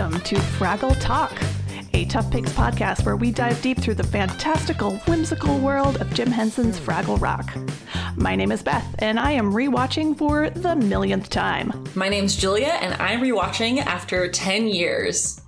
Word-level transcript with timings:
welcome 0.00 0.20
to 0.22 0.36
Fraggle 0.36 0.98
Talk, 0.98 1.30
a 1.92 2.06
Tough 2.06 2.30
Pigs 2.30 2.50
podcast 2.54 3.04
where 3.04 3.16
we 3.16 3.30
dive 3.30 3.60
deep 3.60 3.78
through 3.78 3.96
the 3.96 4.02
fantastical, 4.02 4.96
whimsical 5.00 5.58
world 5.58 6.00
of 6.00 6.10
Jim 6.14 6.30
Henson's 6.30 6.80
Fraggle 6.80 7.20
Rock. 7.20 7.54
My 8.16 8.34
name 8.34 8.50
is 8.50 8.62
Beth, 8.62 8.94
and 9.00 9.20
I 9.20 9.32
am 9.32 9.52
rewatching 9.52 10.16
for 10.16 10.48
the 10.48 10.74
millionth 10.74 11.28
time. 11.28 11.84
My 11.94 12.08
name's 12.08 12.34
Julia, 12.34 12.78
and 12.80 12.94
I'm 12.94 13.20
rewatching 13.20 13.84
after 13.84 14.26
10 14.26 14.68
years. 14.68 15.42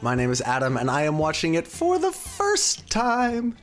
My 0.00 0.16
name 0.16 0.32
is 0.32 0.40
Adam, 0.40 0.76
and 0.76 0.90
I 0.90 1.02
am 1.02 1.18
watching 1.18 1.54
it 1.54 1.68
for 1.68 2.00
the 2.00 2.10
first 2.10 2.90
time. 2.90 3.56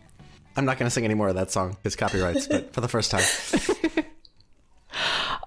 I'm 0.56 0.64
not 0.64 0.78
going 0.78 0.88
to 0.88 0.92
sing 0.92 1.04
any 1.04 1.14
more 1.14 1.28
of 1.28 1.36
that 1.36 1.52
song. 1.52 1.76
It's 1.84 1.98
copyrights, 1.98 2.48
but 2.48 2.72
for 2.74 2.80
the 2.80 2.88
first 2.88 3.12
time. 3.12 3.26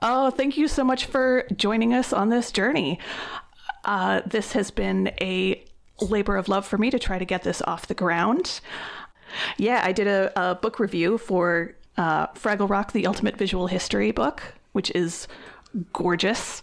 Oh, 0.05 0.31
thank 0.31 0.57
you 0.57 0.67
so 0.67 0.83
much 0.83 1.07
for 1.07 1.47
joining 1.55 1.95
us 1.95 2.13
on 2.13 2.29
this 2.29 2.51
journey. 2.51 2.99
Uh, 3.85 4.23
this 4.27 4.53
has 4.53 4.71
been 4.71 5.09
a 5.21 5.65
labor 6.01 6.37
of 6.37 6.49
love 6.49 6.67
for 6.67 6.79
me 6.79 6.91
to 6.91 6.99
try 6.99 7.19
to 7.19 7.25
get 7.25 7.43
this 7.43 7.63
off 7.63 7.87
the 7.87 7.95
ground. 7.95 8.61
Yeah, 9.57 9.81
I 9.85 9.93
did 9.93 10.07
a, 10.07 10.33
a 10.37 10.55
book 10.55 10.79
review 10.79 11.19
for 11.19 11.75
uh, 11.97 12.29
Fraggle 12.29 12.69
Rock, 12.69 12.93
the 12.93 13.07
Ultimate 13.07 13.37
Visual 13.37 13.67
History 13.67 14.11
book, 14.11 14.43
which 14.73 14.91
is 14.95 15.27
gorgeous. 15.93 16.63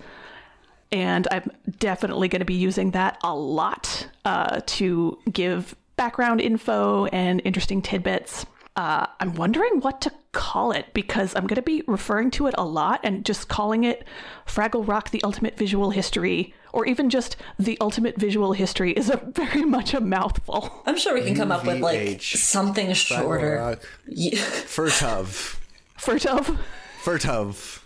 And 0.91 1.27
I'm 1.31 1.51
definitely 1.77 2.27
going 2.27 2.39
to 2.39 2.45
be 2.45 2.55
using 2.55 2.91
that 2.91 3.17
a 3.23 3.35
lot 3.35 4.07
uh, 4.25 4.61
to 4.65 5.19
give 5.31 5.75
background 5.97 6.41
info 6.41 7.05
and 7.07 7.41
interesting 7.45 7.81
tidbits. 7.81 8.45
Uh, 8.75 9.05
I'm 9.19 9.35
wondering 9.35 9.81
what 9.81 10.01
to 10.01 10.11
call 10.31 10.71
it 10.71 10.93
because 10.93 11.35
I'm 11.35 11.47
going 11.47 11.55
to 11.55 11.61
be 11.61 11.83
referring 11.85 12.31
to 12.31 12.47
it 12.47 12.55
a 12.57 12.63
lot 12.63 13.01
and 13.03 13.25
just 13.25 13.49
calling 13.49 13.83
it 13.83 14.05
Fraggle 14.47 14.87
Rock 14.87 15.09
the 15.09 15.21
Ultimate 15.23 15.57
Visual 15.57 15.89
History 15.91 16.53
or 16.73 16.85
even 16.85 17.09
just 17.09 17.35
the 17.57 17.77
Ultimate 17.81 18.17
Visual 18.17 18.53
History 18.53 18.91
is 18.93 19.09
a 19.09 19.17
very 19.33 19.63
much 19.63 19.93
a 19.93 20.01
mouthful. 20.01 20.83
I'm 20.85 20.97
sure 20.97 21.13
we 21.13 21.21
can 21.21 21.35
come 21.35 21.51
up 21.51 21.65
with 21.65 21.79
like 21.81 22.21
something 22.21 22.93
shorter. 22.93 23.57
Rock. 23.57 23.79
Yeah. 24.07 24.39
Furtov. 24.39 25.57
Furtov. 25.97 26.57
Furtov. 27.03 27.81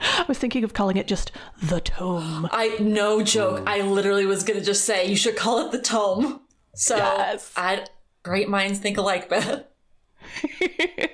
I 0.00 0.24
was 0.28 0.38
thinking 0.38 0.64
of 0.64 0.74
calling 0.74 0.96
it 0.96 1.06
just 1.06 1.32
the 1.62 1.80
Tome. 1.80 2.48
I 2.52 2.76
no 2.80 3.22
joke. 3.22 3.62
I 3.66 3.80
literally 3.80 4.26
was 4.26 4.42
gonna 4.44 4.60
just 4.60 4.84
say 4.84 5.06
you 5.06 5.16
should 5.16 5.36
call 5.36 5.66
it 5.66 5.72
the 5.72 5.80
tome. 5.80 6.40
So 6.74 6.96
Yes. 6.96 7.52
I 7.56 7.86
great 8.22 8.48
minds 8.48 8.80
think 8.80 8.98
alike, 8.98 9.28
Beth. 9.28 9.64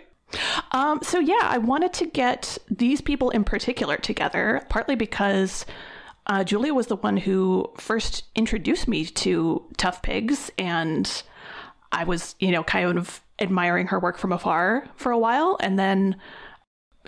Um, 0.73 1.01
so 1.03 1.19
yeah, 1.19 1.41
I 1.43 1.59
wanted 1.59 1.93
to 1.95 2.07
get 2.07 2.57
these 2.71 3.01
people 3.01 3.31
in 3.31 3.43
particular 3.43 3.97
together, 3.97 4.65
partly 4.69 4.95
because 4.95 5.67
uh, 6.27 6.45
Julia 6.45 6.75
was 6.75 6.87
the 6.89 6.97
one 6.97 7.17
who 7.17 7.71
first 7.79 8.25
introduced 8.35 8.87
me 8.89 9.05
to 9.07 9.65
Tough 9.77 10.03
Pigs, 10.03 10.51
and 10.59 11.23
I 11.93 12.05
was, 12.05 12.35
you 12.39 12.51
know, 12.51 12.63
kind 12.63 12.99
of 12.99 13.21
admiring 13.39 13.89
her 13.89 13.99
work 13.99 14.19
from 14.19 14.33
afar 14.33 14.87
for 14.97 15.13
a 15.13 15.19
while, 15.19 15.57
and 15.61 15.79
then 15.79 16.17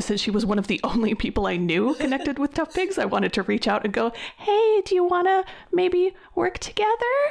since 0.00 0.20
she 0.20 0.30
was 0.30 0.46
one 0.46 0.58
of 0.58 0.66
the 0.66 0.80
only 0.84 1.14
people 1.14 1.46
I 1.46 1.56
knew 1.56 1.94
connected 1.94 2.38
with 2.38 2.54
Tough 2.54 2.74
Pigs, 2.74 2.98
I 2.98 3.04
wanted 3.04 3.32
to 3.34 3.42
reach 3.42 3.68
out 3.68 3.84
and 3.84 3.92
go, 3.92 4.12
"Hey, 4.38 4.82
do 4.84 4.94
you 4.94 5.04
want 5.04 5.26
to 5.26 5.44
maybe 5.72 6.14
work 6.34 6.58
together?" 6.58 6.88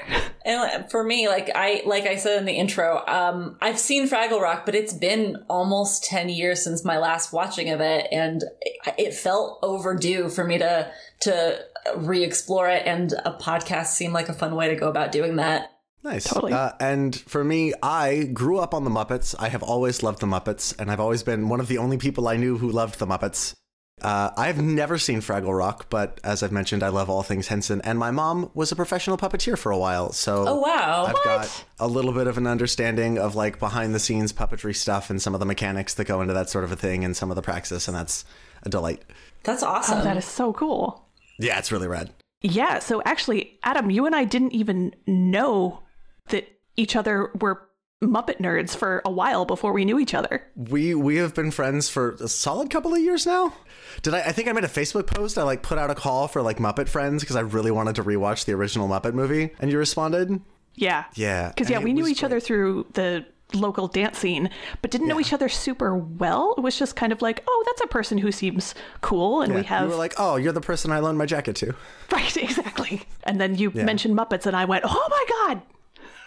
And 0.44 0.90
for 0.90 1.04
me, 1.04 1.28
like 1.28 1.52
I 1.54 1.84
like 1.86 2.08
I 2.08 2.16
said 2.16 2.40
in 2.40 2.46
the 2.46 2.54
intro, 2.54 3.06
um, 3.06 3.58
I've 3.62 3.78
seen 3.78 4.09
Fraggle 4.09 4.41
Rock, 4.41 4.66
but 4.66 4.74
it's 4.74 4.91
been 4.91 5.38
almost 5.47 6.03
ten 6.03 6.30
years 6.30 6.64
since 6.64 6.84
my 6.84 6.97
last 6.97 7.31
watching 7.31 7.70
of 7.70 7.80
it, 7.80 8.08
and 8.12 8.44
it, 8.59 8.96
it 8.97 9.14
felt 9.14 9.59
overdue 9.62 10.30
for 10.30 10.44
me 10.44 10.58
to 10.58 10.91
to 11.22 11.64
re-explore 11.96 12.70
it. 12.70 12.84
And 12.86 13.14
a 13.26 13.34
podcast 13.34 13.88
seemed 13.88 14.14
like 14.14 14.30
a 14.30 14.34
fun 14.34 14.56
way 14.56 14.70
to 14.70 14.76
go 14.76 14.90
about 14.90 15.12
doing 15.12 15.38
that. 15.38 15.72
Nice. 16.04 16.26
Totally. 16.26 16.54
Uh, 16.54 16.72
and 16.80 17.16
for 17.16 17.44
me, 17.44 17.74
I 17.84 18.30
grew 18.34 18.58
up 18.58 18.74
on 18.74 18.84
the 18.84 18.90
Muppets. 18.90 19.36
I 19.38 19.50
have 19.50 19.62
always 19.62 20.02
loved 20.02 20.20
the 20.20 20.28
Muppets, 20.28 20.78
and 20.80 20.92
I've 20.92 21.00
always 21.00 21.22
been 21.22 21.48
one 21.48 21.59
of 21.59 21.68
the 21.68 21.78
only 21.78 21.98
people 21.98 22.28
I 22.28 22.38
knew 22.38 22.58
who 22.58 22.72
loved 22.72 22.98
the 22.98 23.06
Muppets. 23.06 23.56
Uh, 24.02 24.32
I've 24.36 24.59
never 24.59 24.98
seen 24.98 25.22
Fraggle 25.22 25.56
Rock, 25.56 25.88
but 25.92 26.20
as 26.24 26.42
I've 26.42 26.52
mentioned, 26.52 26.82
I 26.82 26.88
love 26.88 27.08
all 27.08 27.22
things 27.22 27.50
Henson, 27.50 27.82
and 27.84 28.00
my 28.00 28.09
mom 28.09 28.50
was 28.56 28.72
a 28.72 28.76
professional 28.76 29.16
puppeteer 29.16 29.56
for 29.56 29.72
a 29.72 29.78
while, 29.78 30.12
so 30.12 30.44
Oh 30.48 30.59
wow! 30.59 31.06
I've 31.06 31.24
got 31.24 31.66
a 31.80 31.88
little 31.88 32.12
bit 32.12 32.26
of 32.26 32.36
an 32.40 32.48
understanding 32.48 33.20
of 33.20 33.36
like 33.36 33.59
behind 33.59 33.94
the 33.94 34.00
scenes 34.00 34.34
puppetry 34.34 34.76
stuff 34.76 35.12
and 35.12 35.22
some 35.22 35.36
of 35.36 35.40
the 35.40 35.46
mechanics 35.46 35.94
that 35.94 36.06
go 36.06 36.20
into 36.22 36.34
that 36.34 36.50
sort 36.50 36.64
of 36.64 36.72
a 36.72 36.76
thing 36.76 37.06
and 37.06 37.16
some 37.16 37.30
of 37.30 37.36
the 37.36 37.44
praxis, 37.44 37.88
and 37.88 37.96
that's 37.96 38.26
a 38.64 38.70
delight. 38.70 39.03
That's 39.44 39.62
awesome. 39.62 40.00
Oh, 40.00 40.03
that 40.03 40.18
is 40.18 40.26
so 40.26 40.52
cool. 40.52 41.00
Yeah, 41.41 41.59
it's 41.59 41.72
really 41.72 41.88
rad. 41.88 42.12
Yeah, 42.41 42.79
so 42.79 43.02
actually, 43.06 43.59
Adam, 43.63 43.91
you 43.91 44.06
and 44.06 44.16
I 44.16 44.24
didn't 44.24 44.53
even 44.53 44.94
know 45.06 45.84
that 46.29 46.47
each 46.75 46.96
other 46.96 47.31
were 47.40 47.68
Muppet 48.03 48.40
nerds 48.40 48.75
for 48.75 49.02
a 49.06 49.12
while 49.12 49.46
before 49.46 49.74
we 49.74 49.85
knew 49.85 50.00
each 50.00 50.16
other. 50.16 50.41
We 50.56 50.96
we 50.96 51.18
have 51.18 51.35
been 51.35 51.52
friends 51.52 51.88
for 51.88 52.12
a 52.13 52.28
solid 52.28 52.72
couple 52.72 52.94
of 52.94 53.00
years 53.00 53.28
now. 53.28 53.53
Did 54.02 54.16
I? 54.16 54.22
I 54.22 54.31
think 54.31 54.47
I 54.47 54.53
made 54.53 54.63
a 54.63 54.69
Facebook 54.69 55.06
post. 55.06 55.38
I 55.38 55.44
like 55.44 55.62
put 55.62 55.78
out 55.78 55.91
a 55.91 55.96
call 55.96 56.28
for 56.28 56.41
like 56.41 56.57
Muppet 56.57 56.90
friends 56.90 57.22
because 57.22 57.35
I 57.35 57.41
really 57.41 57.69
wanted 57.69 57.96
to 57.96 58.03
rewatch 58.03 58.46
the 58.46 58.53
original 58.53 58.88
Muppet 58.88 59.13
movie, 59.13 59.52
and 59.59 59.72
you 59.72 59.78
responded. 59.78 60.41
Yeah. 60.75 61.06
Yeah, 61.16 61.50
Because, 61.50 61.69
yeah, 61.69 61.79
we 61.79 61.94
knew 61.94 62.08
each 62.08 62.23
other 62.23 62.40
through 62.40 62.88
the 62.94 63.25
local 63.53 63.88
dance 63.88 64.17
scene, 64.19 64.50
but 64.81 64.91
didn't 64.91 65.07
know 65.07 65.19
each 65.19 65.34
other 65.34 65.50
super 65.50 65.95
well. 65.95 66.56
It 66.57 66.62
was 66.62 66.78
just 66.78 66.95
kind 66.95 67.12
of 67.12 67.22
like, 67.22 67.44
oh, 67.47 67.63
that's 67.67 67.81
a 67.81 67.88
person 67.88 68.17
who 68.17 68.31
seems 68.31 68.75
cool. 69.01 69.41
And 69.41 69.53
we 69.53 69.63
have. 69.63 69.84
you 69.84 69.89
were 69.89 69.95
like, 69.95 70.13
oh, 70.17 70.35
you're 70.35 70.53
the 70.53 70.62
person 70.62 70.91
I 70.91 71.00
loaned 71.00 71.17
my 71.17 71.25
jacket 71.25 71.56
to, 71.57 71.75
right, 72.11 72.38
exactly. 72.38 73.03
And 73.23 73.40
then 73.40 73.56
you 73.56 73.72
mentioned 73.72 74.17
Muppets, 74.17 74.45
and 74.45 74.56
I 74.56 74.66
went, 74.66 74.84
oh 74.88 75.07
my 75.09 75.25
God. 75.29 75.61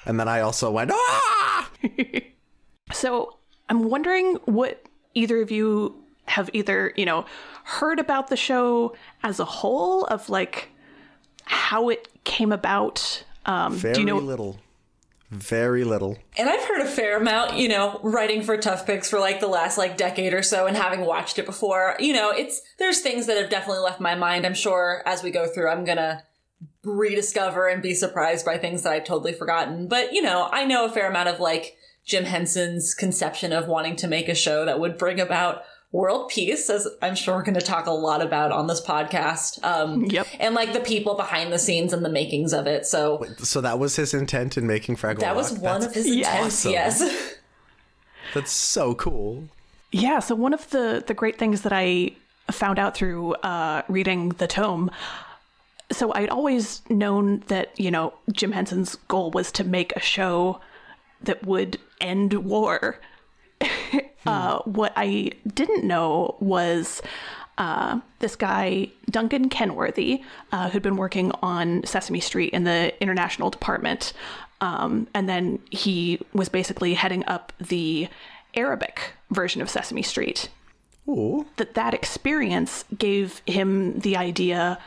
and 0.07 0.19
then 0.21 0.29
I 0.29 0.41
also 0.41 0.71
went, 0.71 0.91
ah. 0.93 1.71
So 2.93 3.39
I'm 3.69 3.89
wondering 3.89 4.37
what 4.45 4.83
either 5.15 5.41
of 5.41 5.51
you 5.51 5.95
have 6.27 6.49
either, 6.53 6.93
you 6.97 7.05
know, 7.05 7.25
heard 7.65 7.99
about 7.99 8.29
the 8.29 8.37
show 8.37 8.95
as 9.23 9.41
a 9.41 9.45
whole 9.45 10.05
of 10.07 10.29
like 10.29 10.71
how 11.45 11.89
it 11.89 12.09
came 12.25 12.53
about. 12.53 13.25
Um, 13.47 13.75
Very 13.75 13.95
do 13.95 14.01
you 14.01 14.07
know? 14.07 14.19
little, 14.19 14.59
very 15.31 15.85
little. 15.85 16.19
And 16.37 16.49
I've 16.49 16.65
heard 16.65 16.83
a 16.83 16.89
fair 16.89 17.17
amount, 17.17 17.55
you 17.55 17.69
know, 17.69 18.01
writing 18.03 18.43
for 18.43 18.57
Tough 18.57 18.87
Pigs 18.87 19.09
for 19.09 19.19
like 19.19 19.41
the 19.41 19.49
last 19.49 19.79
like 19.79 19.97
decade 19.97 20.33
or 20.33 20.43
so 20.43 20.67
and 20.67 20.77
having 20.77 21.01
watched 21.05 21.39
it 21.39 21.47
before. 21.47 21.97
You 21.99 22.13
know, 22.13 22.31
it's 22.31 22.61
there's 22.79 23.01
things 23.01 23.27
that 23.27 23.37
have 23.37 23.51
definitely 23.51 23.83
left 23.83 24.01
my 24.01 24.15
mind. 24.15 24.47
I'm 24.47 24.55
sure 24.55 25.03
as 25.07 25.23
we 25.23 25.31
go 25.31 25.47
through 25.47 25.71
I'm 25.71 25.85
going 25.85 25.99
to 25.99 26.23
rediscover 26.85 27.69
and 27.69 27.83
be 27.83 27.95
surprised 27.95 28.45
by 28.45 28.59
things 28.59 28.83
that 28.83 28.93
I've 28.93 29.05
totally 29.05 29.33
forgotten. 29.33 29.89
But, 29.89 30.13
you 30.13 30.23
know, 30.23 30.49
I 30.53 30.65
know 30.65 30.85
a 30.85 30.91
fair 30.91 31.09
amount 31.09 31.29
of 31.29 31.41
like 31.41 31.77
Jim 32.05 32.25
Henson's 32.25 32.95
conception 32.95 33.53
of 33.53 33.67
wanting 33.67 33.97
to 33.97 34.09
make 34.09 34.29
a 34.29 34.35
show 34.35 34.65
that 34.65 34.79
would 34.79 34.99
bring 34.99 35.21
about 35.21 35.63
world 35.95 36.29
peace, 36.29 36.69
as 36.69 36.89
I'm 37.03 37.15
sure 37.15 37.37
we're 37.37 37.45
going 37.45 37.55
to 37.55 37.61
talk 37.61 37.87
a 37.87 37.93
lot 37.93 38.21
about 38.21 38.51
on 38.51 38.67
this 38.67 38.81
podcast. 38.85 39.63
Um, 39.65 40.05
Yep. 40.07 40.27
And 40.41 40.53
like 40.55 40.73
the 40.73 40.81
people 40.81 41.15
behind 41.15 41.53
the 41.53 41.59
scenes 41.59 41.93
and 41.93 42.05
the 42.05 42.09
makings 42.09 42.53
of 42.53 42.67
it. 42.67 42.85
So 42.85 43.25
So 43.39 43.61
that 43.61 43.79
was 43.79 43.95
his 43.95 44.13
intent 44.13 44.59
in 44.59 44.67
making 44.67 44.97
Fraggle 44.97 45.21
that 45.21 45.29
Rock. 45.29 45.37
was 45.37 45.53
one 45.53 45.81
That's, 45.81 45.87
of 45.87 45.95
his 45.95 46.09
Yes. 46.09 46.27
intents. 46.35 46.57
awesome. 46.67 46.73
Yes. 46.73 47.35
that's 48.35 48.51
so 48.51 48.95
cool. 48.97 49.45
Yeah, 49.93 50.19
so 50.19 50.35
one 50.35 50.53
of 50.53 50.69
the 50.71 51.05
the 51.07 51.15
great 51.15 51.39
things 51.39 51.63
that 51.63 51.73
I 51.73 52.11
found 52.51 52.81
out 52.81 52.97
through 52.97 53.35
uh, 53.35 53.83
reading 53.89 54.31
the 54.31 54.49
tome. 54.49 54.91
So 55.93 56.13
I'd 56.15 56.29
always 56.31 56.83
known 56.91 57.45
that 57.47 57.79
you 57.79 57.93
know 57.93 58.15
Jim 58.33 58.51
Henson's 58.51 58.97
goal 59.07 59.31
was 59.31 59.53
to 59.53 59.63
make 59.63 59.93
a 59.95 60.01
show 60.01 60.61
that 61.23 61.47
would 61.47 61.79
end 62.01 62.33
war. 62.33 62.99
uh, 64.27 64.59
what 64.61 64.93
I 64.97 65.33
didn't 65.47 65.85
know 65.85 66.37
was 66.41 67.03
uh, 67.59 68.01
this 68.19 68.37
guy 68.37 68.89
Duncan 69.11 69.49
Kenworthy, 69.49 70.23
uh, 70.53 70.71
who'd 70.71 70.83
been 70.83 70.97
working 70.97 71.33
on 71.43 71.85
Sesame 71.85 72.21
Street 72.21 72.53
in 72.53 72.65
the 72.65 72.93
international 73.01 73.51
department, 73.51 74.13
um, 74.61 75.07
and 75.15 75.29
then 75.29 75.61
he 75.71 76.21
was 76.33 76.49
basically 76.49 76.95
heading 76.95 77.25
up 77.27 77.53
the 77.59 78.09
Arabic 78.55 79.13
version 79.31 79.61
of 79.61 79.69
Sesame 79.69 80.03
Street. 80.03 80.49
Ooh. 81.09 81.47
That 81.57 81.75
that 81.75 81.95
experience 81.95 82.85
gave 82.97 83.43
him 83.47 83.99
the 84.01 84.17
idea 84.17 84.79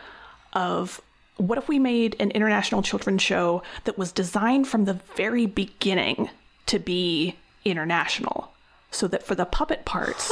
of 0.54 1.00
what 1.38 1.58
if 1.60 1.68
we 1.68 1.78
made 1.78 2.16
an 2.20 2.32
international 2.32 2.82
children's 2.82 3.22
show 3.22 3.62
that 3.84 3.98
was 3.98 4.12
designed 4.12 4.68
from 4.68 4.86
the 4.86 5.00
very 5.16 5.46
beginning 5.46 6.30
to 6.66 6.80
be 6.80 7.36
international 7.64 8.52
so 8.92 9.08
that 9.08 9.24
for 9.24 9.36
the 9.36 9.46
puppet 9.46 9.86
parts 9.86 10.32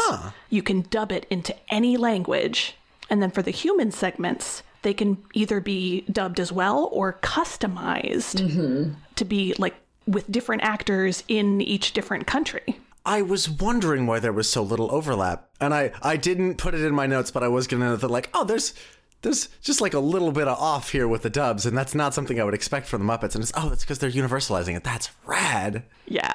you 0.50 0.64
can 0.64 0.82
dub 0.90 1.12
it 1.12 1.26
into 1.30 1.56
any 1.70 1.98
language 1.98 2.76
and 3.10 3.22
then 3.22 3.32
for 3.32 3.42
the 3.42 3.52
human 3.52 3.92
segments 3.92 4.64
they 4.82 4.94
can 4.94 5.18
either 5.34 5.60
be 5.60 6.02
dubbed 6.12 6.40
as 6.40 6.52
well 6.52 6.90
or 6.92 7.14
customized 7.22 8.42
mm-hmm. 8.42 8.94
to 9.16 9.26
be 9.26 9.54
like 9.58 9.76
with 10.08 10.30
different 10.32 10.64
actors 10.64 11.24
in 11.28 11.62
each 11.62 11.94
different 11.94 12.28
country 12.28 12.80
I 13.06 13.22
was 13.22 13.48
wondering 13.48 14.08
why 14.08 14.20
there 14.20 14.34
was 14.34 14.50
so 14.50 14.64
little 14.64 14.92
overlap, 14.92 15.48
and 15.62 15.76
I 15.76 15.92
I 16.02 16.18
didn't 16.18 16.56
put 16.56 16.74
it 16.74 16.82
in 16.82 16.96
my 16.96 17.06
notes, 17.06 17.30
but 17.30 17.44
I 17.44 17.48
was 17.48 17.68
gonna 17.68 17.86
know 17.86 17.96
that 17.96 18.08
like, 18.08 18.32
oh, 18.34 18.44
there's 18.44 18.74
there's 19.22 19.48
just 19.62 19.82
like 19.82 19.94
a 19.94 20.00
little 20.00 20.32
bit 20.32 20.48
of 20.48 20.58
off 20.58 20.92
here 20.92 21.08
with 21.08 21.22
the 21.22 21.30
dubs, 21.30 21.66
and 21.66 21.78
that's 21.78 21.96
not 21.96 22.14
something 22.14 22.40
I 22.40 22.44
would 22.44 22.54
expect 22.54 22.88
from 22.88 23.06
the 23.06 23.12
Muppets. 23.12 23.36
And 23.36 23.44
it's 23.44 23.52
oh, 23.56 23.70
that's 23.70 23.84
because 23.84 24.00
they're 24.00 24.12
universalizing 24.12 24.76
it. 24.76 24.84
That's 24.84 25.10
rad. 25.26 25.84
Yeah. 26.08 26.34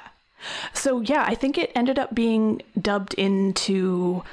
So 0.73 1.01
yeah, 1.01 1.25
I 1.27 1.35
think 1.35 1.57
it 1.57 1.71
ended 1.75 1.99
up 1.99 2.13
being 2.13 2.61
dubbed 2.79 3.13
into 3.15 4.23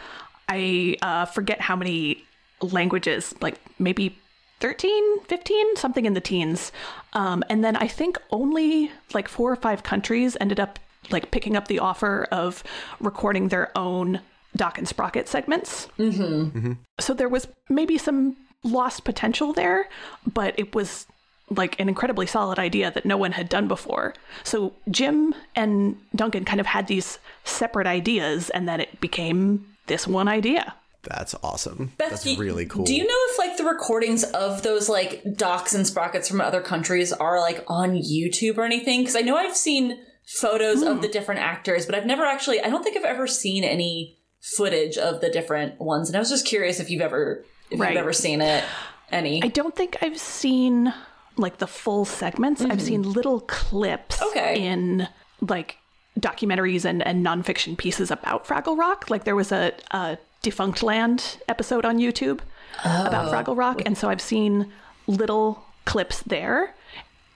I 0.48 0.96
uh, 1.02 1.26
forget 1.26 1.60
how 1.60 1.76
many 1.76 2.24
languages, 2.62 3.34
like 3.40 3.56
maybe 3.78 4.18
13, 4.60 5.20
15, 5.20 5.76
something 5.76 6.06
in 6.06 6.14
the 6.14 6.20
teens. 6.20 6.72
Um, 7.12 7.44
and 7.48 7.62
then 7.62 7.76
I 7.76 7.86
think 7.86 8.18
only 8.30 8.90
like 9.14 9.28
four 9.28 9.52
or 9.52 9.56
five 9.56 9.82
countries 9.82 10.36
ended 10.40 10.58
up 10.58 10.78
like 11.10 11.30
picking 11.30 11.56
up 11.56 11.68
the 11.68 11.78
offer 11.78 12.26
of 12.32 12.64
recording 13.00 13.48
their 13.48 13.76
own 13.76 14.20
Doc 14.56 14.78
and 14.78 14.88
Sprocket 14.88 15.28
segments. 15.28 15.88
Mm-hmm. 15.98 16.72
So 16.98 17.14
there 17.14 17.28
was 17.28 17.46
maybe 17.68 17.98
some 17.98 18.36
lost 18.64 19.04
potential 19.04 19.52
there, 19.52 19.88
but 20.26 20.58
it 20.58 20.74
was 20.74 21.06
like 21.50 21.78
an 21.80 21.88
incredibly 21.88 22.26
solid 22.26 22.58
idea 22.58 22.90
that 22.90 23.06
no 23.06 23.16
one 23.16 23.32
had 23.32 23.48
done 23.48 23.68
before. 23.68 24.14
So 24.44 24.74
Jim 24.90 25.34
and 25.54 25.96
Duncan 26.14 26.44
kind 26.44 26.60
of 26.60 26.66
had 26.66 26.86
these 26.86 27.18
separate 27.44 27.86
ideas, 27.86 28.50
and 28.50 28.68
then 28.68 28.80
it 28.80 29.00
became 29.00 29.66
this 29.86 30.06
one 30.06 30.28
idea. 30.28 30.74
That's 31.02 31.34
awesome. 31.42 31.92
Beth, 31.96 32.10
that's 32.10 32.38
really 32.38 32.66
cool. 32.66 32.84
Do 32.84 32.94
you 32.94 33.04
know 33.04 33.20
if 33.30 33.38
like 33.38 33.56
the 33.56 33.64
recordings 33.64 34.24
of 34.24 34.62
those 34.62 34.88
like 34.88 35.22
docs 35.36 35.74
and 35.74 35.86
sprockets 35.86 36.28
from 36.28 36.40
other 36.40 36.60
countries 36.60 37.12
are 37.12 37.40
like 37.40 37.64
on 37.66 37.92
YouTube 37.92 38.58
or 38.58 38.64
anything? 38.64 39.00
Because 39.00 39.16
I 39.16 39.20
know 39.20 39.36
I've 39.36 39.56
seen 39.56 39.98
photos 40.40 40.82
of 40.82 40.96
hmm. 40.96 41.00
the 41.00 41.08
different 41.08 41.40
actors, 41.40 41.86
but 41.86 41.94
I've 41.94 42.06
never 42.06 42.24
actually. 42.24 42.60
I 42.60 42.68
don't 42.68 42.82
think 42.82 42.96
I've 42.96 43.04
ever 43.04 43.26
seen 43.26 43.64
any 43.64 44.18
footage 44.56 44.98
of 44.98 45.20
the 45.20 45.30
different 45.30 45.80
ones, 45.80 46.08
and 46.08 46.16
I 46.16 46.20
was 46.20 46.30
just 46.30 46.46
curious 46.46 46.80
if 46.80 46.90
you've 46.90 47.00
ever 47.00 47.44
if 47.70 47.80
Right. 47.80 47.90
you've 47.90 48.00
ever 48.00 48.12
seen 48.12 48.40
it. 48.40 48.64
Any? 49.10 49.42
I 49.42 49.48
don't 49.48 49.74
think 49.74 49.96
I've 50.02 50.18
seen 50.18 50.92
like 51.38 51.58
the 51.58 51.66
full 51.66 52.04
segments. 52.04 52.62
I've 52.62 52.82
seen 52.82 53.02
little 53.02 53.40
clips 53.42 54.20
Okay. 54.22 54.60
in 54.66 55.08
like 55.40 55.76
documentaries 56.18 56.84
and, 56.84 57.06
and 57.06 57.24
nonfiction 57.24 57.76
pieces 57.78 58.10
about 58.10 58.46
Fraggle 58.46 58.76
Rock. 58.76 59.08
Like 59.10 59.24
there 59.24 59.36
was 59.36 59.52
a, 59.52 59.72
a 59.92 60.18
Defunctland 60.42 61.38
episode 61.48 61.84
on 61.84 61.98
YouTube 61.98 62.40
about 62.84 63.32
Fraggle 63.32 63.56
Rock. 63.56 63.82
And 63.86 63.96
so 63.96 64.08
I've 64.08 64.20
seen 64.20 64.72
little 65.06 65.64
clips 65.84 66.22
there. 66.22 66.74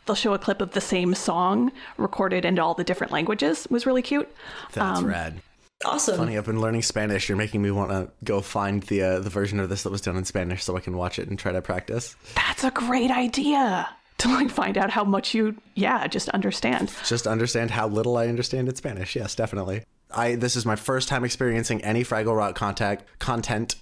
They'll 0.07 0.17
show 0.17 0.35
a 0.35 0.39
clip 0.39 0.61
of 0.61 0.73
the 0.73 0.81
same 0.81 1.15
song 1.15 1.71
recorded 1.97 2.45
in 2.45 2.59
all 2.59 2.75
the 2.75 2.83
different 2.85 3.13
languages. 3.13 3.67
It 3.67 3.71
was 3.71 3.87
really 3.87 4.03
cute. 4.03 4.29
That's 4.73 4.99
um, 4.99 5.07
rad. 5.07 5.41
Awesome. 5.84 6.17
Funny, 6.17 6.37
I've 6.37 6.46
been 6.46 6.61
learning 6.61 6.82
Spanish. 6.82 7.29
You're 7.29 7.38
making 7.38 7.62
me 7.62 7.70
want 7.70 7.90
to 7.90 8.11
go 8.25 8.40
find 8.40 8.82
the 8.84 9.02
uh, 9.02 9.19
the 9.20 9.31
version 9.31 9.61
of 9.61 9.69
this 9.69 9.82
that 9.82 9.90
was 9.90 10.00
done 10.00 10.17
in 10.17 10.25
Spanish 10.25 10.64
so 10.64 10.76
I 10.76 10.81
can 10.81 10.96
watch 10.96 11.19
it 11.19 11.29
and 11.29 11.38
try 11.38 11.52
to 11.52 11.62
practice. 11.62 12.17
That's 12.34 12.64
a 12.64 12.70
great 12.70 13.11
idea 13.11 13.88
to 14.19 14.29
like 14.29 14.50
find 14.50 14.79
out 14.79 14.90
how 14.90 15.05
much 15.05 15.34
you, 15.34 15.56
yeah, 15.75 16.06
just 16.06 16.29
understand. 16.31 16.93
Just 17.05 17.26
understand 17.26 17.70
how 17.70 17.88
little 17.88 18.17
I 18.17 18.29
understand 18.29 18.69
in 18.69 18.76
Spanish. 18.76 19.17
Yes, 19.17 19.34
definitely. 19.34 19.84
I 20.11 20.34
this 20.37 20.56
is 20.56 20.64
my 20.67 20.76
first 20.76 21.08
time 21.08 21.25
experiencing 21.25 21.82
any 21.82 22.05
Fraggle 22.05 22.37
Rock 22.37 22.55
contact 22.55 23.05
content. 23.19 23.76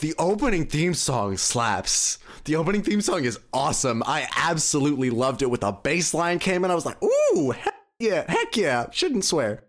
The 0.00 0.14
opening 0.18 0.66
theme 0.66 0.94
song 0.94 1.36
slaps. 1.36 2.18
The 2.44 2.56
opening 2.56 2.82
theme 2.82 3.00
song 3.02 3.24
is 3.24 3.38
awesome. 3.52 4.02
I 4.06 4.26
absolutely 4.36 5.10
loved 5.10 5.42
it. 5.42 5.50
With 5.50 5.62
a 5.62 5.72
bass 5.72 6.14
line 6.14 6.38
came 6.38 6.64
in, 6.64 6.70
I 6.70 6.74
was 6.74 6.86
like, 6.86 6.96
"Ooh, 7.02 7.50
heck 7.50 7.74
yeah, 7.98 8.24
heck 8.30 8.56
yeah!" 8.56 8.86
Shouldn't 8.90 9.24
swear. 9.24 9.64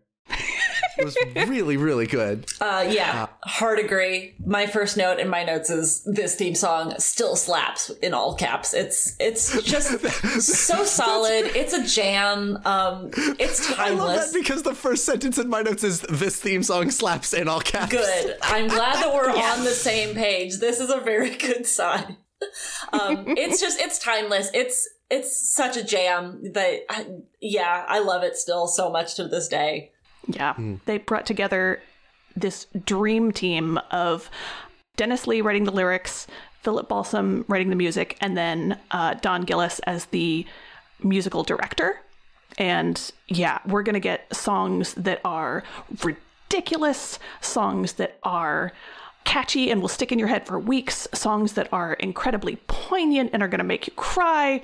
It 0.97 1.05
was 1.05 1.17
really, 1.47 1.77
really 1.77 2.07
good. 2.07 2.45
Uh, 2.61 2.85
yeah, 2.89 3.27
hard 3.43 3.79
agree. 3.79 4.35
My 4.45 4.67
first 4.67 4.97
note 4.97 5.19
in 5.19 5.29
my 5.29 5.43
notes 5.43 5.69
is 5.69 6.03
this 6.03 6.35
theme 6.35 6.55
song 6.55 6.93
still 6.99 7.35
slaps 7.35 7.89
in 8.01 8.13
all 8.13 8.35
caps. 8.35 8.73
It's 8.73 9.15
it's 9.19 9.61
just 9.63 9.99
so 10.41 10.83
solid. 10.83 11.51
It's 11.55 11.73
a 11.73 11.83
jam. 11.85 12.59
Um, 12.65 13.11
it's 13.39 13.71
I 13.77 13.89
love 13.89 13.97
timeless. 13.99 14.31
that 14.31 14.39
because 14.39 14.63
the 14.63 14.75
first 14.75 15.05
sentence 15.05 15.37
in 15.37 15.49
my 15.49 15.61
notes 15.61 15.83
is 15.83 16.01
"This 16.01 16.39
theme 16.39 16.63
song 16.63 16.91
slaps" 16.91 17.33
in 17.33 17.47
all 17.47 17.61
caps. 17.61 17.91
Good. 17.91 18.37
I'm 18.41 18.67
glad 18.67 18.95
that 18.95 19.13
we're 19.13 19.29
on 19.29 19.63
the 19.63 19.71
same 19.71 20.15
page. 20.15 20.57
This 20.57 20.79
is 20.79 20.89
a 20.89 20.99
very 20.99 21.35
good 21.37 21.65
sign. 21.65 22.17
Um, 22.91 23.25
it's 23.37 23.61
just 23.61 23.79
it's 23.79 23.99
timeless. 23.99 24.49
It's 24.53 24.87
it's 25.09 25.53
such 25.53 25.77
a 25.77 25.83
jam 25.83 26.41
that 26.53 26.81
I, 26.89 27.05
yeah, 27.39 27.85
I 27.87 27.99
love 27.99 28.23
it 28.23 28.35
still 28.35 28.67
so 28.67 28.89
much 28.89 29.15
to 29.15 29.27
this 29.27 29.47
day. 29.47 29.91
Yeah. 30.27 30.55
They 30.85 30.97
brought 30.97 31.25
together 31.25 31.81
this 32.35 32.67
dream 32.85 33.31
team 33.31 33.79
of 33.91 34.29
Dennis 34.95 35.27
Lee 35.27 35.41
writing 35.41 35.63
the 35.65 35.71
lyrics, 35.71 36.27
Philip 36.61 36.87
Balsam 36.87 37.45
writing 37.47 37.69
the 37.69 37.75
music, 37.75 38.17
and 38.21 38.37
then 38.37 38.79
uh, 38.91 39.15
Don 39.15 39.41
Gillis 39.43 39.79
as 39.79 40.05
the 40.05 40.45
musical 41.03 41.43
director. 41.43 41.99
And 42.57 43.11
yeah, 43.27 43.59
we're 43.65 43.83
going 43.83 43.93
to 43.95 43.99
get 43.99 44.33
songs 44.33 44.93
that 44.93 45.19
are 45.25 45.63
ridiculous, 46.03 47.19
songs 47.41 47.93
that 47.93 48.17
are 48.23 48.71
catchy 49.23 49.71
and 49.71 49.81
will 49.81 49.87
stick 49.87 50.11
in 50.11 50.19
your 50.19 50.27
head 50.27 50.45
for 50.45 50.59
weeks, 50.59 51.07
songs 51.13 51.53
that 51.53 51.71
are 51.73 51.93
incredibly 51.93 52.57
poignant 52.67 53.31
and 53.33 53.41
are 53.41 53.47
going 53.47 53.59
to 53.59 53.63
make 53.63 53.87
you 53.87 53.93
cry. 53.95 54.61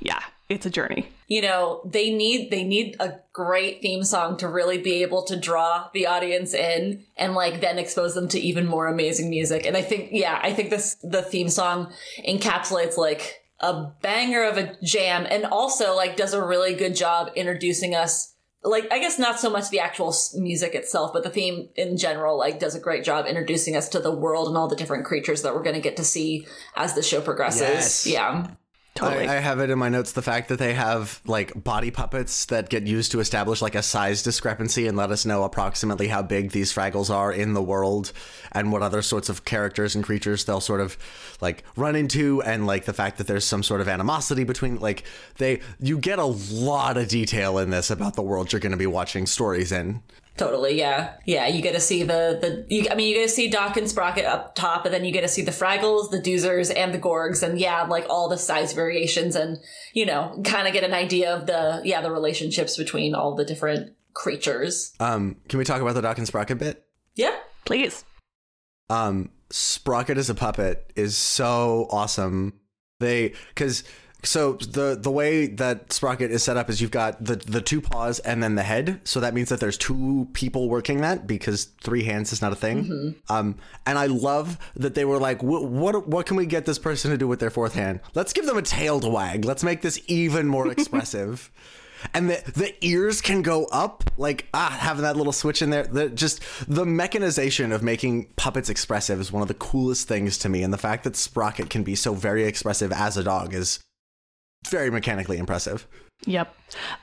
Yeah, 0.00 0.20
it's 0.48 0.66
a 0.66 0.70
journey. 0.70 1.08
You 1.28 1.42
know 1.42 1.82
they 1.84 2.10
need 2.10 2.50
they 2.50 2.64
need 2.64 2.96
a 2.98 3.12
great 3.32 3.80
theme 3.80 4.02
song 4.02 4.36
to 4.38 4.48
really 4.48 4.78
be 4.78 5.02
able 5.02 5.22
to 5.22 5.38
draw 5.38 5.88
the 5.92 6.06
audience 6.06 6.54
in 6.54 7.04
and 7.16 7.34
like 7.34 7.60
then 7.60 7.78
expose 7.78 8.14
them 8.14 8.26
to 8.26 8.40
even 8.40 8.66
more 8.66 8.88
amazing 8.88 9.30
music. 9.30 9.64
And 9.64 9.76
i 9.76 9.82
think 9.82 10.08
yeah 10.10 10.40
i 10.42 10.52
think 10.52 10.70
this 10.70 10.96
the 11.02 11.22
theme 11.22 11.48
song 11.48 11.92
encapsulates 12.26 12.96
like 12.96 13.42
a 13.60 13.92
banger 14.02 14.44
of 14.44 14.56
a 14.56 14.76
jam 14.82 15.26
and 15.28 15.44
also 15.44 15.94
like 15.94 16.16
does 16.16 16.32
a 16.32 16.44
really 16.44 16.74
good 16.74 16.96
job 16.96 17.30
introducing 17.36 17.94
us 17.94 18.34
like 18.62 18.90
i 18.92 18.98
guess 18.98 19.18
not 19.18 19.38
so 19.38 19.50
much 19.50 19.68
the 19.70 19.80
actual 19.80 20.14
music 20.34 20.74
itself 20.74 21.12
but 21.12 21.24
the 21.24 21.30
theme 21.30 21.68
in 21.74 21.96
general 21.96 22.38
like 22.38 22.58
does 22.58 22.74
a 22.74 22.80
great 22.80 23.04
job 23.04 23.26
introducing 23.26 23.76
us 23.76 23.88
to 23.88 23.98
the 23.98 24.12
world 24.14 24.48
and 24.48 24.56
all 24.56 24.68
the 24.68 24.76
different 24.76 25.04
creatures 25.04 25.42
that 25.42 25.54
we're 25.54 25.62
going 25.62 25.74
to 25.74 25.82
get 25.82 25.96
to 25.96 26.04
see 26.04 26.46
as 26.76 26.94
the 26.94 27.02
show 27.02 27.20
progresses. 27.20 27.60
Yes. 27.60 28.06
yeah 28.06 28.46
Totally. 28.98 29.28
I, 29.28 29.36
I 29.36 29.40
have 29.40 29.60
it 29.60 29.70
in 29.70 29.78
my 29.78 29.88
notes 29.88 30.10
the 30.12 30.22
fact 30.22 30.48
that 30.48 30.58
they 30.58 30.74
have 30.74 31.20
like 31.24 31.52
body 31.62 31.92
puppets 31.92 32.46
that 32.46 32.68
get 32.68 32.84
used 32.84 33.12
to 33.12 33.20
establish 33.20 33.62
like 33.62 33.76
a 33.76 33.82
size 33.82 34.24
discrepancy 34.24 34.88
and 34.88 34.96
let 34.96 35.12
us 35.12 35.24
know 35.24 35.44
approximately 35.44 36.08
how 36.08 36.20
big 36.20 36.50
these 36.50 36.72
Fraggles 36.72 37.08
are 37.08 37.32
in 37.32 37.54
the 37.54 37.62
world 37.62 38.12
and 38.50 38.72
what 38.72 38.82
other 38.82 39.00
sorts 39.00 39.28
of 39.28 39.44
characters 39.44 39.94
and 39.94 40.02
creatures 40.02 40.44
they'll 40.44 40.60
sort 40.60 40.80
of 40.80 40.98
like 41.40 41.62
run 41.76 41.94
into 41.94 42.42
and 42.42 42.66
like 42.66 42.86
the 42.86 42.92
fact 42.92 43.18
that 43.18 43.28
there's 43.28 43.44
some 43.44 43.62
sort 43.62 43.80
of 43.80 43.86
animosity 43.86 44.42
between 44.42 44.80
like 44.80 45.04
they 45.36 45.60
you 45.78 45.96
get 45.98 46.18
a 46.18 46.24
lot 46.24 46.96
of 46.96 47.06
detail 47.06 47.58
in 47.58 47.70
this 47.70 47.92
about 47.92 48.16
the 48.16 48.22
world 48.22 48.52
you're 48.52 48.58
going 48.58 48.72
to 48.72 48.76
be 48.76 48.86
watching 48.86 49.26
stories 49.26 49.70
in. 49.70 50.02
Totally, 50.38 50.78
yeah, 50.78 51.14
yeah. 51.26 51.48
You 51.48 51.60
get 51.60 51.74
to 51.74 51.80
see 51.80 52.04
the 52.04 52.38
the. 52.40 52.64
You, 52.68 52.86
I 52.90 52.94
mean, 52.94 53.08
you 53.08 53.14
get 53.16 53.24
to 53.24 53.28
see 53.28 53.48
Doc 53.48 53.76
and 53.76 53.90
Sprocket 53.90 54.24
up 54.24 54.54
top, 54.54 54.84
and 54.84 54.94
then 54.94 55.04
you 55.04 55.10
get 55.10 55.22
to 55.22 55.28
see 55.28 55.42
the 55.42 55.50
Fraggles, 55.50 56.10
the 56.10 56.20
Doozers, 56.20 56.72
and 56.74 56.94
the 56.94 56.98
Gorgs, 56.98 57.42
and 57.42 57.58
yeah, 57.58 57.82
like 57.82 58.06
all 58.08 58.28
the 58.28 58.38
size 58.38 58.72
variations, 58.72 59.34
and 59.34 59.58
you 59.94 60.06
know, 60.06 60.40
kind 60.44 60.68
of 60.68 60.72
get 60.72 60.84
an 60.84 60.94
idea 60.94 61.34
of 61.34 61.46
the 61.46 61.82
yeah 61.84 62.00
the 62.00 62.10
relationships 62.12 62.76
between 62.76 63.16
all 63.16 63.34
the 63.34 63.44
different 63.44 63.96
creatures. 64.14 64.94
Um, 65.00 65.36
can 65.48 65.58
we 65.58 65.64
talk 65.64 65.82
about 65.82 65.94
the 65.94 66.02
Doc 66.02 66.18
and 66.18 66.26
Sprocket 66.26 66.58
bit? 66.58 66.86
Yeah, 67.16 67.36
Please. 67.64 68.04
um 68.88 69.30
Sprocket 69.50 70.18
as 70.18 70.30
a 70.30 70.34
puppet 70.36 70.92
is 70.94 71.16
so 71.16 71.88
awesome. 71.90 72.60
They 73.00 73.32
cuz 73.56 73.82
so 74.24 74.54
the 74.54 74.98
the 75.00 75.10
way 75.10 75.46
that 75.46 75.92
Sprocket 75.92 76.30
is 76.32 76.42
set 76.42 76.56
up 76.56 76.68
is 76.68 76.80
you've 76.80 76.90
got 76.90 77.24
the 77.24 77.36
the 77.36 77.60
two 77.60 77.80
paws 77.80 78.18
and 78.20 78.42
then 78.42 78.56
the 78.56 78.64
head. 78.64 79.00
So 79.04 79.20
that 79.20 79.32
means 79.32 79.48
that 79.50 79.60
there's 79.60 79.78
two 79.78 80.28
people 80.32 80.68
working 80.68 81.02
that 81.02 81.26
because 81.26 81.66
three 81.80 82.02
hands 82.02 82.32
is 82.32 82.42
not 82.42 82.52
a 82.52 82.56
thing. 82.56 83.14
Um 83.28 83.56
and 83.86 83.96
I 83.98 84.06
love 84.06 84.58
that 84.74 84.94
they 84.94 85.04
were 85.04 85.18
like 85.18 85.42
what 85.42 86.08
what 86.08 86.26
can 86.26 86.36
we 86.36 86.46
get 86.46 86.66
this 86.66 86.78
person 86.80 87.10
to 87.12 87.16
do 87.16 87.28
with 87.28 87.38
their 87.38 87.50
fourth 87.50 87.74
hand? 87.74 88.00
Let's 88.14 88.32
give 88.32 88.46
them 88.46 88.56
a 88.58 88.62
tail 88.62 88.98
to 89.00 89.08
wag. 89.08 89.44
Let's 89.44 89.62
make 89.62 89.82
this 89.82 90.00
even 90.08 90.48
more 90.48 90.70
expressive. 90.76 91.50
and 92.14 92.30
the 92.30 92.42
the 92.54 92.74
ears 92.86 93.20
can 93.20 93.42
go 93.42 93.66
up 93.66 94.04
like 94.16 94.46
ah 94.54 94.76
having 94.80 95.02
that 95.02 95.16
little 95.16 95.32
switch 95.32 95.62
in 95.62 95.70
there 95.70 95.82
the 95.84 96.08
just 96.08 96.40
the 96.68 96.86
mechanization 96.86 97.72
of 97.72 97.82
making 97.82 98.26
puppets 98.36 98.68
expressive 98.68 99.18
is 99.20 99.32
one 99.32 99.42
of 99.42 99.48
the 99.48 99.54
coolest 99.54 100.06
things 100.06 100.38
to 100.38 100.48
me 100.48 100.62
and 100.62 100.72
the 100.72 100.78
fact 100.78 101.02
that 101.04 101.16
sprocket 101.16 101.70
can 101.70 101.82
be 101.82 101.96
so 101.96 102.14
very 102.14 102.44
expressive 102.44 102.92
as 102.92 103.16
a 103.16 103.24
dog 103.24 103.52
is 103.52 103.80
very 104.70 104.90
mechanically 104.90 105.38
impressive 105.38 105.86
Yep. 106.26 106.52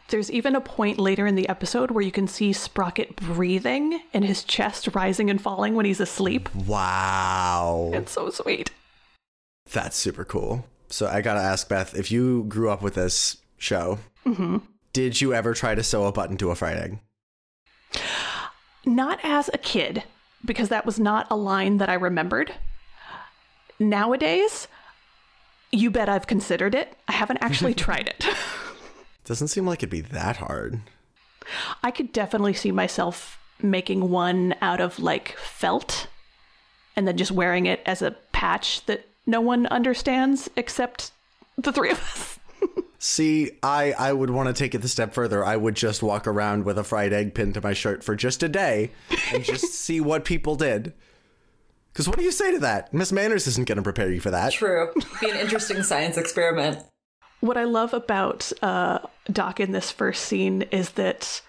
There's 0.09 0.29
even 0.29 0.55
a 0.57 0.61
point 0.61 0.99
later 0.99 1.25
in 1.25 1.35
the 1.35 1.47
episode 1.47 1.89
where 1.89 2.03
you 2.03 2.11
can 2.11 2.27
see 2.27 2.51
Sprocket 2.51 3.15
breathing 3.15 4.01
and 4.13 4.25
his 4.25 4.43
chest 4.43 4.89
rising 4.93 5.29
and 5.29 5.41
falling 5.41 5.73
when 5.73 5.85
he's 5.85 6.01
asleep. 6.01 6.53
wow 6.53 7.91
It's 7.93 8.11
so 8.11 8.29
sweet. 8.29 8.71
that's 9.71 9.95
super 9.95 10.25
cool 10.25 10.65
so 10.89 11.07
i 11.07 11.21
gotta 11.21 11.39
ask 11.39 11.69
beth 11.69 11.95
if 11.95 12.11
you 12.11 12.43
grew 12.49 12.69
up 12.69 12.81
with 12.81 12.95
this 12.95 13.37
show 13.57 13.97
mm-hmm. 14.25 14.57
did 14.91 15.21
you 15.21 15.33
ever 15.33 15.53
try 15.53 15.73
to 15.73 15.81
sew 15.81 16.03
a 16.05 16.11
button 16.11 16.35
to 16.37 16.51
a 16.51 16.55
fried 16.55 16.77
egg 16.77 16.99
Not 18.85 19.19
as 19.23 19.49
a 19.53 19.57
kid, 19.57 20.03
because 20.43 20.67
that 20.69 20.85
was 20.85 20.99
not 20.99 21.25
a 21.31 21.35
line 21.37 21.77
that 21.77 21.89
I 21.89 21.93
remembered. 21.95 22.53
nowadays, 23.79 24.67
you 25.75 25.91
bet 25.91 26.09
I've 26.09 26.27
considered 26.27 26.75
it. 26.75 26.95
I 27.07 27.13
haven't 27.13 27.39
actually 27.41 27.73
tried 27.85 28.07
it. 28.07 28.25
Doesn't 29.25 29.47
seem 29.47 29.65
like 29.65 29.79
it'd 29.79 29.89
be 29.89 30.01
that 30.01 30.37
hard. 30.37 30.81
I 31.83 31.91
could 31.91 32.11
definitely 32.11 32.53
see 32.53 32.71
myself 32.71 33.39
making 33.61 34.09
one 34.09 34.55
out 34.61 34.81
of 34.81 34.99
like 34.99 35.35
felt 35.37 36.07
and 36.95 37.07
then 37.07 37.17
just 37.17 37.31
wearing 37.31 37.65
it 37.65 37.81
as 37.85 38.01
a 38.01 38.15
patch 38.31 38.85
that 38.85 39.05
no 39.25 39.41
one 39.41 39.65
understands 39.67 40.49
except 40.55 41.11
the 41.57 41.71
three 41.71 41.91
of 41.91 41.99
us. 41.99 42.39
See, 42.99 43.51
I, 43.61 43.93
I 43.93 44.13
would 44.13 44.29
want 44.29 44.47
to 44.47 44.53
take 44.53 44.73
it 44.73 44.79
the 44.79 44.87
step 44.87 45.13
further. 45.13 45.45
I 45.45 45.57
would 45.57 45.75
just 45.75 46.01
walk 46.01 46.25
around 46.27 46.65
with 46.65 46.77
a 46.77 46.83
fried 46.83 47.13
egg 47.13 47.33
pinned 47.33 47.53
to 47.55 47.61
my 47.61 47.73
shirt 47.73 48.03
for 48.03 48.15
just 48.15 48.41
a 48.43 48.49
day 48.49 48.91
and 49.33 49.43
just 49.43 49.73
see 49.73 50.01
what 50.01 50.25
people 50.25 50.55
did. 50.55 50.93
Because 51.95 52.09
what 52.09 52.17
do 52.17 52.25
you 52.25 52.31
say 52.33 52.51
to 52.51 52.59
that? 52.59 52.93
Miss 52.93 53.13
Manners 53.13 53.47
isn't 53.47 53.69
going 53.69 53.77
to 53.77 53.81
prepare 53.81 54.11
you 54.11 54.19
for 54.19 54.29
that. 54.29 54.51
True. 54.51 54.91
Be 55.21 55.29
an 55.29 55.37
interesting 55.37 55.81
science 55.83 56.17
experiment. 56.17 56.83
What 57.39 57.55
I 57.55 57.63
love 57.63 57.93
about 57.93 58.51
uh, 58.61 58.99
Doc 59.31 59.61
in 59.61 59.71
this 59.71 59.91
first 59.91 60.25
scene 60.25 60.63
is 60.63 60.89
that, 60.91 61.41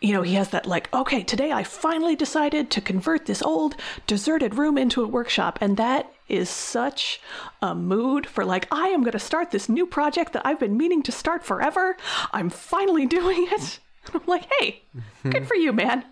you 0.00 0.12
know, 0.12 0.22
he 0.22 0.34
has 0.34 0.48
that, 0.48 0.66
like, 0.66 0.92
okay, 0.92 1.22
today 1.22 1.52
I 1.52 1.62
finally 1.62 2.16
decided 2.16 2.68
to 2.72 2.80
convert 2.80 3.26
this 3.26 3.42
old 3.42 3.76
deserted 4.08 4.56
room 4.56 4.76
into 4.76 5.04
a 5.04 5.06
workshop. 5.06 5.56
And 5.60 5.76
that 5.76 6.12
is 6.28 6.50
such 6.50 7.20
a 7.60 7.72
mood 7.72 8.26
for, 8.26 8.44
like, 8.44 8.66
I 8.72 8.88
am 8.88 9.02
going 9.02 9.12
to 9.12 9.20
start 9.20 9.52
this 9.52 9.68
new 9.68 9.86
project 9.86 10.32
that 10.32 10.44
I've 10.44 10.58
been 10.58 10.76
meaning 10.76 11.04
to 11.04 11.12
start 11.12 11.44
forever. 11.44 11.96
I'm 12.32 12.50
finally 12.50 13.06
doing 13.18 13.46
it. 13.52 13.78
And 14.06 14.16
I'm 14.16 14.26
like, 14.26 14.48
hey, 14.58 14.82
good 15.30 15.46
for 15.46 15.54
you, 15.54 15.72
man. 15.72 16.04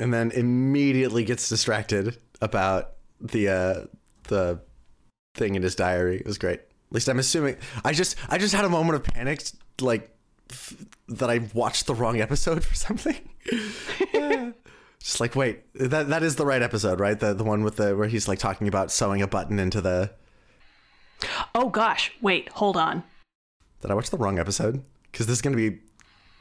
And 0.00 0.14
then 0.14 0.30
immediately 0.30 1.24
gets 1.24 1.46
distracted 1.50 2.16
about 2.40 2.92
the 3.22 3.48
uh, 3.48 3.86
the 4.24 4.60
thing 5.34 5.54
in 5.54 5.62
his 5.62 5.74
diary. 5.74 6.16
It 6.16 6.26
was 6.26 6.38
great. 6.38 6.60
At 6.60 6.92
least 6.92 7.08
I'm 7.08 7.18
assuming. 7.18 7.56
I 7.84 7.92
just 7.92 8.16
I 8.28 8.38
just 8.38 8.54
had 8.54 8.64
a 8.64 8.68
moment 8.68 8.96
of 8.96 9.04
panic, 9.04 9.42
like 9.80 10.14
f- 10.50 10.76
that 11.08 11.30
I 11.30 11.48
watched 11.54 11.86
the 11.86 11.94
wrong 11.94 12.20
episode 12.20 12.64
for 12.66 12.74
something. 12.74 13.16
just 15.00 15.20
like 15.20 15.34
wait, 15.34 15.62
that 15.74 16.08
that 16.08 16.22
is 16.22 16.36
the 16.36 16.46
right 16.46 16.62
episode, 16.62 17.00
right? 17.00 17.18
The 17.18 17.34
the 17.34 17.44
one 17.44 17.62
with 17.62 17.76
the 17.76 17.96
where 17.96 18.08
he's 18.08 18.28
like 18.28 18.38
talking 18.38 18.68
about 18.68 18.90
sewing 18.90 19.22
a 19.22 19.26
button 19.26 19.58
into 19.58 19.80
the. 19.80 20.10
Oh 21.54 21.68
gosh, 21.68 22.12
wait, 22.20 22.48
hold 22.50 22.76
on. 22.76 23.04
Did 23.80 23.90
I 23.90 23.94
watch 23.94 24.10
the 24.10 24.18
wrong 24.18 24.38
episode? 24.38 24.82
Because 25.10 25.26
this 25.26 25.38
is 25.38 25.42
gonna 25.42 25.56
be. 25.56 25.78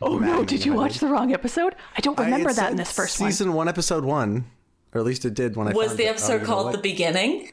Oh 0.01 0.17
no, 0.17 0.43
did 0.43 0.65
you 0.65 0.73
watch 0.73 0.97
the 0.97 1.07
wrong 1.07 1.31
episode? 1.31 1.75
I 1.95 2.01
don't 2.01 2.19
remember 2.19 2.49
it 2.49 2.55
that 2.55 2.71
in 2.71 2.77
this 2.77 2.91
first 2.91 3.19
one. 3.21 3.31
season 3.31 3.53
one, 3.53 3.67
episode 3.67 4.03
one, 4.03 4.45
or 4.93 4.99
at 4.99 5.05
least 5.05 5.25
it 5.25 5.33
did 5.33 5.55
when 5.55 5.67
I 5.67 5.71
Was 5.73 5.95
the 5.95 6.03
it. 6.03 6.07
Oh, 6.07 6.11
episode 6.11 6.43
called? 6.43 6.73
The 6.73 6.77
Beginning? 6.79 7.51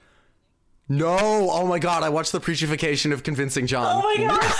No! 0.88 1.18
Oh 1.20 1.66
my 1.66 1.78
god! 1.78 2.02
I 2.02 2.08
watched 2.08 2.32
the 2.32 2.40
preachification 2.40 3.12
of 3.12 3.22
convincing 3.22 3.66
John. 3.66 4.02
Oh 4.02 4.02
my 4.02 4.16
god. 4.26 4.54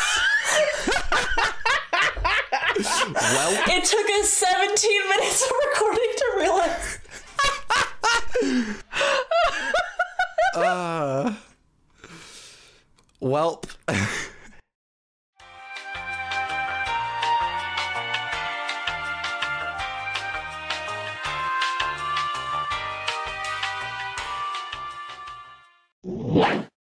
Well, 3.14 3.64
it 3.76 3.85
took 3.85 4.11
us 4.20 4.30
17 4.30 5.08
minutes 5.08 5.42
of 5.44 5.50
recording 5.70 6.12
to 6.16 6.32
realize. 6.38 6.99
Uh, 10.54 11.35
Welp. 13.23 13.66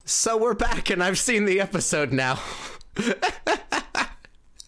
So 0.09 0.37
we're 0.37 0.53
back, 0.53 0.89
and 0.89 1.03
I've 1.03 1.19
seen 1.19 1.45
the 1.45 1.59
episode 1.59 2.11
now. 2.11 2.39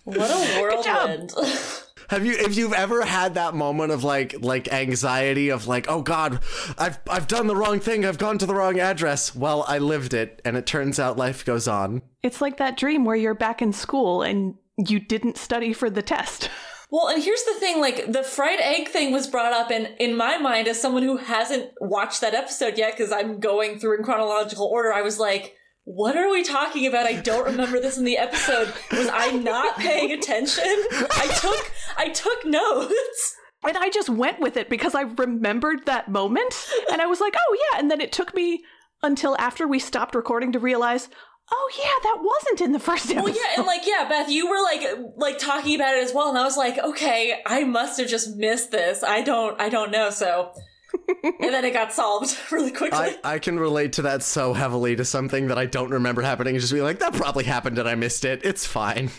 What 0.04 0.32
a 0.32 0.60
whirlwind. 0.60 1.32
Have 2.10 2.26
you, 2.26 2.34
if 2.34 2.58
you've 2.58 2.74
ever 2.74 3.06
had 3.06 3.36
that 3.36 3.54
moment 3.54 3.92
of 3.92 4.04
like, 4.04 4.36
like 4.42 4.68
anxiety 4.74 5.50
of 5.50 5.68
like, 5.68 5.86
oh 5.88 6.02
God, 6.02 6.42
I've, 6.78 7.00
I've 7.10 7.28
done 7.28 7.48
the 7.48 7.56
wrong 7.56 7.80
thing. 7.80 8.04
I've 8.04 8.18
gone 8.18 8.38
to 8.40 8.46
the 8.46 8.56
wrong 8.56 8.80
address. 8.80 9.34
Well, 9.34 9.64
I 9.68 9.78
lived 9.78 10.14
it, 10.14 10.42
and 10.44 10.58
it 10.58 10.66
turns 10.66 11.00
out 11.00 11.18
life 11.18 11.46
goes 11.46 11.68
on. 11.68 12.02
It's 12.24 12.42
like 12.42 12.58
that 12.58 12.76
dream 12.76 13.06
where 13.06 13.16
you're 13.16 13.36
back 13.36 13.62
in 13.62 13.72
school 13.72 14.24
and 14.24 14.56
you 14.76 15.00
didn't 15.00 15.38
study 15.38 15.72
for 15.72 15.90
the 15.90 16.02
test. 16.02 16.50
Well, 16.92 17.08
and 17.08 17.24
here's 17.24 17.44
the 17.44 17.54
thing, 17.54 17.80
like 17.80 18.12
the 18.12 18.22
fried 18.22 18.60
egg 18.60 18.90
thing 18.90 19.14
was 19.14 19.26
brought 19.26 19.54
up 19.54 19.72
and 19.72 19.96
in 19.98 20.16
my 20.16 20.38
mind 20.38 20.68
as 20.68 20.82
someone 20.82 21.04
who 21.04 21.18
hasn't 21.18 21.72
watched 21.80 22.20
that 22.20 22.34
episode 22.34 22.78
yet 22.78 22.98
cuz 22.98 23.12
I'm 23.14 23.40
going 23.40 23.80
through 23.80 23.98
in 23.98 24.04
chronological 24.04 24.68
order, 24.68 24.92
I 24.92 25.02
was 25.02 25.18
like, 25.18 25.56
what 25.86 26.18
are 26.18 26.30
we 26.30 26.44
talking 26.44 26.86
about? 26.86 27.08
I 27.08 27.14
don't 27.14 27.46
remember 27.46 27.80
this 27.80 27.98
in 27.98 28.04
the 28.04 28.18
episode. 28.18 28.74
Was 28.92 29.10
I 29.12 29.32
not 29.32 29.78
paying 29.78 30.12
attention? 30.12 30.64
I 30.64 31.28
took 31.40 31.72
I 31.98 32.10
took 32.10 32.46
notes. 32.46 33.38
And 33.64 33.78
I 33.78 33.90
just 33.90 34.10
went 34.10 34.40
with 34.40 34.58
it 34.58 34.70
because 34.70 34.96
I 34.96 35.02
remembered 35.02 35.86
that 35.86 36.10
moment. 36.10 36.68
And 36.92 37.02
I 37.02 37.06
was 37.06 37.22
like, 37.22 37.36
oh, 37.38 37.58
yeah. 37.72 37.80
And 37.80 37.92
then 37.92 38.02
it 38.02 38.12
took 38.12 38.34
me 38.34 38.64
until 39.04 39.36
after 39.38 39.68
we 39.68 39.78
stopped 39.78 40.16
recording 40.16 40.52
to 40.54 40.60
realize, 40.60 41.10
oh, 41.52 41.72
yeah, 41.78 42.04
that 42.04 42.18
wasn't 42.22 42.62
in 42.62 42.72
the 42.72 42.80
first 42.80 43.06
episode. 43.12 43.24
Well, 43.24 43.36
yeah, 43.36 43.58
and 43.58 43.68
like, 43.68 43.86
yeah, 43.86 44.08
Beth, 44.08 44.30
you 44.30 44.50
were 44.50 44.62
like, 44.62 45.16
like 45.18 45.38
talking 45.38 45.76
about 45.76 45.96
it 45.96 46.04
as 46.04 46.14
well, 46.14 46.30
and 46.30 46.38
I 46.38 46.44
was 46.44 46.58
like, 46.58 46.78
okay, 46.78 47.42
I 47.46 47.64
must 47.64 48.00
have 48.00 48.10
just 48.10 48.36
missed 48.38 48.72
this. 48.72 49.04
I 49.04 49.22
don't, 49.22 49.60
I 49.60 49.70
don't 49.70 49.92
know. 49.92 50.10
So, 50.10 50.54
and 51.24 51.36
then 51.40 51.66
it 51.66 51.74
got 51.74 51.94
solved 51.94 52.38
really 52.52 52.72
quickly. 52.72 52.98
I, 52.98 53.18
I 53.24 53.40
can 53.40 53.60
relate 53.60 53.94
to 53.94 54.04
that 54.04 54.24
so 54.24 54.54
heavily 54.54 54.96
to 54.96 55.06
something 55.06 55.48
that 55.48 55.58
I 55.58 55.66
don't 55.66 55.92
remember 55.92 56.22
happening 56.22 56.56
and 56.56 56.62
just 56.62 56.74
be 56.74 56.82
like, 56.82 57.00
that 57.00 57.14
probably 57.14 57.44
happened 57.44 57.78
and 57.78 57.88
I 57.88 57.96
missed 57.96 58.26
it. 58.26 58.44
It's 58.44 58.66
fine. 58.66 59.10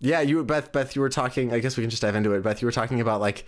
Yeah, 0.00 0.22
you 0.22 0.42
Beth 0.44 0.72
Beth, 0.72 0.96
you 0.96 1.02
were 1.02 1.10
talking 1.10 1.52
I 1.52 1.58
guess 1.58 1.76
we 1.76 1.82
can 1.82 1.90
just 1.90 2.00
dive 2.02 2.16
into 2.16 2.32
it. 2.32 2.42
Beth, 2.42 2.62
you 2.62 2.66
were 2.66 2.72
talking 2.72 3.00
about 3.00 3.20
like 3.20 3.44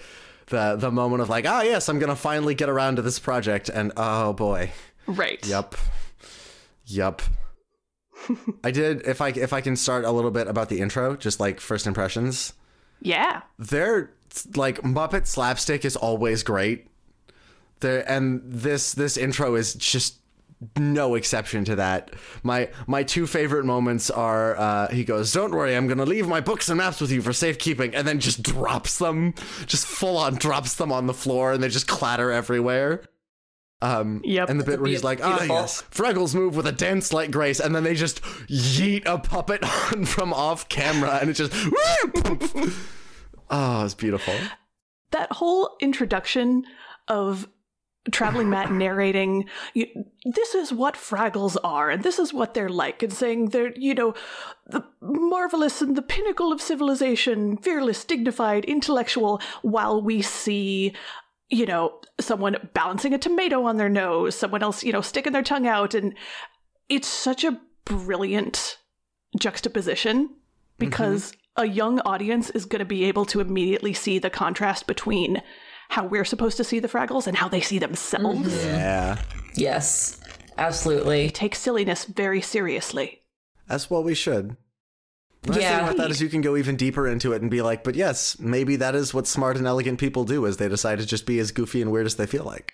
the 0.47 0.77
the 0.77 0.91
moment 0.91 1.23
of 1.23 1.31
like, 1.31 1.47
ah 1.49 1.63
yes, 1.63 1.89
I'm 1.89 1.99
gonna 1.99 2.15
finally 2.17 2.55
get 2.55 2.69
around 2.69 2.97
to 2.97 3.03
this 3.03 3.19
project 3.19 3.71
and 3.71 3.91
oh 3.97 4.35
boy. 4.35 4.71
right. 5.07 5.45
Yep. 5.47 5.77
Yup. 6.87 7.23
I 8.65 8.71
did 8.71 9.07
if 9.07 9.21
I 9.21 9.29
if 9.29 9.53
I 9.53 9.61
can 9.61 9.77
start 9.77 10.05
a 10.05 10.11
little 10.11 10.31
bit 10.31 10.49
about 10.49 10.69
the 10.69 10.81
intro, 10.81 11.17
just 11.17 11.41
like 11.41 11.61
first 11.61 11.87
impressions. 11.87 12.53
Yeah. 13.01 13.43
Their 13.59 14.13
like 14.55 14.81
Muppet 14.83 15.27
slapstick 15.27 15.85
is 15.85 15.97
always 15.97 16.43
great. 16.43 16.87
There 17.81 18.09
and 18.11 18.43
this 18.45 18.93
this 18.93 19.17
intro 19.17 19.55
is 19.55 19.75
just 19.75 20.19
no 20.77 21.15
exception 21.15 21.65
to 21.65 21.77
that. 21.77 22.13
My 22.43 22.69
my 22.87 23.03
two 23.03 23.27
favorite 23.27 23.65
moments 23.65 24.11
are 24.11 24.57
uh, 24.57 24.89
he 24.89 25.05
goes, 25.05 25.33
"Don't 25.33 25.53
worry, 25.53 25.77
I'm 25.77 25.89
gonna 25.89 26.05
leave 26.05 26.29
my 26.29 26.41
books 26.41 26.69
and 26.69 26.79
maps 26.79 27.01
with 27.01 27.11
you 27.11 27.23
for 27.23 27.33
safekeeping," 27.33 27.95
and 27.95 28.07
then 28.07 28.21
just 28.21 28.43
drops 28.43 28.99
them, 28.99 29.35
just 29.67 29.87
full 29.87 30.17
on 30.17 30.37
drops 30.37 30.75
them 30.77 30.93
on 30.93 31.07
the 31.07 31.15
floor, 31.15 31.53
and 31.53 31.63
they 31.63 31.69
just 31.69 31.89
clatter 31.89 32.31
everywhere. 32.31 33.03
Um, 33.83 34.21
Yep. 34.25 34.49
And 34.49 34.61
the 34.61 34.65
bit 34.65 34.81
where 34.81 34.89
he's 34.89 35.03
like, 35.03 35.21
"Ah, 35.23 35.31
Beautiful. 35.31 35.57
yes, 35.57 35.83
Fraggles 35.91 36.35
move 36.37 36.55
with 36.57 36.67
a 36.69 36.73
dance 36.73 37.13
like 37.13 37.31
grace," 37.33 37.59
and 37.59 37.75
then 37.75 37.83
they 37.83 37.95
just 37.95 38.23
yeet 38.49 39.03
a 39.07 39.19
puppet 39.19 39.63
on 39.93 40.05
from 40.05 40.33
off 40.33 40.69
camera, 40.69 41.19
and 41.21 41.29
it 41.29 41.35
just. 41.35 41.53
oh, 43.51 43.85
it's 43.85 43.95
beautiful. 43.95 44.35
That 45.11 45.33
whole 45.33 45.77
introduction 45.81 46.65
of 47.09 47.49
traveling 48.11 48.51
Matt 48.51 48.73
narrating 48.85 49.49
you, 49.75 49.87
this 50.25 50.55
is 50.55 50.73
what 50.73 50.95
Fraggles 50.95 51.57
are 51.63 51.89
and 51.91 52.03
this 52.03 52.19
is 52.19 52.33
what 52.35 52.53
they're 52.53 52.69
like 52.69 53.01
and 53.03 53.13
saying 53.13 53.51
they're 53.51 53.73
you 53.77 53.95
know 53.95 54.13
the 54.67 54.85
marvelous 55.01 55.81
and 55.81 55.97
the 55.97 56.03
pinnacle 56.03 56.53
of 56.53 56.61
civilization 56.61 57.57
fearless 57.59 58.05
dignified 58.05 58.65
intellectual 58.65 59.41
while 59.63 60.03
we 60.03 60.21
see 60.21 60.93
you 61.53 61.67
know 61.67 62.01
someone 62.19 62.57
balancing 62.73 63.15
a 63.15 63.19
tomato 63.19 63.65
on 63.65 63.77
their 63.77 63.89
nose 63.89 64.35
someone 64.35 64.63
else 64.63 64.83
you 64.83 64.93
know 64.93 65.03
sticking 65.03 65.33
their 65.33 65.43
tongue 65.43 65.67
out 65.67 65.95
and 65.95 66.15
it's 66.89 67.07
such 67.07 67.45
a 67.45 67.61
brilliant 67.85 68.79
juxtaposition 69.39 70.31
because 70.79 71.33
a 71.57 71.67
young 71.67 72.01
audience 72.01 72.51
is 72.51 72.65
going 72.65 72.81
to 72.81 72.85
be 72.85 73.05
able 73.05 73.25
to 73.27 73.41
immediately 73.41 73.93
see 73.93 74.19
the 74.19 74.31
contrast 74.31 74.87
between 74.87 75.43
how 75.91 76.05
we're 76.07 76.25
supposed 76.25 76.57
to 76.57 76.65
see 76.65 76.79
the 76.79 76.89
Fraggles 76.89 77.27
and 77.27 77.37
how 77.37 77.49
they 77.49 77.61
see 77.61 77.79
themselves. 77.79 78.49
Mm-hmm. 78.49 78.75
Yeah. 78.75 79.23
yes, 79.55 80.21
absolutely. 80.57 81.31
Take 81.31 81.55
silliness 81.55 82.05
very 82.05 82.41
seriously. 82.41 83.23
That's 83.69 83.91
what 83.91 84.05
we 84.05 84.15
should. 84.15 84.57
The 85.43 85.51
nice 85.53 85.61
Yeah. 85.63 85.77
thing 85.79 85.85
about 85.89 85.97
that 85.99 86.11
is 86.11 86.21
you 86.21 86.29
can 86.29 86.41
go 86.41 86.57
even 86.57 86.77
deeper 86.77 87.07
into 87.09 87.33
it 87.33 87.43
and 87.43 87.51
be 87.51 87.63
like, 87.63 87.83
but 87.85 87.95
yes, 87.97 88.39
maybe 88.39 88.77
that 88.77 88.95
is 88.95 89.13
what 89.13 89.27
smart 89.27 89.57
and 89.57 89.67
elegant 89.67 89.99
people 89.99 90.25
do 90.25 90.45
is 90.47 90.57
they 90.57 90.69
decide 90.69 90.99
to 91.01 91.07
just 91.07 91.27
be 91.27 91.39
as 91.41 91.51
goofy 91.51 91.83
and 91.83 91.91
weird 91.91 92.07
as 92.07 92.15
they 92.17 92.27
feel 92.27 92.45
like. 92.45 92.73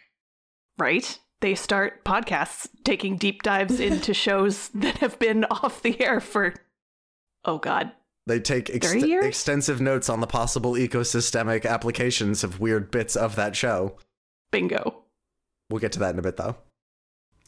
Right? 0.78 1.18
They 1.40 1.54
start 1.54 2.04
podcasts 2.04 2.68
taking 2.84 3.16
deep 3.16 3.42
dives 3.42 3.80
into 3.88 4.12
shows 4.12 4.68
that 4.74 4.98
have 4.98 5.18
been 5.18 5.44
off 5.44 5.82
the 5.82 5.98
air 6.00 6.20
for, 6.20 6.54
oh 7.44 7.58
God, 7.58 7.92
They 8.26 8.38
take 8.40 8.68
ex- 8.68 8.92
extensive 8.92 9.80
notes 9.80 10.10
on 10.10 10.20
the 10.20 10.26
possible 10.26 10.72
ecosystemic 10.72 11.64
applications 11.64 12.44
of 12.44 12.60
weird 12.60 12.90
bits 12.90 13.16
of 13.16 13.34
that 13.36 13.56
show. 13.56 13.96
bingo. 14.50 15.04
We'll 15.70 15.80
get 15.80 15.92
to 15.92 15.98
that 16.00 16.12
in 16.12 16.18
a 16.18 16.22
bit 16.22 16.36
though. 16.36 16.56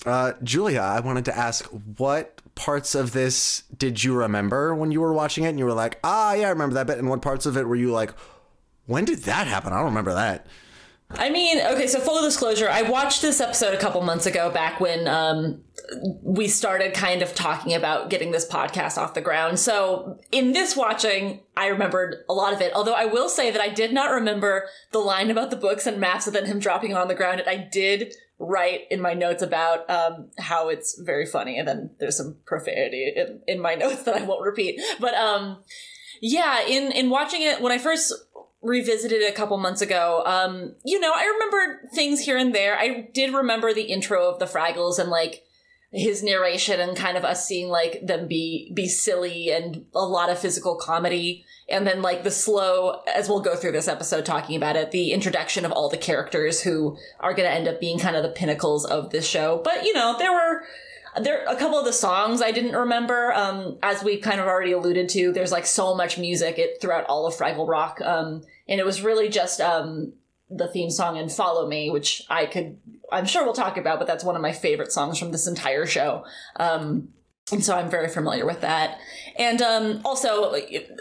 Uh, 0.07 0.33
Julia, 0.43 0.81
I 0.81 1.01
wanted 1.01 1.27
to 1.27 1.37
ask 1.37 1.67
what 1.99 2.41
parts 2.61 2.95
of 2.95 3.13
this 3.13 3.63
did 3.75 4.05
you 4.05 4.15
remember 4.15 4.75
when 4.75 4.93
you 4.93 5.01
were 5.01 5.15
watching 5.15 5.45
it 5.45 5.49
and 5.49 5.59
you 5.59 5.65
were 5.65 5.73
like, 5.73 5.99
ah, 6.05 6.35
yeah, 6.35 6.49
I 6.49 6.51
remember 6.51 6.75
that 6.75 6.87
bit. 6.87 6.99
And 6.99 7.09
what 7.09 7.23
parts 7.23 7.47
of 7.47 7.57
it 7.57 7.67
were 7.67 7.75
you 7.75 7.91
like, 7.91 8.13
when 8.85 9.07
did 9.07 9.21
that 9.21 9.47
happen? 9.47 9.73
I 9.73 9.77
don't 9.77 9.87
remember 9.87 10.13
that. 10.13 10.47
I 11.13 11.31
mean, 11.31 11.59
okay, 11.59 11.87
so 11.87 12.01
full 12.01 12.21
disclosure, 12.23 12.69
I 12.69 12.83
watched 12.83 13.23
this 13.23 13.41
episode 13.41 13.73
a 13.73 13.79
couple 13.79 14.03
months 14.03 14.27
ago 14.27 14.51
back 14.51 14.79
when 14.79 15.09
um, 15.09 15.63
we 16.23 16.49
started 16.49 16.93
kind 16.93 17.23
of 17.23 17.35
talking 17.35 17.73
about 17.75 18.11
getting 18.11 18.31
this 18.31 18.47
podcast 18.47 18.99
off 18.99 19.15
the 19.15 19.23
ground. 19.23 19.59
So 19.59 20.21
in 20.31 20.53
this 20.53 20.77
watching, 20.77 21.41
I 21.57 21.69
remembered 21.69 22.17
a 22.29 22.35
lot 22.35 22.53
of 22.53 22.61
it. 22.61 22.73
Although 22.75 22.93
I 22.93 23.07
will 23.07 23.31
say 23.31 23.51
that 23.51 23.61
I 23.63 23.71
did 23.71 23.95
not 23.95 24.11
remember 24.11 24.67
the 24.93 24.99
line 24.99 25.31
about 25.31 25.51
the 25.51 25.57
books 25.57 25.87
and 25.87 25.99
maps 25.99 26.27
and 26.27 26.37
then 26.37 26.45
him 26.45 26.59
dropping 26.59 26.95
on 26.95 27.09
the 27.09 27.15
ground. 27.15 27.41
And 27.41 27.49
I 27.49 27.57
did 27.57 28.15
write 28.41 28.87
in 28.91 29.01
my 29.01 29.15
notes 29.15 29.43
about 29.43 29.89
um, 29.89 30.31
how 30.39 30.69
it's 30.69 30.99
very 31.01 31.27
funny. 31.27 31.59
And 31.59 31.69
then 31.69 31.91
there's 32.01 32.17
some 32.17 32.39
profanity 32.47 33.13
in, 33.15 33.41
in 33.47 33.61
my 33.61 33.75
notes 33.77 34.03
that 34.05 34.17
I 34.17 34.25
won't 34.25 34.43
repeat. 34.43 34.81
But 34.99 35.15
um, 35.15 35.63
yeah, 36.21 36.63
in, 36.67 36.91
in 36.91 37.11
watching 37.11 37.43
it, 37.43 37.61
when 37.61 37.71
I 37.71 37.79
first 37.79 38.13
revisited 38.63 39.23
it 39.23 39.31
a 39.31 39.35
couple 39.35 39.57
months 39.57 39.81
ago. 39.81 40.23
Um, 40.27 40.75
you 40.85 41.01
know, 41.01 41.13
I 41.15 41.25
remember 41.25 41.89
things 41.95 42.21
here 42.21 42.37
and 42.37 42.55
there. 42.55 42.79
I 42.79 43.09
did 43.15 43.33
remember 43.33 43.73
the 43.73 43.85
intro 43.85 44.29
of 44.29 44.39
the 44.39 44.45
Fraggles 44.45 44.99
and 44.99 45.09
like 45.09 45.45
his 45.93 46.23
narration 46.23 46.79
and 46.79 46.97
kind 46.97 47.17
of 47.17 47.25
us 47.25 47.47
seeing 47.47 47.69
like 47.69 48.01
them 48.07 48.29
be 48.29 48.71
be 48.75 48.87
silly 48.87 49.51
and 49.51 49.85
a 49.95 50.05
lot 50.05 50.31
of 50.31 50.39
physical 50.39 50.77
comedy 50.77 51.45
and 51.69 51.85
then 51.85 52.01
like 52.01 52.23
the 52.23 52.31
slow 52.31 53.01
as 53.13 53.29
we'll 53.29 53.41
go 53.41 53.57
through 53.57 53.73
this 53.73 53.89
episode 53.89 54.25
talking 54.25 54.57
about 54.57 54.77
it 54.77 54.93
the 54.93 55.11
introduction 55.11 55.65
of 55.65 55.73
all 55.73 55.89
the 55.89 55.97
characters 55.97 56.63
who 56.63 56.97
are 57.19 57.35
going 57.35 57.49
to 57.49 57.53
end 57.53 57.67
up 57.67 57.81
being 57.81 57.99
kind 57.99 58.15
of 58.15 58.23
the 58.23 58.29
pinnacles 58.29 58.85
of 58.85 59.11
this 59.11 59.27
show 59.27 59.61
but 59.65 59.85
you 59.85 59.93
know 59.93 60.15
there 60.17 60.33
were 60.33 60.63
there 61.21 61.45
a 61.47 61.57
couple 61.57 61.79
of 61.79 61.85
the 61.85 61.93
songs 61.93 62.41
I 62.41 62.53
didn't 62.53 62.77
remember. 62.77 63.33
Um, 63.33 63.79
as 63.83 64.05
we 64.05 64.19
kind 64.19 64.41
of 64.41 64.47
already 64.47 64.73
alluded 64.73 65.09
to, 65.11 65.33
there's 65.33 65.51
like 65.51 65.67
so 65.67 65.95
much 65.95 66.19
music 66.19 66.59
it, 66.59 66.81
throughout 66.81 67.05
all 67.07 67.27
of 67.27 67.35
Fraggle 67.35 67.69
Rock. 67.69 68.01
Um, 68.01 68.43
and 68.69 68.79
it 68.79 68.87
was 68.87 69.03
really 69.03 69.29
just 69.29 69.61
um, 69.61 70.13
the 70.51 70.69
theme 70.69 70.91
song 70.91 71.17
and 71.17 71.31
Follow 71.31 71.69
Me, 71.69 71.91
which 71.91 72.23
I 72.29 72.47
could, 72.47 72.79
I'm 73.13 73.27
sure 73.27 73.45
we'll 73.45 73.53
talk 73.55 73.77
about, 73.77 73.99
but 73.99 74.07
that's 74.07 74.25
one 74.25 74.37
of 74.37 74.43
my 74.43 74.53
favorite 74.53 74.93
songs 74.93 75.19
from 75.19 75.31
this 75.33 75.47
entire 75.47 75.87
show. 75.87 76.25
Um, 76.57 77.11
and 77.53 77.65
so 77.65 77.77
I'm 77.77 77.91
very 77.91 78.09
familiar 78.09 78.47
with 78.47 78.61
that. 78.61 78.99
And 79.37 79.61
um, 79.63 80.01
also, 80.05 80.55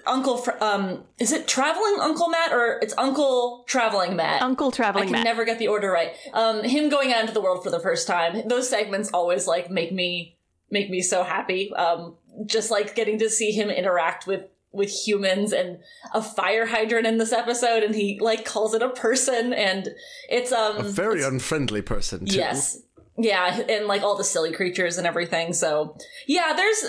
Uncle, 0.07 0.43
um, 0.61 1.03
is 1.19 1.31
it 1.31 1.47
Traveling 1.47 1.97
Uncle 1.99 2.29
Matt 2.29 2.53
or 2.53 2.79
it's 2.81 2.93
Uncle 2.97 3.65
Traveling 3.67 4.15
Matt? 4.15 4.41
Uncle 4.41 4.71
Traveling 4.71 5.03
I 5.03 5.05
can 5.05 5.11
Matt. 5.13 5.25
never 5.25 5.45
get 5.45 5.59
the 5.59 5.67
order 5.67 5.91
right. 5.91 6.13
Um, 6.33 6.63
him 6.63 6.89
going 6.89 7.13
out 7.13 7.21
into 7.21 7.33
the 7.33 7.41
world 7.41 7.63
for 7.63 7.69
the 7.69 7.79
first 7.79 8.07
time. 8.07 8.47
Those 8.47 8.69
segments 8.69 9.11
always 9.13 9.47
like 9.47 9.69
make 9.69 9.91
me 9.91 10.37
make 10.71 10.89
me 10.89 11.01
so 11.01 11.23
happy. 11.23 11.73
Um, 11.73 12.15
just 12.45 12.71
like 12.71 12.95
getting 12.95 13.19
to 13.19 13.29
see 13.29 13.51
him 13.51 13.69
interact 13.69 14.25
with 14.25 14.43
with 14.71 14.89
humans 14.89 15.51
and 15.51 15.79
a 16.13 16.21
fire 16.21 16.65
hydrant 16.65 17.07
in 17.07 17.17
this 17.17 17.33
episode, 17.33 17.83
and 17.83 17.95
he 17.95 18.19
like 18.21 18.45
calls 18.45 18.73
it 18.73 18.81
a 18.81 18.89
person, 18.89 19.53
and 19.53 19.89
it's 20.29 20.51
um 20.51 20.77
A 20.77 20.83
very 20.83 21.23
unfriendly 21.23 21.81
person, 21.81 22.25
too. 22.25 22.37
Yes. 22.37 22.79
Yeah, 23.17 23.61
and 23.67 23.87
like 23.87 24.01
all 24.01 24.15
the 24.15 24.23
silly 24.23 24.53
creatures 24.53 24.97
and 24.97 25.05
everything. 25.05 25.53
So, 25.53 25.97
yeah, 26.27 26.53
there's 26.55 26.85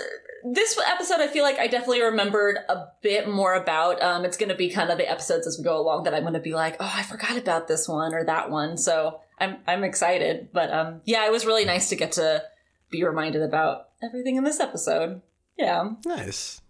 this 0.52 0.78
episode 0.86 1.20
I 1.20 1.26
feel 1.26 1.42
like 1.42 1.58
I 1.58 1.66
definitely 1.66 2.02
remembered 2.02 2.56
a 2.68 2.86
bit 3.02 3.28
more 3.28 3.54
about. 3.54 4.00
Um 4.02 4.24
it's 4.24 4.36
going 4.36 4.48
to 4.50 4.54
be 4.54 4.70
kind 4.70 4.90
of 4.90 4.98
the 4.98 5.10
episodes 5.10 5.46
as 5.46 5.58
we 5.58 5.64
go 5.64 5.76
along 5.76 6.04
that 6.04 6.14
I'm 6.14 6.22
going 6.22 6.34
to 6.34 6.40
be 6.40 6.54
like, 6.54 6.76
"Oh, 6.80 6.92
I 6.94 7.02
forgot 7.02 7.36
about 7.36 7.66
this 7.66 7.88
one 7.88 8.14
or 8.14 8.24
that 8.24 8.50
one." 8.50 8.76
So, 8.76 9.20
I'm 9.38 9.56
I'm 9.66 9.84
excited, 9.84 10.50
but 10.52 10.70
um 10.72 11.00
yeah, 11.04 11.26
it 11.26 11.32
was 11.32 11.46
really 11.46 11.64
nice 11.64 11.88
to 11.88 11.96
get 11.96 12.12
to 12.12 12.42
be 12.90 13.02
reminded 13.04 13.42
about 13.42 13.88
everything 14.02 14.36
in 14.36 14.44
this 14.44 14.60
episode. 14.60 15.22
Yeah. 15.58 15.90
Nice. 16.06 16.60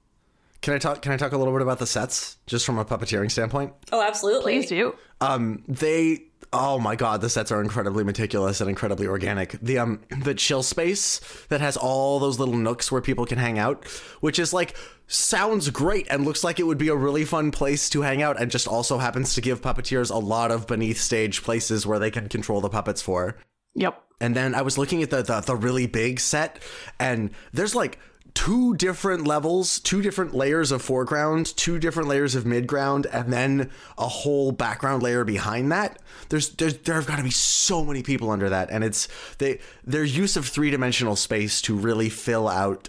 Can 0.62 0.75
I 0.75 0.79
talk? 0.79 1.01
Can 1.01 1.12
I 1.12 1.16
talk 1.16 1.33
a 1.33 1.38
little 1.38 1.55
bit 1.55 1.62
about 1.62 1.79
the 1.79 1.87
sets, 1.87 2.37
just 2.46 2.66
from 2.66 2.79
a 2.79 2.85
puppeteering 2.85 3.31
standpoint? 3.31 3.73
Oh, 3.92 4.03
absolutely. 4.03 4.59
Please 4.59 4.68
do. 4.68 4.94
Um, 5.20 5.64
they. 5.66 6.27
Oh 6.53 6.81
my 6.81 6.96
god, 6.96 7.20
the 7.20 7.31
sets 7.31 7.53
are 7.53 7.62
incredibly 7.62 8.03
meticulous 8.03 8.61
and 8.61 8.68
incredibly 8.68 9.07
organic. 9.07 9.53
The 9.62 9.79
um, 9.79 10.01
the 10.23 10.35
chill 10.35 10.62
space 10.62 11.20
that 11.49 11.61
has 11.61 11.77
all 11.77 12.18
those 12.18 12.38
little 12.38 12.57
nooks 12.57 12.90
where 12.90 13.01
people 13.01 13.25
can 13.25 13.38
hang 13.38 13.59
out, 13.59 13.87
which 14.20 14.38
is 14.38 14.53
like 14.53 14.77
sounds 15.07 15.70
great 15.70 16.07
and 16.11 16.25
looks 16.25 16.42
like 16.44 16.59
it 16.59 16.64
would 16.64 16.79
be 16.79 16.88
a 16.88 16.96
really 16.96 17.25
fun 17.25 17.53
place 17.53 17.88
to 17.90 18.03
hang 18.03 18.20
out, 18.20 18.40
and 18.40 18.51
just 18.51 18.66
also 18.66 18.99
happens 18.99 19.35
to 19.35 19.40
give 19.40 19.62
puppeteers 19.62 20.11
a 20.11 20.18
lot 20.18 20.51
of 20.51 20.66
beneath 20.66 21.01
stage 21.01 21.42
places 21.42 21.87
where 21.87 21.99
they 21.99 22.11
can 22.11 22.29
control 22.29 22.61
the 22.61 22.68
puppets 22.68 23.01
for. 23.01 23.37
Yep. 23.77 24.03
And 24.20 24.35
then 24.35 24.55
I 24.55 24.62
was 24.62 24.77
looking 24.77 25.03
at 25.03 25.11
the, 25.11 25.23
the 25.23 25.40
the 25.40 25.57
really 25.57 25.87
big 25.87 26.20
set, 26.20 26.61
and 26.99 27.31
there's 27.53 27.75
like 27.75 27.99
two 28.34 28.74
different 28.76 29.26
levels, 29.26 29.80
two 29.80 30.02
different 30.02 30.34
layers 30.34 30.72
of 30.72 30.82
foreground, 30.82 31.56
two 31.56 31.78
different 31.78 32.08
layers 32.08 32.34
of 32.34 32.44
midground, 32.44 33.06
and 33.12 33.32
then 33.32 33.70
a 33.98 34.08
whole 34.08 34.52
background 34.52 35.02
layer 35.02 35.24
behind 35.24 35.70
that. 35.72 36.00
There's, 36.28 36.50
there's 36.50 36.78
there 36.78 36.94
have 36.94 37.06
got 37.06 37.16
to 37.16 37.22
be 37.22 37.30
so 37.30 37.84
many 37.84 38.02
people 38.02 38.30
under 38.30 38.48
that, 38.48 38.70
and 38.70 38.84
it's 38.84 39.08
they 39.38 39.60
their 39.84 40.04
use 40.04 40.36
of 40.36 40.46
three 40.46 40.70
dimensional 40.70 41.16
space 41.16 41.60
to 41.62 41.74
really 41.74 42.08
fill 42.08 42.48
out 42.48 42.88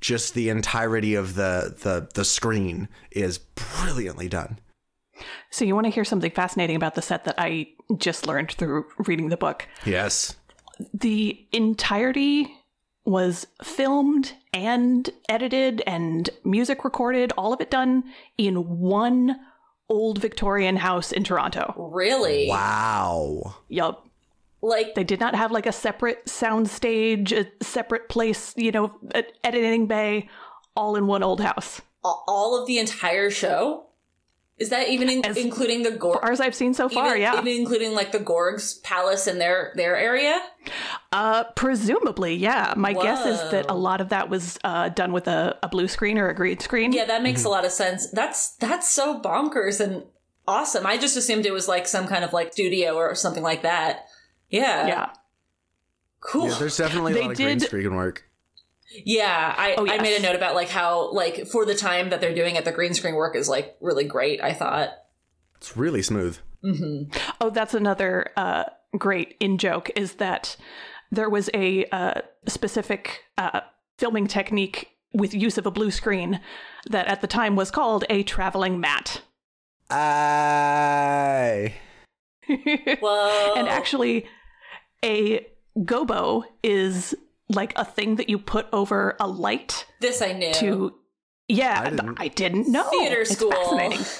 just 0.00 0.34
the 0.34 0.48
entirety 0.48 1.14
of 1.14 1.34
the 1.34 1.74
the 1.82 2.08
the 2.14 2.24
screen 2.24 2.88
is 3.10 3.38
brilliantly 3.38 4.28
done. 4.28 4.58
So, 5.50 5.64
you 5.64 5.74
want 5.74 5.86
to 5.86 5.90
hear 5.90 6.04
something 6.04 6.30
fascinating 6.30 6.76
about 6.76 6.94
the 6.94 7.02
set 7.02 7.24
that 7.24 7.36
I 7.38 7.68
just 7.96 8.26
learned 8.26 8.52
through 8.52 8.84
reading 9.06 9.30
the 9.30 9.36
book? 9.36 9.66
Yes. 9.84 10.36
The 10.92 11.46
entirety 11.52 12.52
was 13.06 13.46
filmed 13.62 14.34
and 14.52 15.08
edited 15.28 15.82
and 15.86 16.28
music 16.44 16.84
recorded, 16.84 17.32
all 17.38 17.52
of 17.52 17.60
it 17.60 17.70
done 17.70 18.04
in 18.36 18.80
one 18.80 19.36
old 19.88 20.20
Victorian 20.20 20.76
house 20.76 21.12
in 21.12 21.24
Toronto. 21.24 21.72
Really? 21.76 22.48
Wow. 22.48 23.54
Yup. 23.68 24.06
Like 24.60 24.94
They 24.96 25.04
did 25.04 25.20
not 25.20 25.36
have 25.36 25.52
like 25.52 25.66
a 25.66 25.72
separate 25.72 26.28
sound 26.28 26.68
stage, 26.68 27.32
a 27.32 27.46
separate 27.62 28.08
place, 28.08 28.52
you 28.56 28.72
know, 28.72 28.98
an 29.14 29.24
editing 29.44 29.86
bay, 29.86 30.28
all 30.74 30.96
in 30.96 31.06
one 31.06 31.22
old 31.22 31.40
house. 31.40 31.80
all 32.02 32.60
of 32.60 32.66
the 32.66 32.78
entire 32.78 33.30
show? 33.30 33.85
Is 34.58 34.70
that 34.70 34.88
even 34.88 35.10
in- 35.10 35.26
As 35.26 35.36
including 35.36 35.82
the 35.82 35.90
Gorg? 35.90 36.18
Ours 36.22 36.40
I've 36.40 36.54
seen 36.54 36.72
so 36.72 36.88
far, 36.88 37.08
even, 37.08 37.20
yeah. 37.20 37.34
even 37.34 37.48
including 37.48 37.94
like 37.94 38.12
the 38.12 38.18
Gorg's 38.18 38.74
palace 38.78 39.26
in 39.26 39.38
their 39.38 39.72
their 39.76 39.96
area. 39.96 40.40
Uh, 41.12 41.44
presumably, 41.54 42.34
yeah. 42.34 42.72
My 42.76 42.94
guess 42.94 43.26
is 43.26 43.50
that 43.50 43.66
a 43.68 43.74
lot 43.74 44.00
of 44.00 44.08
that 44.08 44.30
was 44.30 44.58
uh, 44.64 44.88
done 44.88 45.12
with 45.12 45.28
a, 45.28 45.58
a 45.62 45.68
blue 45.68 45.88
screen 45.88 46.16
or 46.16 46.28
a 46.30 46.34
green 46.34 46.58
screen. 46.58 46.92
Yeah, 46.92 47.04
that 47.04 47.22
makes 47.22 47.44
a 47.44 47.50
lot 47.50 47.66
of 47.66 47.70
sense. 47.70 48.10
That's 48.10 48.56
that's 48.56 48.90
so 48.90 49.20
bonkers 49.20 49.78
and 49.78 50.04
awesome. 50.48 50.86
I 50.86 50.96
just 50.96 51.16
assumed 51.18 51.44
it 51.44 51.52
was 51.52 51.68
like 51.68 51.86
some 51.86 52.06
kind 52.06 52.24
of 52.24 52.32
like 52.32 52.54
studio 52.54 52.94
or 52.94 53.14
something 53.14 53.42
like 53.42 53.60
that. 53.62 54.06
Yeah, 54.48 54.86
Yeah. 54.86 55.10
cool. 56.20 56.48
Yeah, 56.48 56.58
there's 56.58 56.76
definitely 56.78 57.12
a 57.12 57.14
They 57.16 57.22
lot 57.22 57.30
of 57.32 57.36
green 57.36 57.60
screen 57.60 57.94
work. 57.94 58.24
Yeah, 59.04 59.54
I, 59.56 59.74
Oh, 59.76 59.86
I 59.88 59.98
made 60.00 60.18
a 60.18 60.22
note 60.22 60.36
about 60.36 60.54
like 60.54 60.68
how 60.68 61.12
like 61.12 61.46
for 61.46 61.64
the 61.64 61.74
time 61.74 62.10
that 62.10 62.20
they're 62.20 62.34
doing 62.34 62.56
it, 62.56 62.64
the 62.64 62.72
green 62.72 62.94
screen 62.94 63.14
work 63.14 63.36
is 63.36 63.48
like 63.48 63.76
really 63.80 64.04
great. 64.04 64.42
I 64.42 64.52
thought. 64.52 64.90
It's 65.56 65.76
really 65.76 66.02
smooth. 66.02 66.38
Oh, 67.40 67.50
that's 67.50 67.74
another 67.74 68.26
uh, 68.36 68.64
great 68.98 69.36
in 69.38 69.58
joke 69.58 69.90
is 69.94 70.14
that 70.14 70.56
there 71.12 71.30
was 71.30 71.48
a 71.54 71.86
uh, 71.86 72.22
specific 72.48 73.24
uh, 73.38 73.60
filming 73.98 74.26
technique 74.26 74.90
with 75.12 75.32
use 75.32 75.56
of 75.58 75.66
a 75.66 75.70
blue 75.70 75.90
screen 75.90 76.40
that 76.90 77.06
at 77.06 77.20
the 77.20 77.26
time 77.26 77.56
was 77.56 77.70
called 77.70 78.04
a 78.10 78.22
traveling 78.24 78.80
matte. 78.80 79.22
I. 79.90 81.74
Whoa! 83.00 83.54
and 83.56 83.68
actually, 83.68 84.26
a 85.04 85.46
gobo 85.78 86.44
is 86.62 87.14
like 87.48 87.72
a 87.76 87.84
thing 87.84 88.16
that 88.16 88.28
you 88.28 88.38
put 88.38 88.66
over 88.72 89.16
a 89.20 89.26
light 89.26 89.86
this 90.00 90.20
I 90.22 90.32
knew. 90.32 90.52
to. 90.54 90.94
Yeah, 91.48 91.80
I 91.84 91.90
didn't. 91.90 92.20
I 92.20 92.28
didn't 92.28 92.70
know. 92.72 92.88
Theater 92.90 93.20
It's 93.20 93.36
school. 93.36 93.50
fascinating. 93.52 94.04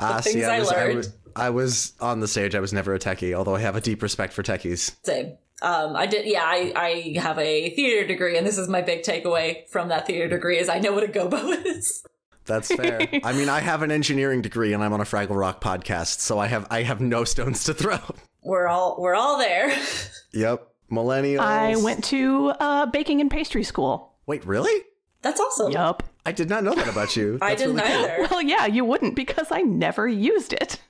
Ah, 0.00 0.20
see, 0.20 0.44
I 0.44 0.56
I 0.56 0.58
was, 0.60 0.70
I 0.72 0.94
was 0.94 1.12
I 1.34 1.50
was 1.50 1.92
on 2.00 2.20
the 2.20 2.28
stage. 2.28 2.54
I 2.54 2.60
was 2.60 2.72
never 2.72 2.94
a 2.94 3.00
techie, 3.00 3.34
although 3.34 3.56
I 3.56 3.60
have 3.60 3.74
a 3.74 3.80
deep 3.80 4.00
respect 4.00 4.32
for 4.32 4.44
techies. 4.44 4.94
Same. 5.04 5.36
Um, 5.60 5.96
I 5.96 6.06
did. 6.06 6.24
Yeah, 6.24 6.44
I, 6.44 6.72
I 6.76 7.18
have 7.18 7.36
a 7.40 7.70
theater 7.70 8.06
degree, 8.06 8.38
and 8.38 8.46
this 8.46 8.58
is 8.58 8.68
my 8.68 8.80
big 8.80 9.02
takeaway 9.02 9.68
from 9.70 9.88
that 9.88 10.06
theater 10.06 10.28
degree: 10.28 10.56
is 10.58 10.68
I 10.68 10.78
know 10.78 10.92
what 10.92 11.02
a 11.02 11.08
gobo 11.08 11.50
is. 11.66 12.04
That's 12.44 12.72
fair. 12.72 13.08
I 13.24 13.32
mean, 13.32 13.48
I 13.48 13.58
have 13.58 13.82
an 13.82 13.90
engineering 13.90 14.40
degree, 14.40 14.72
and 14.72 14.84
I'm 14.84 14.92
on 14.92 15.00
a 15.00 15.04
Fraggle 15.04 15.36
Rock 15.36 15.60
podcast, 15.60 16.20
so 16.20 16.38
I 16.38 16.46
have 16.46 16.68
I 16.70 16.84
have 16.84 17.00
no 17.00 17.24
stones 17.24 17.64
to 17.64 17.74
throw. 17.74 17.98
We're 18.44 18.68
all 18.68 18.98
we're 19.00 19.16
all 19.16 19.36
there. 19.36 19.76
yep, 20.32 20.67
millennials. 20.90 21.40
I 21.40 21.76
went 21.76 22.04
to 22.04 22.50
uh, 22.60 22.86
baking 22.86 23.20
and 23.20 23.30
pastry 23.30 23.62
school. 23.64 24.14
Wait, 24.26 24.44
really? 24.46 24.84
That's 25.22 25.40
awesome. 25.40 25.72
Yup. 25.72 26.02
I 26.24 26.32
did 26.32 26.48
not 26.48 26.62
know 26.64 26.74
that 26.74 26.88
about 26.88 27.16
you. 27.16 27.38
I 27.42 27.50
That's 27.50 27.62
didn't 27.62 27.76
really 27.76 27.88
cool. 27.88 28.04
either. 28.04 28.28
Well, 28.30 28.42
yeah, 28.42 28.66
you 28.66 28.84
wouldn't 28.84 29.16
because 29.16 29.48
I 29.50 29.62
never 29.62 30.06
used 30.06 30.52
it. 30.52 30.80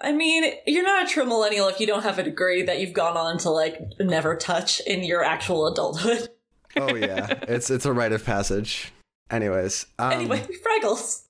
I 0.00 0.12
mean, 0.12 0.52
you're 0.66 0.84
not 0.84 1.04
a 1.04 1.08
true 1.08 1.24
millennial 1.24 1.68
if 1.68 1.78
you 1.80 1.86
don't 1.86 2.02
have 2.02 2.18
a 2.18 2.22
degree 2.22 2.62
that 2.62 2.80
you've 2.80 2.92
gone 2.92 3.16
on 3.16 3.38
to 3.38 3.50
like 3.50 3.80
never 4.00 4.36
touch 4.36 4.80
in 4.80 5.04
your 5.04 5.24
actual 5.24 5.66
adulthood. 5.66 6.28
Oh 6.74 6.94
yeah, 6.94 7.26
it's 7.48 7.68
it's 7.68 7.84
a 7.84 7.92
rite 7.92 8.12
of 8.12 8.24
passage. 8.24 8.94
Anyways, 9.30 9.84
um, 9.98 10.10
Anyway, 10.12 10.38
Fraggles. 10.40 11.24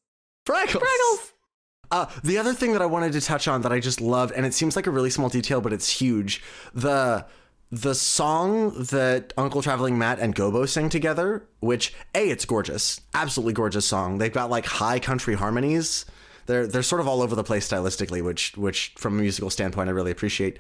Fraggles. 0.47 0.81
Fraggles. 0.81 1.33
Uh, 1.91 2.07
the 2.23 2.39
other 2.39 2.55
thing 2.55 2.73
that 2.75 2.81
I 2.81 2.87
wanted 2.87 3.13
to 3.15 3.21
touch 3.21 3.49
on 3.49 3.63
that 3.63 3.73
I 3.73 3.81
just 3.81 4.01
loved, 4.01 4.33
and 4.37 4.47
it 4.47 4.55
seems 4.55 4.77
like 4.77 4.87
a 4.87 4.93
really 4.93 5.11
small 5.11 5.29
detail, 5.29 5.61
but 5.61 5.73
it's 5.73 5.89
huge. 6.01 6.45
The 6.75 7.27
the 7.73 7.95
song 7.95 8.71
that 8.91 9.33
Uncle 9.39 9.63
Traveling 9.63 9.97
Matt 9.97 10.19
and 10.19 10.35
Gobo 10.35 10.69
sing 10.69 10.91
together, 10.91 11.47
which 11.61 11.95
a 12.15 12.29
it's 12.29 12.45
gorgeous, 12.45 13.01
absolutely 13.15 13.55
gorgeous 13.55 13.87
song. 13.87 14.19
They've 14.19 14.33
got 14.33 14.51
like 14.51 14.67
high 14.67 14.99
country 14.99 15.35
harmonies. 15.35 16.05
They're 16.45 16.67
they're 16.67 16.83
sort 16.83 17.01
of 17.01 17.09
all 17.09 17.23
over 17.23 17.35
the 17.35 17.43
place 17.43 17.67
stylistically, 17.67 18.23
which 18.23 18.55
which 18.59 18.93
from 18.99 19.19
a 19.19 19.23
musical 19.23 19.49
standpoint 19.49 19.89
I 19.89 19.93
really 19.93 20.11
appreciate. 20.11 20.59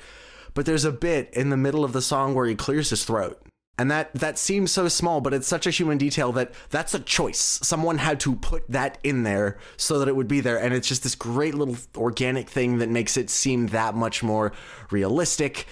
But 0.55 0.65
there's 0.65 0.87
a 0.87 0.93
bit 0.93 1.29
in 1.35 1.51
the 1.51 1.57
middle 1.59 1.85
of 1.85 1.93
the 1.93 2.01
song 2.01 2.35
where 2.35 2.47
he 2.47 2.55
clears 2.55 2.89
his 2.89 3.05
throat. 3.05 3.43
And 3.79 3.91
that 3.91 4.15
that 4.15 4.39
seems 4.39 4.71
so 4.71 4.89
small, 4.89 5.21
but 5.21 5.35
it's 5.35 5.47
such 5.47 5.67
a 5.67 5.71
human 5.71 5.99
detail 5.99 6.33
that 6.33 6.53
that's 6.71 6.95
a 6.95 7.01
choice. 7.01 7.59
Someone 7.63 7.99
had 7.99 8.21
to 8.21 8.37
put 8.37 8.71
that 8.71 8.97
in 9.03 9.23
there 9.23 9.59
so 9.77 9.99
that 9.99 10.09
it 10.09 10.17
would 10.17 10.29
be 10.29 10.41
there, 10.41 10.59
and 10.59 10.73
it's 10.73 10.89
just 10.89 11.03
this 11.03 11.15
great 11.15 11.55
little 11.55 11.77
organic 11.95 12.49
thing 12.49 12.79
that 12.79 12.89
makes 12.89 13.19
it 13.19 13.29
seem 13.29 13.67
that 13.69 13.95
much 13.95 14.23
more 14.23 14.53
realistic. 14.91 15.67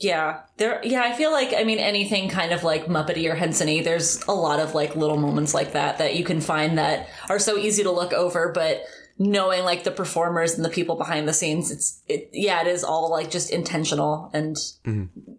Yeah, 0.00 0.40
there. 0.56 0.80
Yeah, 0.82 1.02
I 1.02 1.12
feel 1.12 1.30
like 1.30 1.52
I 1.54 1.64
mean 1.64 1.78
anything 1.78 2.30
kind 2.30 2.52
of 2.52 2.64
like 2.64 2.86
Muppety 2.86 3.30
or 3.30 3.36
Hensony. 3.36 3.82
There's 3.84 4.22
a 4.26 4.32
lot 4.32 4.58
of 4.58 4.74
like 4.74 4.96
little 4.96 5.18
moments 5.18 5.52
like 5.52 5.72
that 5.72 5.98
that 5.98 6.16
you 6.16 6.24
can 6.24 6.40
find 6.40 6.78
that 6.78 7.08
are 7.28 7.38
so 7.38 7.58
easy 7.58 7.82
to 7.82 7.90
look 7.90 8.14
over, 8.14 8.50
but 8.50 8.82
knowing 9.18 9.62
like 9.64 9.84
the 9.84 9.90
performers 9.90 10.54
and 10.54 10.64
the 10.64 10.70
people 10.70 10.96
behind 10.96 11.28
the 11.28 11.34
scenes, 11.34 11.70
it's 11.70 12.00
it. 12.08 12.30
Yeah, 12.32 12.62
it 12.62 12.66
is 12.66 12.82
all 12.82 13.10
like 13.10 13.30
just 13.30 13.50
intentional 13.50 14.30
and 14.32 14.56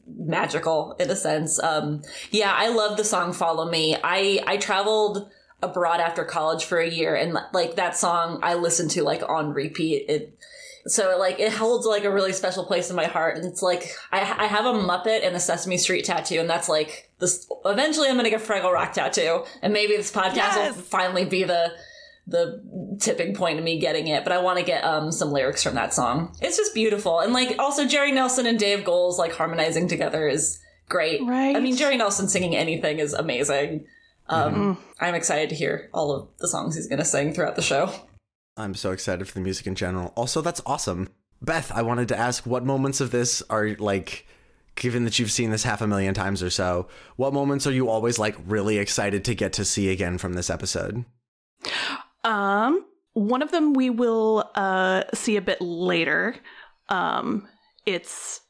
magical 0.06 0.96
in 1.00 1.10
a 1.10 1.16
sense. 1.16 1.62
Um, 1.62 2.04
yeah, 2.30 2.54
I 2.56 2.70
love 2.70 2.98
the 2.98 3.04
song 3.04 3.34
"Follow 3.34 3.70
Me." 3.70 3.98
I 4.04 4.44
I 4.46 4.58
traveled 4.58 5.28
abroad 5.64 6.00
after 6.00 6.24
college 6.24 6.66
for 6.66 6.78
a 6.78 6.90
year, 6.90 7.16
and 7.16 7.36
like 7.52 7.76
that 7.78 7.98
song, 7.98 8.40
I 8.44 8.54
listened 8.54 8.92
to 8.92 9.04
like 9.04 9.28
on 9.28 9.54
repeat. 9.54 10.06
It 10.08 10.38
so 10.88 11.18
like 11.20 11.40
it 11.40 11.52
holds 11.54 11.86
like 11.86 12.04
a 12.04 12.12
really 12.12 12.34
special 12.34 12.66
place 12.66 12.90
in 12.90 12.96
my 12.96 13.06
heart, 13.06 13.38
and 13.38 13.46
it's 13.46 13.62
like 13.62 13.92
I 14.12 14.20
I 14.22 14.48
have 14.48 14.66
a 14.66 14.74
Muppet 14.74 15.26
and 15.26 15.36
a 15.36 15.40
Sesame 15.40 15.78
Street 15.78 16.06
tattoo, 16.06 16.40
and 16.40 16.50
that's 16.50 16.70
like 16.70 17.10
this. 17.20 17.48
Eventually, 17.66 18.08
I'm 18.10 18.16
gonna 18.16 18.30
get 18.30 18.42
Fraggle 18.42 18.74
Rock 18.74 18.94
tattoo, 18.94 19.44
and 19.62 19.74
maybe 19.74 19.96
this 19.96 20.12
podcast 20.12 20.36
Yes! 20.36 20.76
will 20.76 20.84
finally 20.84 21.26
be 21.26 21.44
the 21.44 21.72
the 22.28 22.98
tipping 23.00 23.34
point 23.34 23.58
of 23.58 23.66
me 23.66 23.80
getting 23.80 24.08
it, 24.08 24.24
but 24.24 24.32
I 24.32 24.40
want 24.40 24.60
to 24.60 24.66
get 24.66 24.84
um 24.84 25.12
some 25.12 25.32
lyrics 25.32 25.64
from 25.64 25.76
that 25.76 25.94
song. 25.94 26.36
It's 26.42 26.58
just 26.58 26.74
beautiful, 26.74 27.20
and 27.20 27.34
like 27.34 27.58
also 27.60 27.86
Jerry 27.86 28.12
Nelson 28.12 28.46
and 28.46 28.60
Dave 28.60 28.84
Goelz 28.84 29.18
like 29.18 29.34
harmonizing 29.34 29.88
together 29.88 30.28
is 30.28 30.60
great. 30.90 31.22
Right. 31.24 31.56
I 31.56 31.60
mean, 31.60 31.76
Jerry 31.76 31.98
Nelson 31.98 32.28
singing 32.28 32.56
anything 32.56 33.00
is 33.00 33.14
amazing. 33.14 33.86
Um, 34.28 34.78
I'm 35.00 35.14
excited 35.16 35.50
to 35.50 35.56
hear 35.56 35.90
all 35.94 36.12
of 36.12 36.28
the 36.40 36.48
songs 36.48 36.76
he's 36.76 36.88
gonna 36.88 37.04
sing 37.04 37.34
throughout 37.34 37.56
the 37.56 37.62
show. 37.62 37.92
I'm 38.58 38.76
so 38.76 38.92
excited 38.92 39.28
for 39.28 39.34
the 39.34 39.42
music 39.42 39.68
in 39.68 39.76
general. 39.76 40.14
Also, 40.16 40.42
that's 40.42 40.62
awesome. 40.66 41.10
Beth, 41.42 41.72
I 41.74 41.82
wanted 41.82 42.08
to 42.10 42.18
ask 42.18 42.46
what 42.46 42.64
moments 42.64 43.02
of 43.02 43.12
this 43.12 43.42
are 43.50 43.70
like, 43.80 44.28
given 44.76 45.06
that 45.06 45.18
you've 45.18 45.32
seen 45.32 45.50
this 45.50 45.64
half 45.64 45.82
a 45.82 45.88
million 45.88 46.14
times 46.14 46.44
or 46.44 46.50
so, 46.50 46.88
what 47.16 47.34
moments 47.34 47.66
are 47.66 47.72
you 47.72 47.90
always 47.90 48.20
like 48.20 48.36
really 48.46 48.78
excited 48.78 49.26
to 49.26 49.36
get 49.36 49.54
to 49.54 49.66
see 49.66 49.90
again 49.90 50.18
from 50.18 50.34
this 50.34 50.50
episode? 50.50 51.04
Um, 52.24 52.86
one 53.14 53.42
of 53.42 53.52
them 53.52 53.74
we 53.74 53.90
will 53.90 54.50
uh 54.56 55.04
see 55.14 55.38
a 55.38 55.42
bit 55.42 55.60
later. 55.62 56.36
Um, 56.90 57.48
it's 57.86 58.42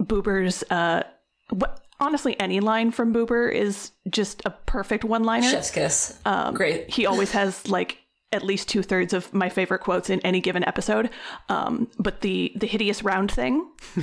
Boober's. 0.00 0.64
Uh, 0.70 1.04
what 1.50 1.80
honestly, 2.00 2.38
any 2.40 2.60
line 2.60 2.90
from 2.90 3.14
Boober 3.14 3.52
is 3.52 3.92
just 4.10 4.42
a 4.44 4.50
perfect 4.50 5.04
one-liner. 5.04 5.48
Chef's 5.48 5.70
kiss. 5.70 6.18
Um, 6.24 6.54
Great. 6.54 6.90
He 6.90 7.06
always 7.06 7.30
has 7.32 7.68
like 7.68 7.98
at 8.34 8.42
least 8.42 8.68
two 8.68 8.82
thirds 8.82 9.12
of 9.12 9.32
my 9.32 9.48
favorite 9.48 9.80
quotes 9.80 10.10
in 10.10 10.20
any 10.20 10.40
given 10.40 10.64
episode. 10.64 11.08
Um, 11.48 11.88
but 11.98 12.20
the 12.20 12.52
the 12.56 12.66
hideous 12.66 13.02
round 13.02 13.30
thing. 13.32 13.66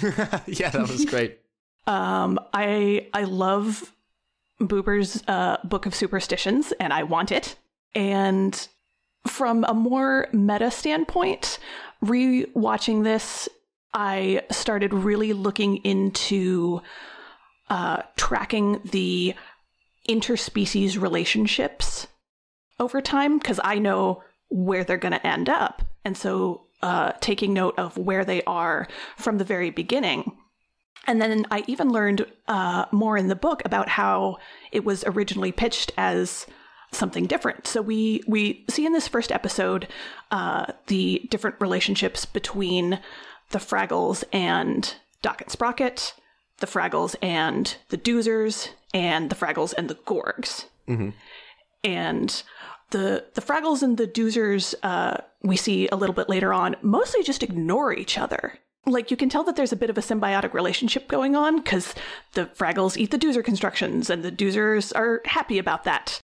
yeah, 0.48 0.70
that 0.70 0.88
was 0.89 1.06
great. 1.06 1.38
Um, 1.88 2.39
I 2.54 3.08
I 3.12 3.24
love 3.24 3.91
Boober's 4.60 5.24
uh, 5.28 5.58
Book 5.63 5.88
of 5.88 5.96
Superstitions, 5.96 6.72
and 6.80 6.94
I 6.94 7.02
want 7.02 7.32
it. 7.32 7.56
And 7.96 8.67
from 9.26 9.65
a 9.67 9.74
more 9.74 10.28
meta 10.32 10.70
standpoint, 10.70 11.58
rewatching 12.06 13.04
this, 13.04 13.50
I 13.96 14.44
started 14.52 14.94
really 14.94 15.34
looking 15.34 15.78
into 15.78 16.82
uh, 17.72 18.04
tracking 18.15 18.80
the 18.86 19.34
interspecies 20.08 21.02
relationships 21.02 22.08
over 22.82 23.00
time 23.00 23.38
because 23.38 23.60
I 23.63 23.80
know 23.80 24.24
where 24.50 24.84
they're 24.84 24.98
going 24.98 25.13
to 25.13 25.26
end 25.26 25.48
up. 25.48 25.84
And 26.04 26.17
so 26.17 26.65
uh, 26.82 27.13
taking 27.22 27.54
note 27.54 27.76
of 27.78 27.98
where 27.98 28.26
they 28.26 28.44
are 28.44 28.88
from 29.15 29.38
the 29.38 29.46
very 29.46 29.70
beginning. 29.70 30.36
And 31.08 31.22
then 31.22 31.46
I 31.50 31.63
even 31.67 31.91
learned 31.91 32.26
uh, 32.48 32.86
more 32.91 33.17
in 33.17 33.28
the 33.28 33.36
book 33.36 33.62
about 33.65 33.88
how 33.88 34.38
it 34.72 34.84
was 34.84 35.04
originally 35.06 35.52
pitched 35.52 35.91
as 35.98 36.46
something 36.91 37.26
different. 37.26 37.67
So 37.67 37.82
we 37.82 38.22
we 38.28 38.65
see 38.70 38.86
in 38.86 38.94
this 38.94 39.08
first 39.08 39.32
episode 39.32 39.88
uh, 40.30 40.74
the 40.88 41.28
different 41.32 41.56
relationships 41.60 42.26
between 42.26 43.00
the 43.52 43.60
Fraggles 43.60 44.24
and 44.34 44.94
Doc 45.22 45.41
and 45.41 45.52
Sprocket, 45.52 46.13
the 46.58 46.67
Fraggles 46.67 47.15
and 47.22 47.76
the 47.89 47.98
Doozers, 47.98 48.70
and 48.94 49.30
the 49.30 49.36
Fraggles 49.36 49.74
and 49.78 49.89
the 49.89 49.96
Gorgs. 49.96 50.65
And 51.84 52.44
the 52.91 53.25
the 53.34 53.41
Fraggles 53.41 53.82
and 53.82 53.97
the 53.97 54.08
Doozers 54.08 54.75
uh, 54.84 55.17
we 55.41 55.58
see 55.58 55.88
a 55.89 55.95
little 55.95 56.15
bit 56.15 56.30
later 56.30 56.54
on 56.54 56.75
mostly 56.82 57.23
just 57.23 57.43
ignore 57.43 57.93
each 57.93 58.17
other. 58.17 58.60
Like 58.86 59.12
you 59.12 59.17
can 59.17 59.30
tell 59.30 59.43
that 59.43 59.56
there's 59.56 59.71
a 59.71 59.75
bit 59.77 59.89
of 59.89 59.97
a 59.97 60.01
symbiotic 60.01 60.54
relationship 60.54 61.08
going 61.08 61.36
on 61.36 61.58
because 61.58 61.93
the 62.34 62.45
Fraggles 62.47 62.97
eat 62.97 63.12
the 63.12 63.19
Doozer 63.19 63.43
constructions 63.43 64.10
and 64.10 64.23
the 64.23 64.32
Doozers 64.32 64.95
are 64.95 65.21
happy 65.25 65.60
about 65.60 65.84
that. 65.84 66.19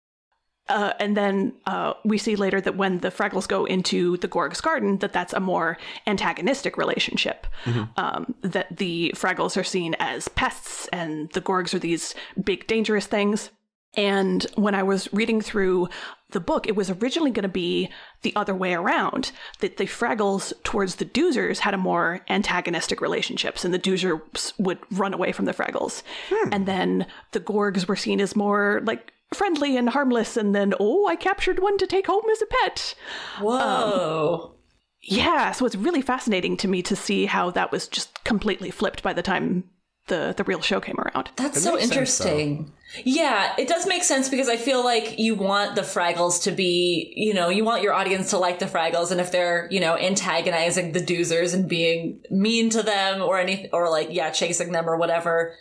Uh, 0.69 0.91
and 0.99 1.15
then 1.15 1.53
uh, 1.65 1.93
we 2.03 2.17
see 2.17 2.35
later 2.35 2.59
that 2.59 2.75
when 2.75 2.97
the 2.99 3.09
Fraggles 3.09 3.47
go 3.47 3.65
into 3.65 4.17
the 4.17 4.27
Gorg's 4.27 4.59
garden, 4.59 4.97
that 4.97 5.13
that's 5.13 5.33
a 5.33 5.39
more 5.39 5.77
antagonistic 6.07 6.77
relationship. 6.77 7.47
Um, 7.95 8.35
that 8.41 8.75
the 8.75 9.13
Fraggles 9.15 9.55
are 9.55 9.63
seen 9.63 9.95
as 9.99 10.27
pests, 10.27 10.89
and 10.91 11.31
the 11.31 11.41
Gorgs 11.41 11.73
are 11.73 11.79
these 11.79 12.15
big 12.43 12.67
dangerous 12.67 13.07
things. 13.07 13.49
And 13.95 14.45
when 14.55 14.75
I 14.75 14.83
was 14.83 15.11
reading 15.13 15.41
through 15.41 15.87
the 16.31 16.39
book, 16.39 16.67
it 16.67 16.75
was 16.75 16.89
originally 16.89 17.31
going 17.31 17.43
to 17.43 17.49
be 17.49 17.89
the 18.21 18.35
other 18.35 18.53
way 18.53 18.73
around 18.73 19.31
that 19.59 19.77
the 19.77 19.85
Fraggles 19.85 20.51
towards 20.63 20.95
the 20.95 21.05
Doozers 21.05 21.59
had 21.59 21.73
a 21.73 21.77
more 21.77 22.21
antagonistic 22.29 22.99
relationships, 22.99 23.63
and 23.63 23.73
the 23.73 23.79
Doozers 23.79 24.53
would 24.59 24.79
run 24.91 25.13
away 25.13 25.31
from 25.31 25.45
the 25.45 25.53
Fraggles. 25.53 26.03
Hmm. 26.29 26.49
And 26.53 26.65
then 26.65 27.07
the 27.31 27.39
Gorgs 27.39 27.87
were 27.87 27.95
seen 27.95 28.19
as 28.19 28.35
more 28.35 28.81
like 28.83 29.13
friendly 29.33 29.77
and 29.77 29.89
harmless, 29.89 30.35
and 30.35 30.53
then, 30.53 30.73
oh, 30.79 31.07
I 31.07 31.15
captured 31.15 31.59
one 31.59 31.77
to 31.77 31.87
take 31.87 32.07
home 32.07 32.29
as 32.29 32.41
a 32.41 32.45
pet. 32.45 32.95
Whoa. 33.39 34.41
Um, 34.43 34.53
yeah, 35.01 35.53
so 35.53 35.65
it's 35.65 35.75
really 35.75 36.01
fascinating 36.01 36.57
to 36.57 36.67
me 36.67 36.81
to 36.83 36.95
see 36.95 37.25
how 37.25 37.51
that 37.51 37.71
was 37.71 37.87
just 37.87 38.23
completely 38.25 38.71
flipped 38.71 39.01
by 39.01 39.13
the 39.13 39.21
time 39.21 39.63
the, 40.07 40.33
the 40.35 40.43
real 40.43 40.61
show 40.61 40.79
came 40.79 40.99
around. 40.99 41.29
That's 41.35 41.57
It 41.57 41.61
so 41.61 41.71
makes 41.71 41.83
sense, 41.83 41.91
interesting. 41.91 42.73
yeah, 43.03 43.53
it 43.57 43.67
does 43.67 43.85
make 43.85 44.03
sense 44.03 44.29
because 44.29 44.49
I 44.49 44.57
feel 44.57 44.83
like 44.83 45.19
you 45.19 45.35
want 45.35 45.75
the 45.75 45.81
Fraggles 45.81 46.43
to 46.43 46.51
be, 46.51 47.13
you 47.15 47.33
know, 47.33 47.49
you 47.49 47.63
want 47.63 47.83
your 47.83 47.93
audience 47.93 48.29
to 48.31 48.37
like 48.37 48.59
the 48.59 48.65
Fraggles, 48.65 49.11
and 49.11 49.19
if 49.21 49.31
they're, 49.31 49.67
you 49.69 49.79
know, 49.79 49.97
antagonizing 49.97 50.93
the 50.93 50.99
Doozers 50.99 51.53
and 51.53 51.67
being 51.67 52.21
mean 52.29 52.69
to 52.71 52.81
them 52.83 53.21
or 53.21 53.37
anything, 53.39 53.69
or 53.73 53.89
like, 53.89 54.07
yeah, 54.11 54.29
chasing 54.29 54.71
them 54.71 54.89
or 54.89 54.97
whatever, 54.97 55.53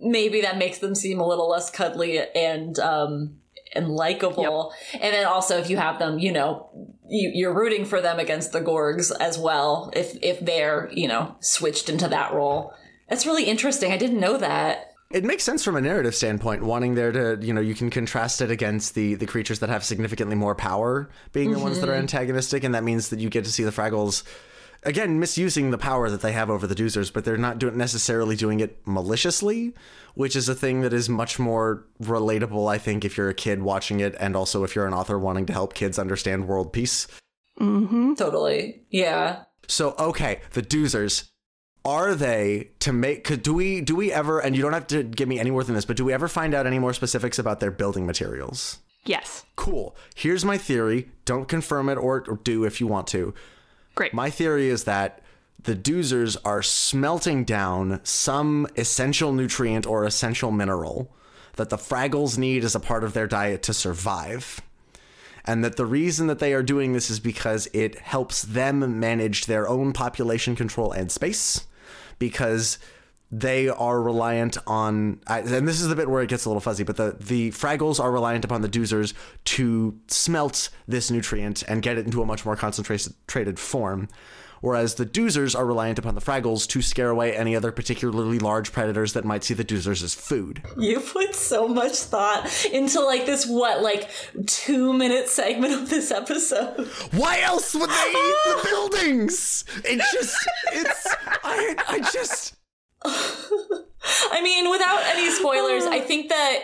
maybe 0.00 0.40
that 0.42 0.56
makes 0.58 0.78
them 0.78 0.94
seem 0.94 1.20
a 1.20 1.26
little 1.26 1.48
less 1.48 1.70
cuddly 1.70 2.18
and, 2.34 2.78
um, 2.78 3.36
and 3.74 3.88
likable. 3.88 4.72
And 4.92 5.14
then 5.14 5.26
also 5.26 5.58
if 5.58 5.68
you 5.68 5.76
have 5.78 5.98
them, 5.98 6.18
you 6.18 6.32
know, 6.32 6.70
you're 7.08 7.54
rooting 7.54 7.84
for 7.84 8.00
them 8.00 8.18
against 8.18 8.52
the 8.52 8.60
Gorgs 8.60 9.12
as 9.20 9.38
well, 9.38 9.90
if, 9.94 10.16
if 10.22 10.40
they're, 10.40 10.88
you 10.92 11.08
know, 11.08 11.36
switched 11.40 11.88
into 11.88 12.08
that 12.08 12.32
role. 12.32 12.72
That's 13.08 13.26
really 13.26 13.44
interesting. 13.44 13.92
I 13.92 13.96
didn't 13.96 14.20
know 14.20 14.36
that. 14.38 14.94
It 15.10 15.24
makes 15.24 15.44
sense 15.44 15.62
from 15.62 15.76
a 15.76 15.80
narrative 15.80 16.14
standpoint, 16.14 16.64
wanting 16.64 16.94
there 16.94 17.12
to, 17.12 17.38
you 17.40 17.52
know, 17.52 17.60
you 17.60 17.74
can 17.74 17.90
contrast 17.90 18.40
it 18.40 18.50
against 18.50 18.94
the 18.94 19.14
the 19.14 19.26
creatures 19.26 19.60
that 19.60 19.68
have 19.68 19.84
significantly 19.84 20.34
more 20.34 20.54
power 20.54 21.08
being 21.32 21.52
the 21.52 21.58
ones 21.58 21.78
that 21.80 21.88
are 21.88 21.94
antagonistic, 21.94 22.64
and 22.64 22.74
that 22.74 22.82
means 22.82 23.10
that 23.10 23.20
you 23.20 23.28
get 23.28 23.44
to 23.44 23.52
see 23.52 23.62
the 23.62 23.70
Fraggles 23.70 24.24
again 24.82 25.20
misusing 25.20 25.70
the 25.70 25.78
power 25.78 26.10
that 26.10 26.20
they 26.20 26.32
have 26.32 26.50
over 26.50 26.66
the 26.66 26.74
Doozers, 26.74 27.12
but 27.12 27.24
they're 27.24 27.36
not 27.36 27.58
doing 27.58 27.76
necessarily 27.76 28.34
doing 28.34 28.60
it 28.60 28.80
maliciously, 28.86 29.72
which 30.14 30.34
is 30.34 30.48
a 30.48 30.54
thing 30.54 30.80
that 30.80 30.92
is 30.92 31.08
much 31.08 31.38
more 31.38 31.86
relatable, 32.02 32.70
I 32.70 32.78
think, 32.78 33.04
if 33.04 33.16
you're 33.16 33.30
a 33.30 33.34
kid 33.34 33.62
watching 33.62 34.00
it, 34.00 34.16
and 34.18 34.34
also 34.34 34.64
if 34.64 34.74
you're 34.74 34.86
an 34.86 34.94
author 34.94 35.18
wanting 35.18 35.46
to 35.46 35.52
help 35.52 35.74
kids 35.74 35.98
understand 35.98 36.48
world 36.48 36.72
peace. 36.72 37.06
Mm-hmm. 37.60 38.14
Totally. 38.14 38.82
Yeah. 38.90 39.44
So 39.68 39.94
okay, 39.98 40.40
the 40.52 40.62
doozers. 40.62 41.30
Are 41.84 42.14
they 42.14 42.70
to 42.80 42.92
make? 42.92 43.24
Could, 43.24 43.42
do 43.42 43.52
we 43.52 43.80
do 43.80 43.94
we 43.94 44.10
ever? 44.10 44.38
And 44.40 44.56
you 44.56 44.62
don't 44.62 44.72
have 44.72 44.86
to 44.88 45.02
give 45.02 45.28
me 45.28 45.38
any 45.38 45.50
more 45.50 45.62
than 45.62 45.74
this, 45.74 45.84
but 45.84 45.96
do 45.96 46.04
we 46.04 46.12
ever 46.12 46.28
find 46.28 46.54
out 46.54 46.66
any 46.66 46.78
more 46.78 46.94
specifics 46.94 47.38
about 47.38 47.60
their 47.60 47.70
building 47.70 48.06
materials? 48.06 48.78
Yes. 49.04 49.44
Cool. 49.56 49.94
Here's 50.14 50.44
my 50.44 50.56
theory. 50.56 51.10
Don't 51.24 51.46
confirm 51.46 51.88
it 51.90 51.96
or, 51.96 52.24
or 52.26 52.40
do 52.42 52.64
if 52.64 52.80
you 52.80 52.86
want 52.86 53.06
to. 53.08 53.34
Great. 53.94 54.14
My 54.14 54.30
theory 54.30 54.68
is 54.68 54.84
that 54.84 55.20
the 55.62 55.76
doozers 55.76 56.36
are 56.44 56.62
smelting 56.62 57.44
down 57.44 58.00
some 58.02 58.66
essential 58.76 59.32
nutrient 59.32 59.86
or 59.86 60.04
essential 60.04 60.50
mineral 60.50 61.14
that 61.56 61.70
the 61.70 61.76
Fraggles 61.76 62.36
need 62.36 62.64
as 62.64 62.74
a 62.74 62.80
part 62.80 63.04
of 63.04 63.12
their 63.12 63.26
diet 63.26 63.62
to 63.62 63.74
survive. 63.74 64.60
And 65.44 65.62
that 65.62 65.76
the 65.76 65.86
reason 65.86 66.26
that 66.28 66.38
they 66.38 66.54
are 66.54 66.62
doing 66.62 66.92
this 66.94 67.10
is 67.10 67.20
because 67.20 67.68
it 67.72 67.98
helps 67.98 68.42
them 68.42 68.98
manage 68.98 69.46
their 69.46 69.68
own 69.68 69.92
population 69.92 70.56
control 70.56 70.92
and 70.92 71.12
space. 71.12 71.66
Because 72.18 72.78
they 73.30 73.68
are 73.68 74.00
reliant 74.00 74.56
on, 74.66 75.20
and 75.26 75.66
this 75.66 75.80
is 75.80 75.88
the 75.88 75.96
bit 75.96 76.08
where 76.08 76.22
it 76.22 76.28
gets 76.28 76.44
a 76.44 76.48
little 76.48 76.60
fuzzy, 76.60 76.84
but 76.84 76.96
the, 76.96 77.16
the 77.18 77.50
Fraggles 77.50 77.98
are 77.98 78.12
reliant 78.12 78.44
upon 78.44 78.62
the 78.62 78.68
Doozers 78.68 79.12
to 79.44 79.98
smelt 80.06 80.68
this 80.86 81.10
nutrient 81.10 81.64
and 81.66 81.82
get 81.82 81.98
it 81.98 82.04
into 82.04 82.22
a 82.22 82.26
much 82.26 82.44
more 82.44 82.54
concentrated 82.54 83.58
form. 83.58 84.08
Whereas 84.64 84.94
the 84.94 85.04
Doozers 85.04 85.54
are 85.54 85.66
reliant 85.66 85.98
upon 85.98 86.14
the 86.14 86.22
Fraggles 86.22 86.66
to 86.68 86.80
scare 86.80 87.10
away 87.10 87.36
any 87.36 87.54
other 87.54 87.70
particularly 87.70 88.38
large 88.38 88.72
predators 88.72 89.12
that 89.12 89.22
might 89.22 89.44
see 89.44 89.52
the 89.52 89.62
Doozers 89.62 90.02
as 90.02 90.14
food. 90.14 90.62
You 90.78 91.00
put 91.00 91.34
so 91.34 91.68
much 91.68 91.92
thought 91.92 92.50
into 92.72 93.00
like 93.00 93.26
this, 93.26 93.46
what, 93.46 93.82
like 93.82 94.08
two 94.46 94.94
minute 94.94 95.28
segment 95.28 95.74
of 95.74 95.90
this 95.90 96.10
episode. 96.10 96.88
Why 97.12 97.42
else 97.42 97.74
would 97.74 97.90
they 97.90 98.10
eat 98.10 98.36
the 98.46 98.60
buildings? 98.70 99.66
It 99.84 100.00
just, 100.10 100.48
it's, 100.72 101.14
I, 101.44 101.76
I 101.86 102.10
just. 102.10 102.56
I 103.04 104.40
mean, 104.42 104.70
without 104.70 105.02
any 105.04 105.30
spoilers, 105.30 105.84
I 105.84 106.00
think 106.06 106.30
that 106.30 106.60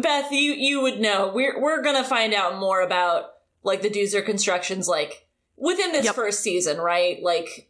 Beth, 0.00 0.30
you 0.30 0.52
you 0.52 0.82
would 0.82 1.00
know. 1.00 1.32
We're 1.34 1.60
we're 1.60 1.82
gonna 1.82 2.04
find 2.04 2.32
out 2.32 2.60
more 2.60 2.80
about 2.80 3.30
like 3.64 3.82
the 3.82 3.90
Doozer 3.90 4.24
constructions, 4.24 4.86
like 4.86 5.26
within 5.60 5.92
this 5.92 6.06
Yep. 6.06 6.14
first 6.16 6.40
season, 6.40 6.78
right? 6.78 7.22
Like, 7.22 7.68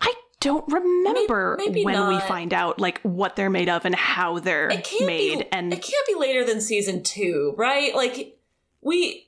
I 0.00 0.14
don't 0.40 0.64
remember 0.72 1.56
Maybe- 1.58 1.84
maybe 1.84 1.84
when 1.84 2.08
we 2.08 2.18
find 2.20 2.54
out 2.54 2.80
like 2.80 3.00
what 3.02 3.36
they're 3.36 3.50
made 3.50 3.68
of 3.68 3.84
and 3.84 3.94
how 3.94 4.38
they're 4.38 4.70
it 4.70 4.84
can't 4.84 5.04
made 5.06 5.38
be, 5.40 5.44
and 5.52 5.72
it 5.72 5.82
can't 5.82 6.06
be 6.06 6.14
later 6.14 6.44
than 6.44 6.60
season 6.62 7.02
two, 7.02 7.52
right? 7.58 7.94
Like, 7.94 8.38
we. 8.80 9.26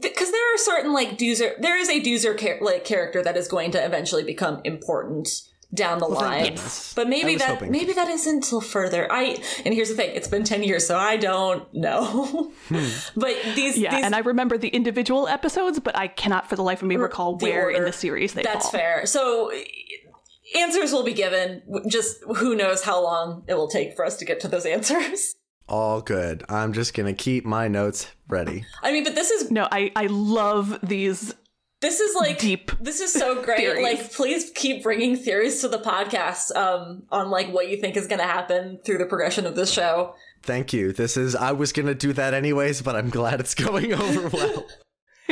Because 0.00 0.30
there 0.30 0.54
are 0.54 0.58
certain 0.58 0.92
like 0.94 1.18
Doozer, 1.18 1.60
there 1.60 1.76
is 1.76 1.88
a 1.90 2.00
Doozer 2.00 2.38
char- 2.38 2.60
like 2.62 2.84
character 2.84 3.22
that 3.22 3.36
is 3.36 3.46
going 3.48 3.72
to 3.72 3.84
eventually 3.84 4.22
become 4.24 4.60
important 4.64 5.42
down 5.74 5.98
the 5.98 6.06
thank 6.06 6.20
line. 6.20 6.44
goodness. 6.44 6.92
But 6.94 7.08
maybe 7.08 7.36
that 7.36 7.48
hoping. 7.48 7.70
maybe 7.70 7.92
that 7.92 8.08
isn't 8.08 8.34
until 8.34 8.60
further. 8.60 9.10
I 9.10 9.42
and 9.64 9.74
here's 9.74 9.88
the 9.88 9.94
thing: 9.94 10.10
it's 10.14 10.28
been 10.28 10.44
ten 10.44 10.62
years, 10.62 10.86
so 10.86 10.98
I 10.98 11.16
don't 11.16 11.72
know. 11.72 12.52
Hmm. 12.68 12.88
but 13.16 13.36
these, 13.54 13.78
yeah, 13.78 13.96
these 13.96 14.04
and 14.04 14.14
I 14.14 14.20
remember 14.20 14.58
the 14.58 14.68
individual 14.68 15.28
episodes, 15.28 15.80
but 15.80 15.96
I 15.96 16.08
cannot 16.08 16.48
for 16.48 16.56
the 16.56 16.62
life 16.62 16.82
of 16.82 16.88
me 16.88 16.96
recall 16.96 17.36
the 17.36 17.46
where 17.46 17.70
in 17.70 17.84
the 17.84 17.92
series 17.92 18.34
they 18.34 18.42
that's 18.42 18.64
fall. 18.64 18.72
fair. 18.72 19.06
So 19.06 19.52
answers 20.56 20.92
will 20.92 21.04
be 21.04 21.14
given. 21.14 21.62
Just 21.88 22.22
who 22.36 22.54
knows 22.54 22.82
how 22.82 23.02
long 23.02 23.44
it 23.48 23.54
will 23.54 23.68
take 23.68 23.96
for 23.96 24.04
us 24.04 24.16
to 24.18 24.24
get 24.24 24.40
to 24.40 24.48
those 24.48 24.66
answers. 24.66 25.34
All 25.68 26.02
good. 26.02 26.44
I'm 26.48 26.72
just 26.72 26.92
gonna 26.92 27.14
keep 27.14 27.44
my 27.44 27.68
notes 27.68 28.10
ready. 28.28 28.64
I 28.82 28.92
mean, 28.92 29.04
but 29.04 29.14
this 29.14 29.30
is 29.30 29.50
No, 29.50 29.68
I 29.70 29.92
I 29.96 30.06
love 30.06 30.78
these 30.82 31.34
this 31.82 32.00
is 32.00 32.14
like 32.16 32.38
deep 32.38 32.70
This 32.80 33.00
is 33.00 33.12
so 33.12 33.42
great. 33.42 33.58
theories. 33.58 33.82
Like, 33.82 34.12
please 34.12 34.50
keep 34.54 34.82
bringing 34.82 35.16
theories 35.16 35.60
to 35.60 35.68
the 35.68 35.78
podcast 35.78 36.54
um, 36.56 37.02
on 37.10 37.28
like 37.30 37.52
what 37.52 37.68
you 37.68 37.76
think 37.76 37.96
is 37.98 38.06
going 38.06 38.20
to 38.20 38.26
happen 38.26 38.78
through 38.84 38.98
the 38.98 39.06
progression 39.06 39.44
of 39.44 39.54
this 39.54 39.70
show. 39.70 40.14
Thank 40.42 40.72
you. 40.72 40.92
This 40.92 41.16
is 41.16 41.36
I 41.36 41.52
was 41.52 41.72
gonna 41.72 41.94
do 41.94 42.12
that 42.14 42.34
anyways, 42.34 42.82
but 42.82 42.96
I'm 42.96 43.10
glad 43.10 43.38
it's 43.38 43.54
going 43.68 43.92
over 43.92 44.28
well. 44.28 44.66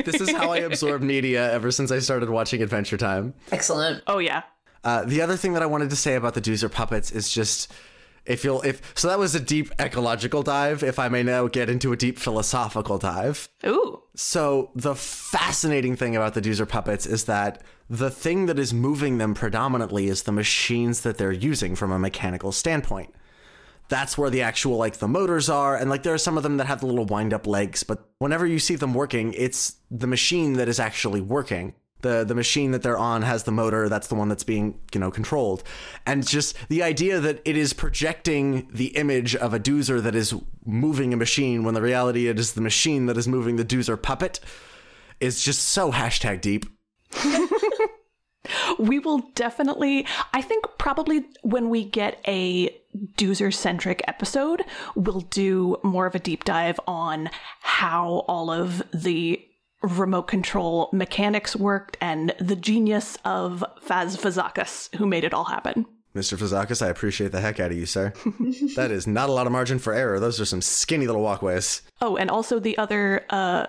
this 0.04 0.20
is 0.20 0.30
how 0.30 0.52
I 0.52 0.58
absorb 0.58 1.02
media 1.02 1.52
ever 1.52 1.72
since 1.72 1.90
I 1.90 1.98
started 1.98 2.30
watching 2.30 2.62
Adventure 2.62 2.96
Time. 2.96 3.34
Excellent. 3.50 4.04
Oh 4.06 4.18
yeah. 4.18 4.42
Uh, 4.84 5.04
the 5.04 5.20
other 5.20 5.36
thing 5.36 5.52
that 5.54 5.62
I 5.62 5.66
wanted 5.66 5.90
to 5.90 5.96
say 5.96 6.14
about 6.14 6.34
the 6.34 6.40
Doozer 6.40 6.70
puppets 6.70 7.10
is 7.10 7.28
just 7.30 7.72
if 8.24 8.44
you'll 8.44 8.62
if 8.62 8.80
so 8.96 9.09
that 9.09 9.18
was 9.18 9.35
a 9.35 9.40
deep 9.40 9.70
ecological 9.80 10.42
dive. 10.42 10.83
If 10.83 10.98
I 10.98 11.09
may 11.09 11.22
now 11.22 11.48
get 11.48 11.70
into 11.70 11.92
a 11.92 11.96
deep 11.96 12.18
philosophical 12.18 12.98
dive. 12.98 13.48
Ooh. 13.66 14.02
So 14.14 14.70
the 14.74 14.94
fascinating 14.94 15.96
thing 15.96 16.16
about 16.16 16.35
the 16.35 16.42
Doozer 16.42 16.68
puppets 16.68 17.06
is 17.06 17.24
that 17.24 17.62
the 17.88 18.11
thing 18.11 18.46
that 18.46 18.59
is 18.59 18.72
moving 18.72 19.18
them 19.18 19.35
predominantly 19.35 20.09
is 20.09 20.22
the 20.22 20.33
machines 20.33 21.00
that 21.00 21.18
they're 21.18 21.33
using 21.33 21.74
from 21.74 21.90
a 21.90 21.98
mechanical 21.98 22.52
standpoint. 22.52 23.14
That's 23.88 24.16
where 24.16 24.30
the 24.30 24.42
actual 24.42 24.76
like 24.76 24.98
the 24.98 25.09
motors 25.09 25.48
are, 25.48 25.76
and 25.76 25.90
like 25.90 26.04
there 26.04 26.14
are 26.14 26.18
some 26.18 26.37
of 26.37 26.44
them 26.44 26.59
that 26.59 26.68
have 26.68 26.80
the 26.80 26.87
little 26.87 27.06
wind 27.06 27.35
up 27.35 27.46
legs, 27.46 27.83
but 27.83 28.09
whenever 28.18 28.46
you 28.46 28.61
see 28.61 28.76
them 28.76 28.94
working, 28.94 29.35
it's 29.37 29.78
the 29.90 30.06
machine 30.06 30.52
that 30.54 30.68
is 30.68 30.78
actually 30.78 31.20
working. 31.20 31.74
The 32.02 32.24
the 32.24 32.34
machine 32.34 32.70
that 32.72 32.82
they're 32.82 32.98
on 32.98 33.22
has 33.22 33.44
the 33.44 33.52
motor, 33.52 33.88
that's 33.88 34.08
the 34.08 34.14
one 34.14 34.28
that's 34.28 34.44
being, 34.44 34.78
you 34.92 35.00
know, 35.00 35.10
controlled. 35.10 35.62
And 36.06 36.26
just 36.26 36.56
the 36.68 36.82
idea 36.82 37.20
that 37.20 37.40
it 37.44 37.56
is 37.56 37.72
projecting 37.72 38.68
the 38.72 38.88
image 38.96 39.36
of 39.36 39.54
a 39.54 39.60
doozer 39.60 40.02
that 40.02 40.14
is 40.14 40.34
moving 40.64 41.12
a 41.12 41.16
machine 41.16 41.64
when 41.64 41.74
the 41.74 41.82
reality 41.82 42.28
it 42.28 42.38
is 42.38 42.52
the 42.52 42.60
machine 42.60 43.06
that 43.06 43.16
is 43.16 43.26
moving 43.28 43.56
the 43.56 43.64
doozer 43.64 44.00
puppet 44.00 44.40
is 45.20 45.42
just 45.42 45.68
so 45.68 45.92
hashtag 45.92 46.40
deep. 46.40 46.66
We 48.78 48.98
will 48.98 49.18
definitely, 49.34 50.06
I 50.32 50.42
think 50.42 50.64
probably 50.78 51.26
when 51.42 51.68
we 51.68 51.84
get 51.84 52.20
a 52.26 52.70
Doozer 53.16 53.52
centric 53.52 54.02
episode, 54.08 54.64
we'll 54.94 55.20
do 55.20 55.76
more 55.82 56.06
of 56.06 56.14
a 56.14 56.18
deep 56.18 56.44
dive 56.44 56.80
on 56.86 57.30
how 57.60 58.24
all 58.26 58.50
of 58.50 58.82
the 58.92 59.44
remote 59.83 60.25
control 60.29 60.90
mechanics 60.93 61.57
worked 61.57 61.97
and 62.01 62.35
the 62.38 62.57
genius 62.57 63.16
of 63.25 63.64
Faz 63.87 64.16
Fazakas, 64.19 64.95
who 64.97 65.07
made 65.07 65.25
it 65.25 65.33
all 65.35 65.45
happen. 65.45 65.87
Mr. 66.14 66.37
Fazakas, 66.37 66.85
I 66.85 66.88
appreciate 66.88 67.31
the 67.33 67.40
heck 67.40 67.61
out 67.61 67.71
of 67.71 67.77
you, 67.77 67.87
sir. 67.87 68.12
that 68.77 68.90
is 68.90 69.07
not 69.07 69.29
a 69.29 69.33
lot 69.33 69.47
of 69.47 69.53
margin 69.53 69.79
for 69.79 69.93
error. 69.93 70.19
Those 70.19 70.40
are 70.40 70.45
some 70.45 70.61
skinny 70.61 71.07
little 71.07 71.23
walkways. 71.23 71.83
Oh, 72.01 72.16
and 72.16 72.29
also 72.31 72.59
the 72.59 72.77
other 72.79 73.25
uh, 73.31 73.66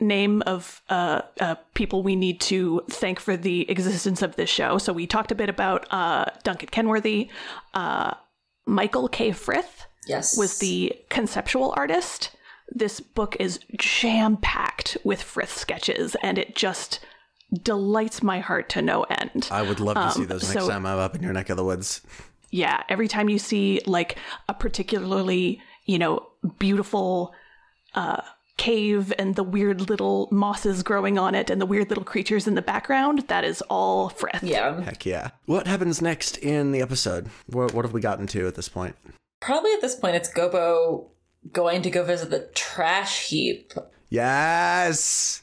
name 0.00 0.42
of 0.46 0.80
uh, 0.88 1.20
uh, 1.38 1.56
people 1.74 2.02
we 2.02 2.16
need 2.16 2.40
to 2.40 2.82
thank 2.90 3.20
for 3.20 3.36
the 3.36 3.70
existence 3.70 4.22
of 4.22 4.36
this 4.36 4.48
show. 4.48 4.78
So 4.78 4.92
we 4.92 5.06
talked 5.06 5.32
a 5.32 5.34
bit 5.34 5.50
about 5.50 5.86
uh, 5.92 6.26
Duncan 6.42 6.68
Kenworthy. 6.70 7.28
Uh, 7.74 8.14
Michael 8.66 9.08
K. 9.08 9.32
Frith 9.32 9.86
Yes. 10.06 10.36
was 10.36 10.58
the 10.58 10.94
conceptual 11.10 11.74
artist. 11.76 12.30
This 12.74 13.00
book 13.00 13.36
is 13.38 13.60
jam 13.78 14.36
packed 14.38 14.96
with 15.04 15.22
Frith 15.22 15.56
sketches, 15.56 16.16
and 16.22 16.38
it 16.38 16.56
just 16.56 17.00
delights 17.62 18.22
my 18.22 18.40
heart 18.40 18.68
to 18.70 18.82
no 18.82 19.02
end. 19.04 19.48
I 19.50 19.62
would 19.62 19.78
love 19.80 19.96
to 19.96 20.10
see 20.12 20.22
Um, 20.22 20.26
those 20.28 20.42
next 20.54 20.64
so- 20.64 20.68
time 20.70 20.86
I'm 20.86 20.98
up 20.98 21.14
in 21.14 21.22
your 21.22 21.32
neck 21.32 21.50
of 21.50 21.56
the 21.56 21.64
woods. 21.64 22.00
yeah, 22.50 22.82
every 22.88 23.08
time 23.08 23.28
you 23.28 23.38
see 23.38 23.80
like 23.86 24.16
a 24.48 24.54
particularly, 24.54 25.60
you 25.86 25.98
know, 25.98 26.26
beautiful 26.58 27.34
uh 27.94 28.22
cave 28.58 29.12
and 29.18 29.34
the 29.34 29.42
weird 29.42 29.88
little 29.90 30.28
mosses 30.30 30.82
growing 30.82 31.18
on 31.18 31.34
it 31.34 31.48
and 31.50 31.60
the 31.60 31.66
weird 31.66 31.88
little 31.88 32.04
creatures 32.04 32.46
in 32.46 32.54
the 32.54 32.62
background, 32.62 33.20
that 33.28 33.44
is 33.44 33.60
all 33.62 34.08
Frith. 34.10 34.42
yeah. 34.42 34.80
Heck 34.82 35.04
yeah. 35.06 35.30
What 35.46 35.66
happens 35.66 36.00
next 36.02 36.36
in 36.38 36.70
the 36.72 36.80
episode? 36.80 37.28
What, 37.46 37.72
what 37.74 37.84
have 37.84 37.92
we 37.94 38.00
gotten 38.00 38.26
to 38.28 38.46
at 38.46 38.54
this 38.54 38.68
point? 38.68 38.94
Probably 39.40 39.72
at 39.72 39.80
this 39.80 39.94
point, 39.96 40.16
it's 40.16 40.30
Gobo 40.32 41.08
going 41.50 41.82
to 41.82 41.90
go 41.90 42.04
visit 42.04 42.30
the 42.30 42.48
trash 42.54 43.28
heap. 43.28 43.72
Yes! 44.08 45.42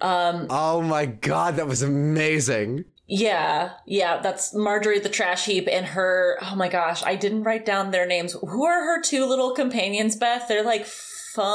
Um, 0.00 0.46
Oh 0.50 0.82
my 0.82 1.06
god, 1.06 1.56
that 1.56 1.66
was 1.68 1.82
amazing. 1.82 2.84
yeah, 3.06 3.72
yeah, 3.86 4.20
that's 4.20 4.52
Marjorie 4.54 4.98
the 4.98 5.08
trash 5.08 5.44
heap 5.46 5.68
and 5.70 5.86
her. 5.86 6.38
Oh 6.42 6.54
my 6.56 6.68
gosh, 6.68 7.02
I 7.04 7.14
didn't 7.16 7.44
write 7.44 7.64
down 7.64 7.90
their 7.90 8.06
names. 8.06 8.32
Who 8.40 8.64
are 8.64 8.84
her 8.84 9.00
two 9.02 9.24
little 9.26 9.52
companions, 9.52 10.16
Beth? 10.16 10.48
They're 10.48 10.64
like 10.64 10.84
Fungo 10.86 11.54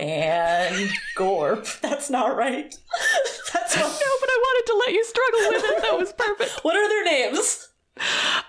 and 0.00 0.90
Gorp. 1.16 1.66
That's 1.82 2.08
not 2.10 2.36
right. 2.36 2.74
That's 3.52 3.76
not. 3.76 3.84
No, 3.84 4.10
but 4.20 4.28
I 4.30 4.38
wanted 4.42 4.66
to 4.72 4.76
let 4.86 4.92
you 4.92 5.04
struggle 5.04 5.40
with 5.50 5.64
it. 5.64 5.82
That 5.82 5.98
was 5.98 6.12
perfect. 6.16 6.64
What 6.64 6.76
are 6.76 6.88
their 6.88 7.04
names? 7.04 7.68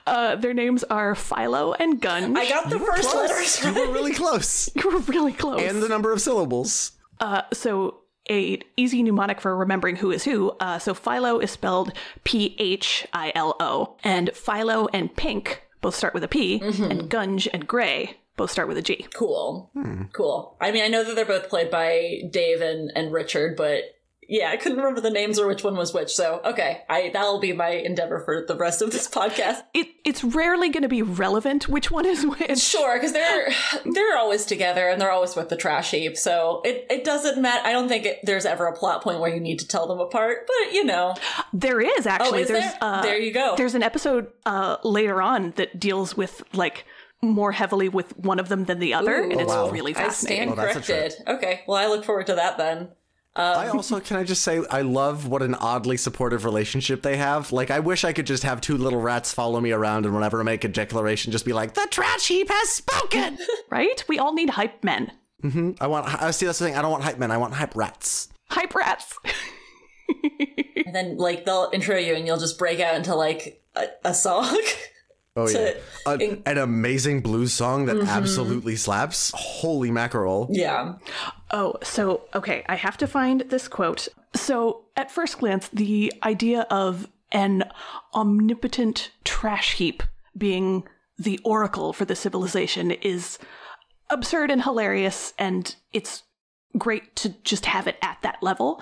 Uh, 0.05 0.35
their 0.35 0.53
names 0.53 0.83
are 0.85 1.15
Philo 1.15 1.73
and 1.73 2.01
Gunge. 2.01 2.37
I 2.37 2.49
got 2.49 2.69
the 2.69 2.79
first 2.79 3.09
Close. 3.09 3.29
letters 3.29 3.63
You 3.63 3.71
right. 3.71 3.87
were 3.87 3.93
really 3.93 4.13
close. 4.13 4.69
you 4.75 4.89
were 4.89 4.99
really 4.99 5.33
close. 5.33 5.61
And 5.61 5.81
the 5.81 5.89
number 5.89 6.11
of 6.11 6.21
syllables. 6.21 6.91
Uh, 7.19 7.43
so 7.53 7.99
a 8.29 8.59
easy 8.77 9.03
mnemonic 9.03 9.41
for 9.41 9.55
remembering 9.55 9.97
who 9.97 10.11
is 10.11 10.23
who. 10.23 10.51
Uh, 10.59 10.79
so 10.79 10.93
Philo 10.93 11.39
is 11.39 11.51
spelled 11.51 11.93
P 12.23 12.55
H 12.59 13.07
I 13.13 13.31
L 13.35 13.55
O, 13.59 13.95
and 14.03 14.29
Philo 14.33 14.87
and 14.93 15.15
Pink 15.15 15.63
both 15.81 15.95
start 15.95 16.13
with 16.13 16.23
a 16.23 16.27
P, 16.29 16.61
and 16.61 17.09
Gunge 17.09 17.47
and 17.53 17.67
Gray 17.67 18.17
both 18.35 18.49
start 18.51 18.67
with 18.67 18.77
a 18.77 18.81
G. 18.81 19.05
Cool. 19.13 19.69
Cool. 20.13 20.57
I 20.59 20.71
mean, 20.71 20.83
I 20.83 20.87
know 20.87 21.03
that 21.03 21.15
they're 21.15 21.25
both 21.25 21.49
played 21.49 21.69
by 21.69 22.21
Dave 22.31 22.61
and, 22.61 22.91
and 22.95 23.11
Richard, 23.11 23.55
but 23.55 23.83
yeah, 24.27 24.49
I 24.51 24.57
couldn't 24.57 24.77
remember 24.77 25.01
the 25.01 25.09
names 25.09 25.39
or 25.39 25.47
which 25.47 25.63
one 25.63 25.75
was 25.75 25.93
which. 25.93 26.11
So 26.13 26.41
okay, 26.45 26.81
I 26.89 27.09
that'll 27.13 27.39
be 27.39 27.53
my 27.53 27.69
endeavor 27.69 28.19
for 28.19 28.45
the 28.47 28.55
rest 28.55 28.81
of 28.81 28.91
this 28.91 29.07
podcast. 29.07 29.63
It 29.73 29.87
it's 30.05 30.23
rarely 30.23 30.69
going 30.69 30.83
to 30.83 30.89
be 30.89 31.01
relevant 31.01 31.67
which 31.67 31.91
one 31.91 32.05
is 32.05 32.25
which. 32.25 32.59
Sure, 32.59 32.95
because 32.97 33.13
they're 33.13 33.49
they're 33.85 34.17
always 34.17 34.45
together 34.45 34.87
and 34.89 34.99
they're 35.01 35.11
always 35.11 35.35
with 35.35 35.49
the 35.49 35.57
trash 35.57 35.91
heap. 35.91 36.17
So 36.17 36.61
it 36.65 36.85
it 36.89 37.03
doesn't 37.03 37.41
matter. 37.41 37.65
I 37.65 37.71
don't 37.71 37.87
think 37.87 38.05
it, 38.05 38.19
there's 38.23 38.45
ever 38.45 38.67
a 38.67 38.73
plot 38.75 39.01
point 39.03 39.19
where 39.19 39.33
you 39.33 39.39
need 39.39 39.59
to 39.59 39.67
tell 39.67 39.87
them 39.87 39.99
apart. 39.99 40.47
But 40.47 40.73
you 40.73 40.83
know, 40.83 41.15
There 41.53 41.79
is 41.79 42.05
actually. 42.05 42.39
Oh, 42.39 42.41
is 42.43 42.47
there's 42.47 42.63
there? 42.63 42.77
Uh, 42.81 43.01
There 43.01 43.17
you 43.19 43.31
go. 43.33 43.55
There's 43.57 43.75
an 43.75 43.83
episode 43.83 44.31
uh, 44.45 44.77
later 44.83 45.21
on 45.21 45.51
that 45.51 45.79
deals 45.79 46.15
with 46.17 46.43
like 46.53 46.85
more 47.21 47.51
heavily 47.53 47.87
with 47.87 48.17
one 48.17 48.37
of 48.39 48.49
them 48.49 48.65
than 48.65 48.79
the 48.79 48.93
other, 48.93 49.15
Ooh. 49.15 49.31
and 49.31 49.39
it's 49.39 49.47
wow. 49.53 49.69
really 49.69 49.95
I 49.95 49.99
fascinating. 50.05 50.49
stand 50.49 50.59
Oh, 50.59 50.61
that's 50.73 50.89
a 50.89 50.93
corrected. 50.93 51.27
Okay, 51.27 51.61
well 51.67 51.77
I 51.77 51.87
look 51.87 52.03
forward 52.03 52.27
to 52.27 52.35
that 52.35 52.57
then. 52.57 52.89
I 53.35 53.67
also 53.69 53.99
can 53.99 54.17
I 54.17 54.23
just 54.23 54.43
say 54.43 54.61
I 54.69 54.81
love 54.81 55.27
what 55.27 55.41
an 55.41 55.55
oddly 55.55 55.97
supportive 55.97 56.45
relationship 56.45 57.01
they 57.01 57.17
have. 57.17 57.51
Like 57.51 57.71
I 57.71 57.79
wish 57.79 58.03
I 58.03 58.13
could 58.13 58.27
just 58.27 58.43
have 58.43 58.61
two 58.61 58.77
little 58.77 59.01
rats 59.01 59.33
follow 59.33 59.59
me 59.59 59.71
around 59.71 60.05
and 60.05 60.13
whenever 60.13 60.39
I 60.39 60.43
make 60.43 60.63
a 60.63 60.67
declaration, 60.67 61.31
just 61.31 61.45
be 61.45 61.53
like, 61.53 61.73
"The 61.73 61.87
trash 61.89 62.27
heap 62.27 62.49
has 62.49 62.69
spoken." 62.69 63.39
right? 63.71 64.03
We 64.07 64.19
all 64.19 64.33
need 64.33 64.51
hype 64.51 64.83
men. 64.83 65.11
Mm-hmm. 65.43 65.71
I 65.81 65.87
want. 65.87 66.21
I 66.21 66.31
see 66.31 66.45
that's 66.45 66.59
the 66.59 66.65
thing. 66.65 66.75
I 66.75 66.81
don't 66.81 66.91
want 66.91 67.03
hype 67.03 67.17
men. 67.17 67.31
I 67.31 67.37
want 67.37 67.53
hype 67.55 67.75
rats. 67.75 68.29
Hype 68.49 68.75
rats. 68.75 69.17
And 70.85 70.93
then 70.93 71.17
like 71.17 71.43
they'll 71.45 71.71
intro 71.73 71.97
you 71.97 72.13
and 72.13 72.27
you'll 72.27 72.37
just 72.37 72.59
break 72.59 72.79
out 72.79 72.93
into 72.95 73.15
like 73.15 73.63
a, 73.75 73.87
a 74.05 74.13
song. 74.13 74.61
Oh 75.35 75.49
yeah, 75.49 75.71
An- 76.05 76.21
in- 76.21 76.43
an 76.45 76.57
amazing 76.59 77.21
blues 77.21 77.53
song 77.53 77.87
that 77.87 77.97
absolutely 77.97 78.75
slaps. 78.75 79.31
Holy 79.35 79.89
mackerel! 79.89 80.47
yeah. 80.51 80.93
Oh, 81.53 81.75
so 81.83 82.23
okay, 82.33 82.65
I 82.67 82.75
have 82.75 82.97
to 82.97 83.07
find 83.07 83.41
this 83.41 83.67
quote. 83.67 84.07
So, 84.35 84.85
at 84.97 85.11
first 85.11 85.37
glance, 85.37 85.67
the 85.67 86.11
idea 86.23 86.61
of 86.71 87.07
an 87.31 87.63
omnipotent 88.15 89.11
trash 89.23 89.75
heap 89.75 90.01
being 90.35 90.83
the 91.17 91.39
oracle 91.45 91.93
for 91.93 92.05
the 92.05 92.15
civilization 92.15 92.89
is 92.89 93.37
absurd 94.09 94.49
and 94.49 94.63
hilarious, 94.63 95.33
and 95.37 95.75
it's 95.93 96.23
great 96.75 97.15
to 97.17 97.29
just 97.43 97.67
have 97.67 97.85
it 97.87 97.97
at 98.01 98.17
that 98.23 98.41
level. 98.41 98.81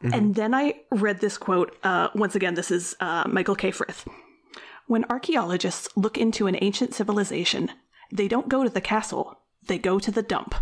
And 0.00 0.34
then 0.34 0.54
I 0.54 0.74
read 0.90 1.20
this 1.20 1.38
quote. 1.38 1.76
Uh, 1.82 2.08
once 2.14 2.34
again, 2.34 2.54
this 2.54 2.70
is 2.70 2.96
uh, 3.00 3.24
Michael 3.28 3.56
K. 3.56 3.70
Frith. 3.70 4.06
When 4.86 5.04
archaeologists 5.10 5.88
look 5.96 6.16
into 6.16 6.46
an 6.46 6.56
ancient 6.60 6.94
civilization, 6.94 7.70
they 8.12 8.28
don't 8.28 8.48
go 8.48 8.62
to 8.64 8.70
the 8.70 8.80
castle, 8.80 9.40
they 9.66 9.78
go 9.78 9.98
to 9.98 10.10
the 10.10 10.22
dump. 10.22 10.54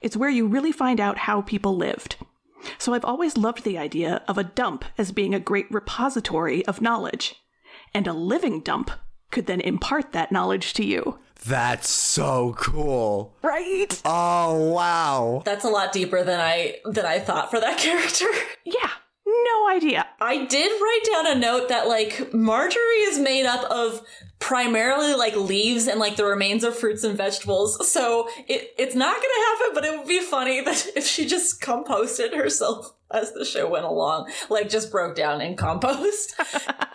It's 0.00 0.16
where 0.16 0.30
you 0.30 0.46
really 0.46 0.72
find 0.72 1.00
out 1.00 1.18
how 1.18 1.42
people 1.42 1.76
lived. 1.76 2.16
So 2.78 2.94
I've 2.94 3.04
always 3.04 3.36
loved 3.36 3.64
the 3.64 3.78
idea 3.78 4.22
of 4.28 4.38
a 4.38 4.44
dump 4.44 4.84
as 4.96 5.12
being 5.12 5.34
a 5.34 5.40
great 5.40 5.70
repository 5.70 6.64
of 6.66 6.80
knowledge. 6.80 7.36
And 7.94 8.06
a 8.06 8.12
living 8.12 8.60
dump 8.60 8.90
could 9.30 9.46
then 9.46 9.60
impart 9.60 10.12
that 10.12 10.32
knowledge 10.32 10.72
to 10.74 10.84
you. 10.84 11.18
That's 11.46 11.88
so 11.88 12.54
cool. 12.58 13.36
Right? 13.42 14.00
Oh 14.04 14.70
wow! 14.70 15.42
That's 15.44 15.64
a 15.64 15.68
lot 15.68 15.92
deeper 15.92 16.24
than 16.24 16.40
I 16.40 16.76
than 16.84 17.06
I 17.06 17.20
thought 17.20 17.50
for 17.50 17.60
that 17.60 17.78
character. 17.78 18.26
Yeah, 18.64 18.90
no 19.24 19.68
idea. 19.68 20.06
I 20.20 20.46
did 20.46 20.70
write 20.80 21.00
down 21.12 21.26
a 21.28 21.38
note 21.38 21.68
that 21.68 21.86
like 21.86 22.34
Marjorie 22.34 23.04
is 23.04 23.18
made 23.20 23.46
up 23.46 23.70
of 23.70 24.02
primarily 24.38 25.14
like 25.14 25.34
leaves 25.36 25.88
and 25.88 25.98
like 25.98 26.16
the 26.16 26.24
remains 26.24 26.64
of 26.64 26.76
fruits 26.76 27.04
and 27.04 27.16
vegetables. 27.16 27.90
So 27.90 28.28
it 28.46 28.72
it's 28.78 28.94
not 28.94 29.16
gonna 29.16 29.46
happen, 29.46 29.74
but 29.74 29.84
it 29.84 29.98
would 29.98 30.08
be 30.08 30.20
funny 30.20 30.60
that 30.64 30.86
if 30.94 31.06
she 31.06 31.26
just 31.26 31.60
composted 31.60 32.34
herself 32.34 32.92
as 33.10 33.32
the 33.32 33.44
show 33.44 33.68
went 33.68 33.84
along, 33.84 34.30
like 34.48 34.68
just 34.68 34.90
broke 34.90 35.16
down 35.16 35.40
in 35.40 35.56
compost. 35.56 36.34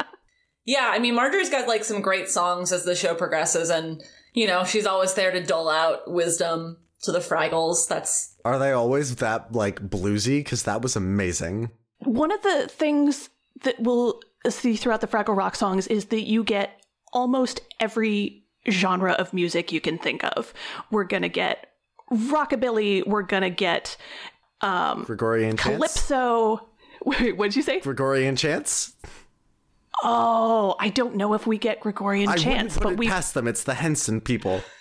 yeah, 0.65 0.89
I 0.91 0.99
mean 0.99 1.15
Marjorie's 1.15 1.49
got 1.49 1.67
like 1.67 1.83
some 1.83 2.01
great 2.01 2.29
songs 2.29 2.71
as 2.71 2.85
the 2.85 2.95
show 2.95 3.15
progresses, 3.15 3.69
and 3.69 4.01
you 4.33 4.47
know 4.47 4.63
she's 4.63 4.85
always 4.85 5.13
there 5.13 5.31
to 5.31 5.43
dole 5.43 5.69
out 5.69 6.11
wisdom 6.11 6.77
to 7.03 7.11
the 7.11 7.19
Fraggles. 7.19 7.87
That's 7.87 8.35
Are 8.45 8.59
they 8.59 8.71
always 8.71 9.17
that 9.17 9.51
like 9.51 9.81
bluesy? 9.81 10.39
Because 10.39 10.63
that 10.63 10.81
was 10.81 10.95
amazing. 10.95 11.71
One 11.99 12.31
of 12.31 12.41
the 12.41 12.67
things 12.69 13.29
that 13.63 13.75
we'll 13.79 14.21
see 14.49 14.75
throughout 14.75 15.01
the 15.01 15.07
Fraggle 15.07 15.37
Rock 15.37 15.55
songs 15.55 15.87
is 15.87 16.05
that 16.05 16.23
you 16.23 16.43
get 16.43 16.82
almost 17.13 17.61
every 17.79 18.43
genre 18.69 19.13
of 19.13 19.33
music 19.33 19.71
you 19.71 19.79
can 19.79 19.97
think 19.97 20.23
of. 20.23 20.53
We're 20.91 21.05
gonna 21.05 21.29
get 21.29 21.67
rockabilly, 22.11 23.07
we're 23.07 23.23
gonna 23.23 23.49
get 23.49 23.95
um, 24.61 25.03
Gregorian 25.03 25.57
chants. 25.57 25.77
calypso. 25.77 26.69
Wait, 27.05 27.31
what'd 27.37 27.55
you 27.55 27.61
say? 27.61 27.79
Gregorian 27.79 28.35
chants. 28.35 28.93
Oh, 30.03 30.75
I 30.79 30.89
don't 30.89 31.15
know 31.15 31.33
if 31.33 31.47
we 31.47 31.57
get 31.57 31.79
Gregorian 31.79 32.29
I 32.29 32.35
chants, 32.35 32.77
but 32.77 32.97
we 32.97 33.07
past 33.07 33.33
them. 33.33 33.47
It's 33.47 33.63
the 33.63 33.75
Henson 33.75 34.19
people. 34.19 34.61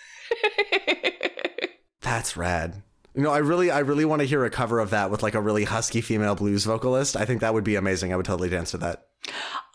That's 2.01 2.37
rad. 2.37 2.83
You 3.15 3.23
know, 3.23 3.31
I 3.31 3.39
really, 3.39 3.71
I 3.71 3.81
really 3.81 4.05
want 4.05 4.21
to 4.21 4.27
hear 4.27 4.45
a 4.45 4.51
cover 4.51 4.81
of 4.81 4.91
that 4.91 5.11
with 5.11 5.23
like 5.23 5.35
a 5.35 5.41
really 5.41 5.65
husky 5.65 6.01
female 6.01 6.35
blues 6.35 6.65
vocalist. 6.65 7.17
I 7.17 7.25
think 7.25 7.41
that 7.41 7.53
would 7.53 7.63
be 7.63 7.77
amazing. 7.77 8.13
I 8.13 8.17
would 8.17 8.25
totally 8.25 8.49
dance 8.49 8.71
to 8.71 8.79
that. 8.79 9.07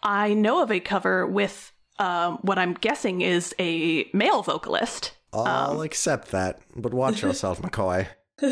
I 0.02 0.34
know 0.34 0.64
of 0.64 0.72
a 0.72 0.80
cover 0.80 1.28
with 1.28 1.72
um, 2.00 2.38
what 2.42 2.58
I'm 2.58 2.74
guessing 2.74 3.22
is 3.22 3.54
a 3.60 4.10
male 4.14 4.42
vocalist. 4.44 5.14
I'll 5.34 5.82
accept 5.82 6.32
that, 6.32 6.60
but 6.76 6.94
watch 6.94 7.22
yourself, 7.24 7.62
McCoy. 7.62 8.08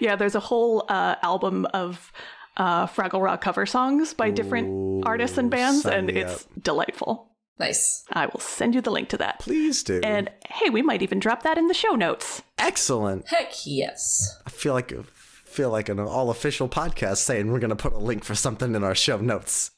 Yeah, 0.00 0.16
there's 0.16 0.34
a 0.34 0.40
whole 0.40 0.84
uh, 0.88 1.16
album 1.22 1.66
of 1.74 2.12
uh, 2.56 2.86
Fraggle 2.86 3.22
Rock 3.22 3.40
cover 3.40 3.66
songs 3.66 4.14
by 4.14 4.30
different 4.30 5.04
artists 5.04 5.36
and 5.36 5.50
bands, 5.50 5.84
and 5.84 6.06
me 6.06 6.16
it's 6.20 6.46
delightful. 6.62 7.32
nice. 7.58 8.04
I 8.12 8.26
will 8.26 8.40
send 8.40 8.74
you 8.74 8.80
the 8.80 8.90
link 8.90 9.08
to 9.10 9.18
that. 9.18 9.40
Please 9.40 9.82
do. 9.82 10.00
And 10.02 10.30
hey, 10.48 10.70
we 10.70 10.82
might 10.82 11.02
even 11.02 11.18
drop 11.18 11.42
that 11.42 11.58
in 11.58 11.66
the 11.66 11.74
show 11.74 11.94
notes. 11.94 12.42
Excellent. 12.58 13.28
Heck 13.28 13.66
yes. 13.66 14.38
I 14.46 14.50
feel 14.50 14.72
like 14.72 14.92
feel 15.04 15.70
like 15.70 15.88
an 15.88 15.98
all 15.98 16.30
official 16.30 16.68
podcast 16.68 17.18
saying 17.18 17.50
we're 17.50 17.58
gonna 17.58 17.76
put 17.76 17.92
a 17.92 17.98
link 17.98 18.24
for 18.24 18.34
something 18.34 18.74
in 18.74 18.84
our 18.84 18.94
show 18.94 19.18
notes. 19.18 19.72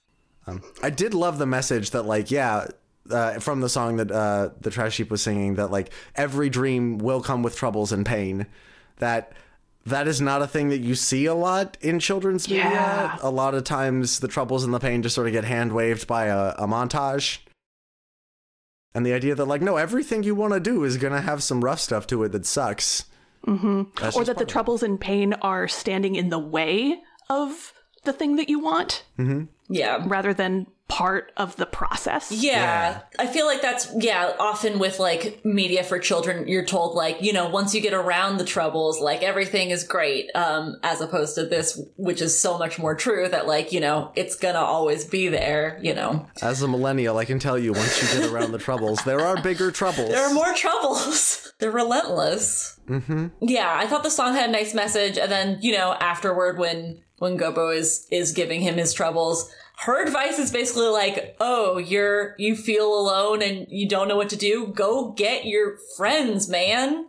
Um, 0.46 0.62
I 0.83 0.90
did 0.90 1.14
love 1.14 1.38
the 1.38 1.46
message 1.46 1.90
that 1.90 2.02
like 2.05 2.31
yeah. 2.31 2.66
Uh, 3.11 3.40
from 3.40 3.61
the 3.61 3.68
song 3.68 3.96
that 3.96 4.12
uh, 4.12 4.50
the 4.61 4.70
trash 4.70 4.96
heap 4.96 5.11
was 5.11 5.20
singing, 5.20 5.57
that 5.57 5.72
like 5.72 5.92
every 6.14 6.48
dream 6.48 6.98
will 6.98 7.20
come 7.20 7.42
with 7.42 7.57
troubles 7.57 7.90
and 7.90 8.07
pain. 8.07 8.46
That 8.98 9.33
that 9.85 10.07
is 10.07 10.20
not 10.20 10.40
a 10.40 10.46
thing 10.46 10.68
that 10.68 10.78
you 10.78 10.94
see 10.94 11.26
a 11.26 11.35
lot 11.35 11.76
in 11.81 11.98
children's 11.98 12.46
Yeah. 12.46 12.62
media. 12.64 13.18
A 13.22 13.31
lot 13.31 13.55
of 13.57 13.64
times, 13.64 14.20
the 14.20 14.28
troubles 14.28 14.62
and 14.62 14.72
the 14.72 14.78
pain 14.78 15.02
just 15.02 15.16
sort 15.16 15.26
of 15.26 15.33
get 15.33 15.42
hand 15.42 15.72
waved 15.72 16.07
by 16.07 16.26
a, 16.26 16.50
a 16.50 16.68
montage. 16.68 17.38
And 18.94 19.05
the 19.07 19.12
idea 19.14 19.35
that 19.35 19.46
like 19.46 19.62
no, 19.62 19.76
everything 19.78 20.22
you 20.22 20.35
want 20.37 20.52
to 20.55 20.61
do 20.61 20.85
is 20.85 20.96
gonna 20.96 21.22
have 21.22 21.42
some 21.42 21.64
rough 21.64 21.81
stuff 21.81 22.07
to 22.09 22.22
it 22.22 22.31
that 22.33 22.46
sucks. 22.46 23.07
Mm-hmm. 23.46 24.16
or 24.16 24.24
that 24.24 24.38
the 24.38 24.44
troubles 24.44 24.85
and 24.85 25.00
pain 25.00 25.33
are 25.42 25.66
standing 25.66 26.14
in 26.14 26.28
the 26.28 26.38
way 26.38 27.00
of 27.28 27.72
the 28.05 28.12
thing 28.12 28.37
that 28.37 28.48
you 28.48 28.61
want 28.61 29.05
Yeah. 29.72 30.04
rather 30.06 30.35
than 30.35 30.66
part 30.92 31.32
of 31.38 31.56
the 31.56 31.64
process. 31.64 32.30
Yeah, 32.30 33.00
I 33.18 33.26
feel 33.26 33.46
like 33.46 33.62
that's 33.62 33.88
yeah. 33.96 34.35
Often 34.38 34.78
with 34.78 34.98
like 34.98 35.42
media 35.42 35.85
for 35.85 35.98
children, 35.98 36.46
you're 36.46 36.66
told 36.66 36.94
like 36.94 37.22
you 37.22 37.32
know 37.32 37.48
once 37.48 37.74
you 37.74 37.80
get 37.80 37.94
around 37.94 38.37
the 38.37 38.44
troubles, 38.44 39.00
like 39.00 39.22
everything 39.22 39.70
is 39.70 39.85
great. 39.85 40.28
Um, 40.35 40.76
as 40.82 41.00
opposed 41.00 41.35
to 41.37 41.46
this, 41.46 41.80
which 41.96 42.20
is 42.20 42.38
so 42.38 42.58
much 42.58 42.78
more 42.78 42.94
true 42.94 43.26
that 43.26 43.46
like 43.46 43.72
you 43.72 43.80
know 43.80 44.12
it's 44.16 44.37
gonna 44.37 44.58
always 44.58 45.06
be 45.06 45.28
there. 45.28 45.79
You 45.83 45.94
know 45.94 46.27
As 46.42 46.60
a 46.60 46.68
millennial, 46.68 47.16
I 47.16 47.25
can 47.25 47.38
tell 47.38 47.58
you 47.58 47.73
once 47.73 48.02
you 48.02 48.20
get 48.20 48.31
around 48.31 48.52
the 48.52 48.58
troubles, 48.58 49.02
there 49.04 49.20
are 49.20 49.40
bigger 49.40 49.70
troubles. 49.70 50.10
there 50.10 50.29
are 50.29 50.35
more 50.35 50.52
troubles. 50.52 51.52
They're 51.58 51.70
relentless. 51.70 52.79
Mm-hmm. 52.88 53.29
Yeah, 53.40 53.73
I 53.75 53.87
thought 53.87 54.02
the 54.02 54.10
song 54.10 54.35
had 54.35 54.50
a 54.50 54.52
nice 54.52 54.75
message, 54.75 55.16
and 55.16 55.33
then 55.33 55.58
you 55.62 55.73
know 55.73 55.94
afterward 55.94 56.58
when 56.58 57.02
when 57.16 57.38
Gobo 57.38 57.75
is 57.75 58.06
is 58.10 58.33
giving 58.33 58.60
him 58.60 58.75
his 58.75 58.92
troubles. 58.92 59.50
Her 59.79 60.02
advice 60.02 60.38
is 60.38 60.52
basically 60.52 60.88
like, 60.88 61.37
"Oh, 61.40 61.79
you're 61.79 62.35
you 62.38 62.54
feel 62.54 62.94
alone 62.94 63.42
and 63.42 63.66
you 63.68 63.88
don't 63.88 64.08
know 64.08 64.16
what 64.16 64.31
to 64.31 64.37
do. 64.37 64.68
Go 64.68 65.10
get 65.12 65.44
your 65.44 65.79
friends, 65.96 66.48
man." 66.48 67.06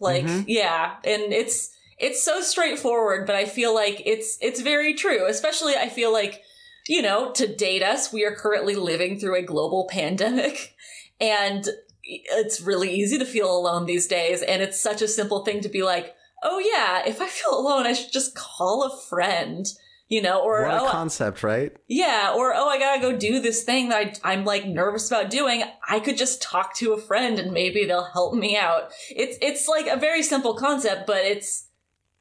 Like, 0.00 0.24
mm-hmm. 0.24 0.42
yeah, 0.46 0.96
and 1.04 1.32
it's 1.32 1.70
it's 1.98 2.22
so 2.22 2.40
straightforward, 2.40 3.26
but 3.26 3.36
I 3.36 3.44
feel 3.44 3.74
like 3.74 4.02
it's 4.06 4.38
it's 4.40 4.60
very 4.60 4.94
true. 4.94 5.26
Especially, 5.26 5.76
I 5.76 5.88
feel 5.88 6.12
like 6.12 6.42
you 6.88 7.02
know 7.02 7.30
to 7.32 7.46
date 7.46 7.82
us, 7.82 8.12
we 8.12 8.24
are 8.24 8.34
currently 8.34 8.74
living 8.74 9.18
through 9.18 9.36
a 9.36 9.42
global 9.42 9.86
pandemic, 9.90 10.74
and 11.20 11.68
it's 12.02 12.60
really 12.60 12.90
easy 12.90 13.18
to 13.18 13.26
feel 13.26 13.54
alone 13.54 13.86
these 13.86 14.06
days. 14.06 14.42
And 14.42 14.62
it's 14.62 14.80
such 14.80 15.02
a 15.02 15.08
simple 15.08 15.44
thing 15.44 15.60
to 15.60 15.68
be 15.68 15.82
like, 15.82 16.14
"Oh 16.42 16.58
yeah, 16.58 17.02
if 17.06 17.20
I 17.20 17.28
feel 17.28 17.58
alone, 17.58 17.86
I 17.86 17.92
should 17.92 18.12
just 18.12 18.34
call 18.34 18.82
a 18.82 18.96
friend." 19.08 19.66
You 20.10 20.20
know, 20.20 20.42
or 20.42 20.66
what 20.66 20.74
a 20.74 20.82
oh, 20.82 20.88
concept, 20.90 21.42
right? 21.42 21.72
yeah, 21.88 22.34
or 22.36 22.52
oh, 22.52 22.68
I 22.68 22.78
gotta 22.78 23.00
go 23.00 23.16
do 23.16 23.40
this 23.40 23.62
thing 23.62 23.88
that 23.88 24.20
I, 24.24 24.32
I'm 24.32 24.44
like 24.44 24.66
nervous 24.66 25.08
about 25.10 25.30
doing. 25.30 25.62
I 25.88 26.00
could 26.00 26.18
just 26.18 26.42
talk 26.42 26.74
to 26.76 26.92
a 26.92 27.00
friend 27.00 27.38
and 27.38 27.52
maybe 27.52 27.86
they'll 27.86 28.10
help 28.12 28.34
me 28.34 28.56
out. 28.56 28.90
It's 29.08 29.38
it's 29.40 29.68
like 29.68 29.86
a 29.86 29.96
very 29.96 30.22
simple 30.22 30.54
concept, 30.54 31.06
but 31.06 31.24
it's 31.24 31.68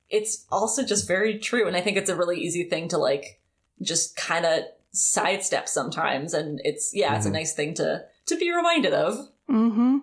it's 0.09 0.45
also 0.51 0.83
just 0.83 1.07
very 1.07 1.37
true. 1.37 1.67
And 1.67 1.75
I 1.75 1.81
think 1.81 1.97
it's 1.97 2.09
a 2.09 2.15
really 2.15 2.39
easy 2.39 2.63
thing 2.63 2.87
to 2.89 2.97
like 2.97 3.39
just 3.81 4.15
kind 4.15 4.45
of 4.45 4.63
sidestep 4.91 5.67
sometimes. 5.67 6.33
And 6.33 6.59
it's, 6.63 6.91
yeah, 6.93 7.15
it's 7.15 7.25
a 7.25 7.31
nice 7.31 7.53
thing 7.53 7.73
to, 7.75 8.05
to 8.25 8.35
be 8.37 8.51
reminded 8.51 8.93
of. 8.93 9.29
Mm-hmm. 9.49 9.97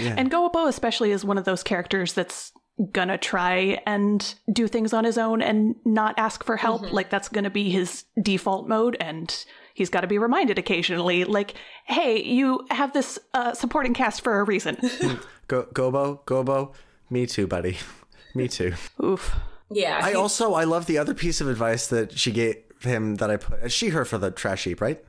Yeah. 0.00 0.14
And 0.16 0.30
Gobo 0.30 0.68
especially 0.68 1.10
is 1.10 1.24
one 1.24 1.38
of 1.38 1.44
those 1.44 1.62
characters 1.62 2.14
that's 2.14 2.52
gonna 2.90 3.18
try 3.18 3.80
and 3.86 4.34
do 4.52 4.66
things 4.66 4.92
on 4.92 5.04
his 5.04 5.18
own 5.18 5.42
and 5.42 5.76
not 5.84 6.14
ask 6.18 6.44
for 6.44 6.56
help. 6.56 6.92
Like 6.92 7.10
that's 7.10 7.28
gonna 7.28 7.50
be 7.50 7.70
his 7.70 8.04
default 8.20 8.68
mode 8.68 8.96
and 9.00 9.44
he's 9.74 9.90
got 9.90 10.02
to 10.02 10.06
be 10.06 10.18
reminded 10.18 10.58
occasionally 10.58 11.24
like 11.24 11.54
hey 11.86 12.22
you 12.22 12.60
have 12.70 12.92
this 12.92 13.18
uh, 13.34 13.54
supporting 13.54 13.94
cast 13.94 14.22
for 14.22 14.40
a 14.40 14.44
reason 14.44 14.76
Go, 15.48 15.64
Gobo, 15.72 16.20
Gobo, 16.24 16.72
me 17.10 17.26
too, 17.26 17.46
buddy. 17.46 17.78
me 18.34 18.48
too. 18.48 18.74
oof 19.02 19.34
Yeah. 19.70 20.00
I 20.02 20.12
also 20.12 20.54
I 20.54 20.64
love 20.64 20.86
the 20.86 20.98
other 20.98 21.14
piece 21.14 21.40
of 21.40 21.48
advice 21.48 21.86
that 21.88 22.18
she 22.18 22.32
gave 22.32 22.56
him 22.80 23.16
that 23.16 23.30
I 23.30 23.36
put. 23.36 23.70
She 23.70 23.90
her 23.90 24.04
for 24.04 24.18
the 24.18 24.30
trash 24.30 24.64
heap, 24.64 24.80
right? 24.80 25.02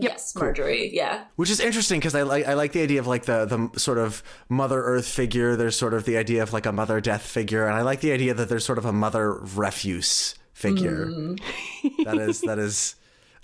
Yes, 0.00 0.34
Marjorie. 0.34 0.90
Yeah. 0.94 1.24
Which 1.36 1.50
is 1.50 1.60
interesting 1.60 1.98
because 2.00 2.14
I 2.14 2.22
like 2.22 2.46
I 2.46 2.54
like 2.54 2.72
the 2.72 2.82
idea 2.82 3.00
of 3.00 3.06
like 3.06 3.24
the 3.24 3.44
the 3.44 3.78
sort 3.78 3.98
of 3.98 4.22
Mother 4.48 4.82
Earth 4.82 5.08
figure. 5.08 5.56
There's 5.56 5.76
sort 5.76 5.94
of 5.94 6.04
the 6.04 6.16
idea 6.16 6.42
of 6.42 6.52
like 6.52 6.66
a 6.66 6.72
Mother 6.72 7.00
Death 7.00 7.22
figure, 7.22 7.66
and 7.66 7.76
I 7.76 7.82
like 7.82 8.00
the 8.00 8.12
idea 8.12 8.34
that 8.34 8.48
there's 8.48 8.64
sort 8.64 8.78
of 8.78 8.84
a 8.84 8.92
Mother 8.92 9.32
Refuse 9.32 10.34
figure. 10.52 11.06
that 12.04 12.18
is 12.18 12.40
that 12.42 12.58
is. 12.58 12.94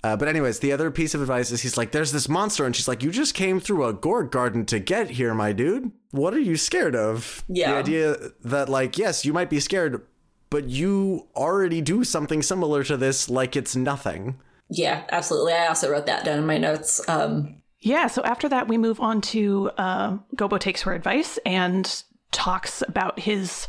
Uh, 0.03 0.15
but 0.15 0.27
anyways, 0.27 0.59
the 0.59 0.71
other 0.71 0.91
piece 0.91 1.15
of 1.15 1.21
advice 1.21 1.49
is 1.51 1.63
he's 1.63 1.77
like, 1.77 1.91
"There's 1.91 2.11
this 2.11 2.29
monster," 2.29 2.63
and 2.65 2.75
she's 2.75 2.87
like, 2.87 3.01
"You 3.01 3.09
just 3.11 3.33
came 3.33 3.59
through 3.59 3.85
a 3.85 3.93
Gorg 3.93 4.29
garden 4.29 4.63
to 4.67 4.79
get 4.79 5.09
here, 5.11 5.33
my 5.33 5.51
dude. 5.51 5.91
What 6.11 6.33
are 6.35 6.39
you 6.39 6.57
scared 6.57 6.95
of?" 6.95 7.43
Yeah. 7.47 7.71
The 7.71 7.77
idea 7.79 8.17
that 8.43 8.69
like, 8.69 8.97
yes, 8.99 9.25
you 9.25 9.33
might 9.33 9.49
be 9.49 9.59
scared, 9.59 10.05
but 10.51 10.69
you 10.69 11.27
already 11.35 11.81
do 11.81 12.03
something 12.03 12.43
similar 12.43 12.83
to 12.83 12.97
this, 12.97 13.29
like 13.31 13.55
it's 13.55 13.75
nothing. 13.75 14.35
Yeah, 14.69 15.03
absolutely. 15.11 15.53
I 15.53 15.67
also 15.67 15.91
wrote 15.91 16.07
that 16.07 16.25
down 16.25 16.39
in 16.39 16.45
my 16.45 16.57
notes. 16.57 17.07
Um, 17.07 17.61
yeah 17.85 18.07
so 18.07 18.21
after 18.23 18.49
that 18.49 18.67
we 18.67 18.77
move 18.77 18.99
on 18.99 19.21
to 19.21 19.69
uh, 19.77 20.17
gobo 20.35 20.59
takes 20.59 20.81
her 20.81 20.93
advice 20.93 21.39
and 21.45 22.03
talks 22.31 22.83
about 22.87 23.19
his 23.19 23.67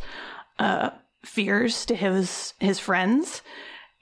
uh, 0.59 0.91
fears 1.25 1.85
to 1.87 1.95
his 1.95 2.55
his 2.59 2.81
friends 2.81 3.43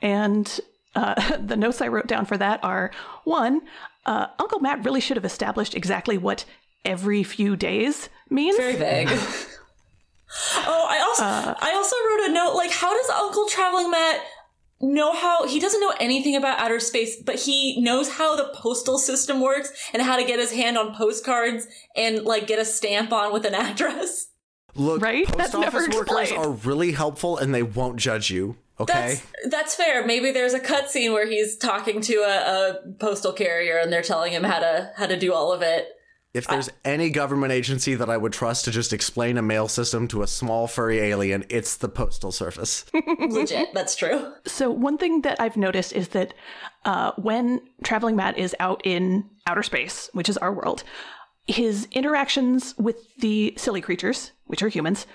and 0.01 0.61
uh, 0.95 1.36
the 1.45 1.57
notes 1.57 1.82
i 1.82 1.88
wrote 1.88 2.07
down 2.07 2.24
for 2.24 2.38
that 2.38 2.62
are 2.62 2.90
one 3.24 3.61
uh, 4.07 4.28
uncle 4.38 4.61
matt 4.61 4.82
really 4.84 5.01
should 5.01 5.16
have 5.16 5.24
established 5.24 5.74
exactly 5.74 6.16
what 6.16 6.45
every 6.84 7.22
few 7.22 7.57
days 7.57 8.09
means 8.30 8.57
very 8.57 8.76
vague. 8.76 9.09
oh, 9.11 10.86
I 10.90 11.01
also 11.01 11.24
I 11.24 11.72
also 11.74 11.97
wrote 11.97 12.30
a 12.30 12.32
note 12.32 12.55
like 12.55 12.70
how 12.70 12.95
does 12.95 13.09
Uncle 13.11 13.47
Traveling 13.49 13.90
Matt 13.90 14.20
know 14.93 15.12
how 15.14 15.47
he 15.47 15.59
doesn't 15.59 15.80
know 15.80 15.95
anything 16.01 16.37
about 16.37 16.59
outer 16.59 16.80
space, 16.80 17.16
but 17.20 17.41
he 17.41 17.80
knows 17.80 18.11
how 18.11 18.37
the 18.37 18.51
postal 18.55 18.99
system 18.99 19.41
works 19.41 19.72
and 19.93 20.03
how 20.03 20.16
to 20.16 20.24
get 20.24 20.39
his 20.39 20.53
hand 20.53 20.76
on 20.78 20.95
postcards 20.95 21.66
and 21.97 22.24
like 22.24 22.47
get 22.47 22.59
a 22.59 22.64
stamp 22.64 23.12
on 23.12 23.32
with 23.32 23.45
an 23.45 23.55
address. 23.55 24.28
Look, 24.76 25.03
Right? 25.03 25.26
post 25.26 25.39
That's 25.39 25.55
never 25.55 25.78
office 25.85 25.95
workers 25.95 26.32
are 26.32 26.51
really 26.51 26.93
helpful, 26.93 27.39
and 27.39 27.55
they 27.55 27.62
won't 27.62 27.97
judge 27.97 28.30
you. 28.30 28.57
Okay. 28.80 28.93
That's 28.93 29.51
that's 29.51 29.74
fair. 29.76 30.05
Maybe 30.05 30.32
there's 30.32 30.53
a 30.53 30.59
cutscene 30.59 31.12
where 31.12 31.28
he's 31.28 31.57
talking 31.57 32.01
to 32.03 32.14
a, 32.14 32.80
a 32.80 32.93
postal 32.99 33.32
carrier 33.32 33.78
and 33.78 33.93
they're 33.93 34.03
telling 34.03 34.32
him 34.32 34.43
how 34.43 34.59
to 34.59 34.91
how 34.97 35.07
to 35.07 35.16
do 35.16 35.32
all 35.32 35.53
of 35.53 35.62
it. 35.62 35.89
If 36.35 36.49
there's 36.49 36.68
any 36.85 37.11
government 37.11 37.53
agency 37.53 37.95
that 37.95 38.11
I 38.11 38.16
would 38.16 38.32
trust 38.32 38.64
to 38.64 38.72
just 38.72 38.93
explain 38.93 39.39
a 39.39 39.43
mail 39.43 39.68
system 39.68 40.09
to 40.09 40.22
a 40.22 40.26
small 40.26 40.66
furry 40.66 40.99
alien, 40.99 41.45
it's 41.49 41.76
the 41.76 41.89
Postal 41.89 42.32
Service. 42.32 42.85
Legit, 43.20 43.72
that's 43.72 43.95
true. 43.95 44.32
So 44.45 44.68
one 44.68 44.99
thing 44.99 45.22
that 45.22 45.41
I've 45.41 45.57
noticed 45.57 45.93
is 45.93 46.09
that 46.09 46.35
uh, 46.85 47.12
when 47.16 47.61
traveling 47.85 48.16
Matt 48.16 48.37
is 48.37 48.55
out 48.59 48.82
in 48.85 49.30
outer 49.47 49.62
space, 49.62 50.11
which 50.12 50.28
is 50.28 50.37
our 50.39 50.53
world, 50.53 50.82
his 51.47 51.87
interactions 51.93 52.74
with 52.78 52.97
the 53.18 53.55
silly 53.57 53.80
creatures, 53.80 54.32
which 54.47 54.62
are 54.62 54.68
humans, 54.68 55.07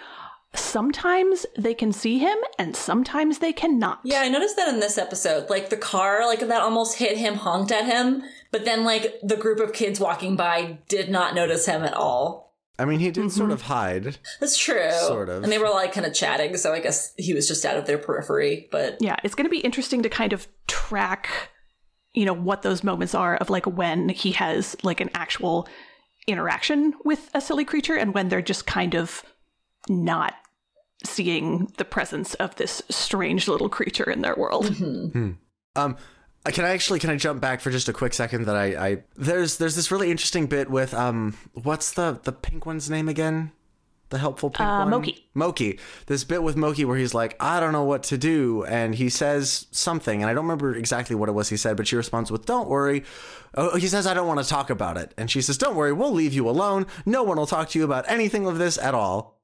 sometimes 0.53 1.45
they 1.57 1.73
can 1.73 1.91
see 1.91 2.17
him 2.17 2.37
and 2.57 2.75
sometimes 2.75 3.39
they 3.39 3.53
cannot. 3.53 3.99
Yeah, 4.03 4.21
I 4.21 4.29
noticed 4.29 4.55
that 4.55 4.69
in 4.69 4.79
this 4.79 4.97
episode. 4.97 5.49
Like 5.49 5.69
the 5.69 5.77
car, 5.77 6.25
like 6.25 6.39
that 6.39 6.61
almost 6.61 6.97
hit 6.97 7.17
him, 7.17 7.35
honked 7.35 7.71
at 7.71 7.85
him, 7.85 8.23
but 8.51 8.65
then 8.65 8.83
like 8.83 9.19
the 9.21 9.37
group 9.37 9.59
of 9.59 9.73
kids 9.73 9.99
walking 9.99 10.35
by 10.35 10.79
did 10.87 11.09
not 11.09 11.35
notice 11.35 11.65
him 11.65 11.83
at 11.83 11.93
all. 11.93 12.49
I 12.79 12.85
mean, 12.85 12.99
he 12.99 13.11
did 13.11 13.25
mm-hmm. 13.25 13.29
sort 13.29 13.51
of 13.51 13.63
hide. 13.63 14.17
That's 14.39 14.57
true. 14.57 14.89
Sort 14.91 15.27
of. 15.27 15.43
And 15.43 15.51
they 15.51 15.57
were 15.57 15.69
like 15.69 15.93
kind 15.93 16.05
of 16.05 16.13
chatting, 16.13 16.55
so 16.55 16.71
I 16.71 16.79
guess 16.79 17.13
he 17.17 17.33
was 17.33 17.47
just 17.47 17.65
out 17.65 17.77
of 17.77 17.85
their 17.85 17.97
periphery. 17.97 18.69
But 18.71 18.97
Yeah, 19.01 19.17
it's 19.23 19.35
going 19.35 19.45
to 19.45 19.51
be 19.51 19.59
interesting 19.59 20.01
to 20.03 20.09
kind 20.09 20.31
of 20.31 20.47
track, 20.67 21.29
you 22.13 22.23
know, 22.23 22.33
what 22.33 22.61
those 22.61 22.83
moments 22.83 23.13
are 23.13 23.35
of 23.35 23.49
like 23.49 23.67
when 23.67 24.07
he 24.07 24.31
has 24.31 24.77
like 24.81 25.01
an 25.01 25.09
actual 25.13 25.67
interaction 26.25 26.93
with 27.03 27.29
a 27.33 27.41
silly 27.41 27.65
creature 27.65 27.95
and 27.95 28.13
when 28.13 28.29
they're 28.29 28.41
just 28.41 28.65
kind 28.65 28.95
of 28.95 29.23
not 29.89 30.33
seeing 31.03 31.71
the 31.77 31.85
presence 31.85 32.33
of 32.35 32.55
this 32.55 32.81
strange 32.89 33.47
little 33.47 33.69
creature 33.69 34.09
in 34.09 34.21
their 34.21 34.35
world. 34.35 34.67
Um, 35.75 35.97
uh, 36.45 36.51
can 36.51 36.63
I 36.65 36.69
actually 36.69 36.99
can 36.99 37.09
I 37.09 37.15
jump 37.17 37.41
back 37.41 37.59
for 37.61 37.69
just 37.71 37.89
a 37.89 37.93
quick 37.93 38.13
second? 38.13 38.45
That 38.45 38.55
I, 38.55 38.65
I 38.87 39.03
there's 39.15 39.57
there's 39.57 39.75
this 39.75 39.91
really 39.91 40.09
interesting 40.11 40.47
bit 40.47 40.69
with 40.69 40.93
um 40.93 41.35
what's 41.53 41.91
the 41.91 42.19
the 42.23 42.31
pink 42.31 42.65
one's 42.65 42.89
name 42.89 43.09
again? 43.09 43.51
The 44.09 44.17
helpful 44.17 44.49
pink 44.49 44.67
Uh, 44.67 44.85
one. 44.87 45.03
Mokey. 45.03 45.17
Mokey. 45.35 45.79
This 46.07 46.23
bit 46.23 46.41
with 46.41 46.55
Mokey 46.55 46.83
where 46.85 46.97
he's 46.97 47.13
like, 47.13 47.35
I 47.39 47.59
don't 47.59 47.71
know 47.73 47.83
what 47.83 48.01
to 48.03 48.17
do, 48.17 48.63
and 48.65 48.95
he 48.95 49.07
says 49.07 49.67
something, 49.71 50.21
and 50.23 50.29
I 50.29 50.33
don't 50.33 50.45
remember 50.45 50.73
exactly 50.75 51.15
what 51.15 51.29
it 51.29 51.33
was 51.33 51.49
he 51.49 51.57
said, 51.57 51.77
but 51.77 51.87
she 51.87 51.95
responds 51.95 52.31
with, 52.31 52.45
"Don't 52.45 52.67
worry." 52.67 53.03
Oh, 53.53 53.77
he 53.77 53.87
says, 53.87 54.07
"I 54.07 54.13
don't 54.15 54.27
want 54.27 54.41
to 54.41 54.49
talk 54.49 54.69
about 54.71 54.97
it," 54.97 55.13
and 55.17 55.29
she 55.29 55.41
says, 55.41 55.57
"Don't 55.59 55.75
worry, 55.75 55.93
we'll 55.93 56.11
leave 56.11 56.33
you 56.33 56.49
alone. 56.49 56.87
No 57.05 57.21
one 57.23 57.37
will 57.37 57.45
talk 57.47 57.69
to 57.69 57.79
you 57.79 57.85
about 57.85 58.05
anything 58.09 58.47
of 58.47 58.57
this 58.57 58.77
at 58.79 58.93
all." 58.95 59.38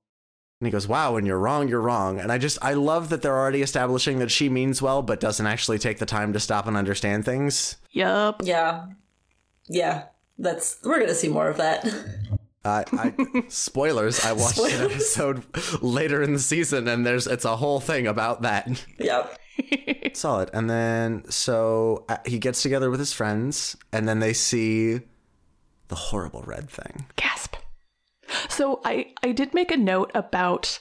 And 0.61 0.67
he 0.67 0.71
goes, 0.71 0.87
"Wow, 0.87 1.13
when 1.13 1.25
you're 1.25 1.37
wrong, 1.39 1.67
you're 1.67 1.81
wrong." 1.81 2.19
And 2.19 2.31
I 2.31 2.37
just 2.37 2.57
I 2.61 2.73
love 2.73 3.09
that 3.09 3.21
they're 3.21 3.37
already 3.37 3.61
establishing 3.61 4.19
that 4.19 4.31
she 4.31 4.47
means 4.49 4.81
well, 4.81 5.01
but 5.01 5.19
doesn't 5.19 5.45
actually 5.45 5.79
take 5.79 5.99
the 5.99 6.05
time 6.05 6.31
to 6.33 6.39
stop 6.39 6.65
and 6.67 6.77
understand 6.77 7.25
things. 7.25 7.75
Yup. 7.91 8.41
yeah. 8.43 8.85
Yeah. 9.67 10.05
That's 10.37 10.77
we're 10.83 10.99
gonna 10.99 11.13
see 11.15 11.27
more 11.29 11.49
of 11.49 11.57
that. 11.57 11.85
Uh, 12.63 12.83
I, 12.93 13.13
spoilers. 13.47 14.25
I 14.25 14.31
watched 14.33 14.57
an 14.59 14.91
episode 14.91 15.43
later 15.81 16.23
in 16.23 16.33
the 16.33 16.39
season, 16.39 16.87
and 16.87 17.05
there's 17.05 17.27
it's 17.27 17.45
a 17.45 17.55
whole 17.57 17.79
thing 17.79 18.07
about 18.07 18.41
that. 18.41 18.83
yep. 18.97 19.37
Solid. 20.13 20.49
And 20.53 20.69
then 20.69 21.25
so 21.29 22.05
uh, 22.09 22.17
he 22.25 22.39
gets 22.39 22.61
together 22.63 22.89
with 22.89 22.99
his 22.99 23.13
friends, 23.13 23.75
and 23.93 24.07
then 24.07 24.19
they 24.19 24.33
see 24.33 25.01
the 25.89 25.95
horrible 25.95 26.43
red 26.43 26.69
thing. 26.69 27.05
Gasp. 27.17 27.55
So 28.49 28.81
I 28.85 29.13
I 29.23 29.31
did 29.31 29.53
make 29.53 29.71
a 29.71 29.77
note 29.77 30.11
about 30.13 30.79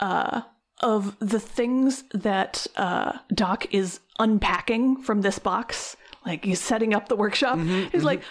uh 0.00 0.42
of 0.80 1.16
the 1.20 1.40
things 1.40 2.04
that 2.12 2.66
uh 2.76 3.18
Doc 3.32 3.66
is 3.74 4.00
unpacking 4.18 5.02
from 5.02 5.22
this 5.22 5.38
box. 5.38 5.96
Like 6.26 6.44
he's 6.44 6.60
setting 6.60 6.94
up 6.94 7.08
the 7.08 7.16
workshop. 7.16 7.58
he's 7.92 8.02
like, 8.04 8.22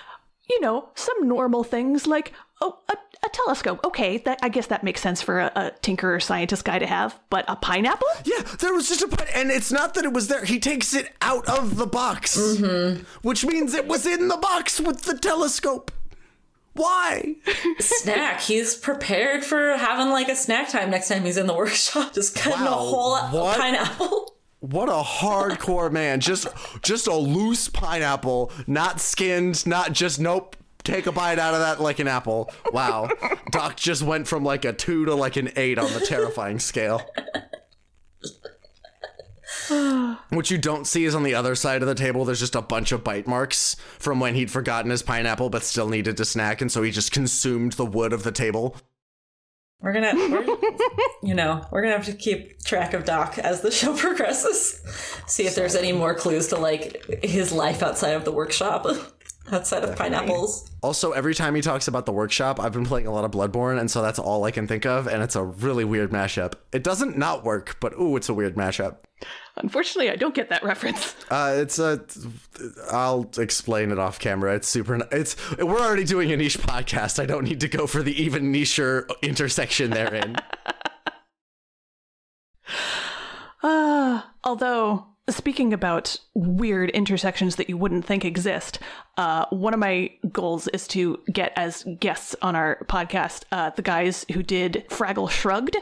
you 0.50 0.60
know, 0.62 0.90
some 0.96 1.28
normal 1.28 1.64
things 1.64 2.08
like 2.08 2.34
oh 2.62 2.80
a, 2.90 2.94
a 3.26 3.30
telescope. 3.30 3.80
Okay, 3.86 4.18
that 4.20 4.40
I 4.42 4.50
guess 4.50 4.68
that 4.68 4.84
makes 4.84 5.00
sense 5.02 5.22
for 5.22 5.40
a, 5.40 5.52
a 5.56 5.72
tinker 5.82 6.16
or 6.16 6.20
scientist 6.20 6.66
guy 6.66 6.80
to 6.80 6.88
have. 6.88 7.18
But 7.30 7.46
a 7.48 7.56
pineapple? 7.56 8.08
Yeah, 8.26 8.42
there 8.60 8.74
was 8.74 8.90
just 8.90 9.02
a 9.04 9.08
pi- 9.08 9.30
and 9.34 9.52
it's 9.52 9.72
not 9.72 9.94
that 9.94 10.04
it 10.06 10.12
was 10.14 10.28
there. 10.28 10.44
He 10.44 10.60
takes 10.60 10.94
it 10.94 11.14
out 11.22 11.48
of 11.48 11.78
the 11.78 11.86
box, 11.88 12.36
which 13.22 13.46
means 13.46 13.74
it 13.74 13.88
was 13.88 14.06
in 14.06 14.28
the 14.28 14.38
box 14.38 14.80
with 14.80 15.04
the 15.04 15.18
telescope. 15.18 15.92
Why? 16.74 17.36
snack. 17.80 18.42
He's 18.42 18.76
prepared 18.76 19.44
for 19.44 19.78
having 19.78 20.10
like 20.12 20.30
a 20.30 20.36
snack 20.36 20.70
time 20.70 20.90
next 20.90 21.08
time 21.08 21.24
he's 21.24 21.38
in 21.38 21.48
the 21.48 21.54
workshop. 21.54 22.14
Just 22.14 22.36
cutting 22.36 22.66
a 22.66 22.72
whole 22.72 23.18
what? 23.18 23.60
pineapple. 23.60 24.36
What 24.60 24.88
a 24.88 25.04
hardcore 25.04 25.92
man! 25.92 26.22
Just, 26.22 26.48
just 26.82 27.06
a 27.08 27.14
loose 27.14 27.68
pineapple, 27.68 28.50
not 28.66 29.02
skinned, 29.02 29.66
not 29.68 29.92
just 29.92 30.22
nope. 30.22 30.56
Take 30.86 31.06
a 31.06 31.12
bite 31.12 31.38
out 31.38 31.54
of 31.54 31.60
that 31.60 31.82
like 31.82 32.00
an 32.00 32.08
apple. 32.08 32.50
Wow, 32.72 33.10
Doc 33.52 33.76
just 33.76 34.04
went 34.04 34.26
from 34.26 34.46
like 34.46 34.64
a 34.64 34.72
two 34.72 35.04
to 35.06 35.16
like 35.16 35.36
an 35.36 35.52
eight 35.58 35.78
on 35.78 35.92
the 35.92 36.00
terrifying 36.00 36.60
scale. 36.60 37.02
What 40.30 40.50
you 40.50 40.58
don't 40.58 40.88
see 40.88 41.06
is 41.06 41.14
on 41.14 41.24
the 41.24 41.36
other 41.36 41.54
side 41.54 41.82
of 41.82 41.88
the 41.88 41.96
table, 41.96 42.26
there's 42.26 42.40
just 42.40 42.56
a 42.56 42.62
bunch 42.62 42.92
of 42.92 43.04
bite 43.04 43.28
marks 43.28 43.76
from 44.00 44.20
when 44.20 44.36
he'd 44.36 44.50
forgotten 44.50 44.90
his 44.90 45.04
pineapple 45.04 45.50
but 45.50 45.64
still 45.64 45.90
needed 45.90 46.18
to 46.18 46.26
snack, 46.26 46.62
and 46.62 46.72
so 46.72 46.82
he 46.82 46.92
just 46.92 47.12
consumed 47.12 47.74
the 47.74 47.86
wood 47.86 48.14
of 48.14 48.24
the 48.24 48.32
table. 48.32 48.76
We're 49.84 49.92
gonna, 49.92 50.14
we're, 50.16 50.46
you 51.24 51.34
know, 51.34 51.68
we're 51.70 51.82
gonna 51.82 51.98
have 51.98 52.06
to 52.06 52.14
keep 52.14 52.64
track 52.64 52.94
of 52.94 53.04
Doc 53.04 53.38
as 53.38 53.60
the 53.62 53.70
show 53.70 53.94
progresses. 53.98 54.82
See 55.28 55.46
if 55.46 55.56
there's 55.56 55.76
any 55.76 55.92
more 55.92 56.16
clues 56.16 56.48
to 56.48 56.58
like 56.58 57.22
his 57.22 57.52
life 57.52 57.84
outside 57.84 58.12
of 58.12 58.24
the 58.24 58.32
workshop. 58.32 58.88
outside 59.52 59.84
of 59.84 59.96
pineapples. 59.96 60.70
Also, 60.82 61.12
every 61.12 61.34
time 61.34 61.56
he 61.56 61.62
talks 61.62 61.88
about 61.88 62.06
the 62.06 62.12
workshop, 62.12 62.60
I've 62.60 62.74
been 62.74 62.86
playing 62.86 63.08
a 63.08 63.12
lot 63.12 63.26
of 63.26 63.32
Bloodborne, 63.32 63.80
and 63.80 63.90
so 63.90 64.02
that's 64.02 64.20
all 64.20 64.44
I 64.44 64.52
can 64.52 64.68
think 64.68 64.86
of, 64.86 65.08
and 65.08 65.22
it's 65.24 65.36
a 65.36 65.44
really 65.44 65.84
weird 65.84 66.12
mashup. 66.12 66.54
It 66.72 66.84
doesn't 66.84 67.18
not 67.18 67.44
work, 67.44 67.78
but 67.80 67.94
ooh, 68.00 68.16
it's 68.16 68.30
a 68.30 68.34
weird 68.34 68.56
mashup. 68.56 68.98
Unfortunately, 69.58 70.10
I 70.10 70.16
don't 70.16 70.34
get 70.36 70.50
that 70.50 70.64
reference. 70.64 71.16
Uh, 71.34 71.56
it's 71.58 71.80
a. 71.80 72.04
I'll 72.92 73.28
explain 73.40 73.92
it 73.92 73.98
off 73.98 74.20
camera. 74.20 74.54
It's 74.54 74.68
super. 74.68 75.08
It's 75.12 75.36
we're 75.58 75.80
already 75.80 76.04
doing 76.04 76.32
a 76.32 76.38
niche 76.38 76.60
podcast. 76.60 77.18
I 77.18 77.26
don't 77.26 77.46
need 77.46 77.60
to 77.62 77.68
go 77.68 77.88
for 77.88 78.04
the 78.04 78.22
even 78.22 78.54
nicher 78.54 79.10
intersection 79.24 79.90
therein. 79.90 80.36
Uh, 83.64 84.22
although, 84.44 85.08
speaking 85.30 85.74
about 85.74 86.18
weird 86.34 86.90
intersections 86.92 87.56
that 87.56 87.70
you 87.70 87.78
wouldn't 87.78 88.06
think 88.06 88.26
exist, 88.26 88.80
uh, 89.18 89.46
one 89.50 89.74
of 89.74 89.80
my 89.80 90.12
goals 90.32 90.68
is 90.70 90.88
to 90.90 91.20
get 91.32 91.54
as 91.56 91.86
guests 92.00 92.36
on 92.42 92.56
our 92.56 92.86
podcast 92.86 93.44
uh, 93.52 93.70
the 93.72 93.82
guys 93.82 94.26
who 94.34 94.44
did 94.44 94.86
Fraggle 94.90 95.30
Shrugged. 95.30 95.78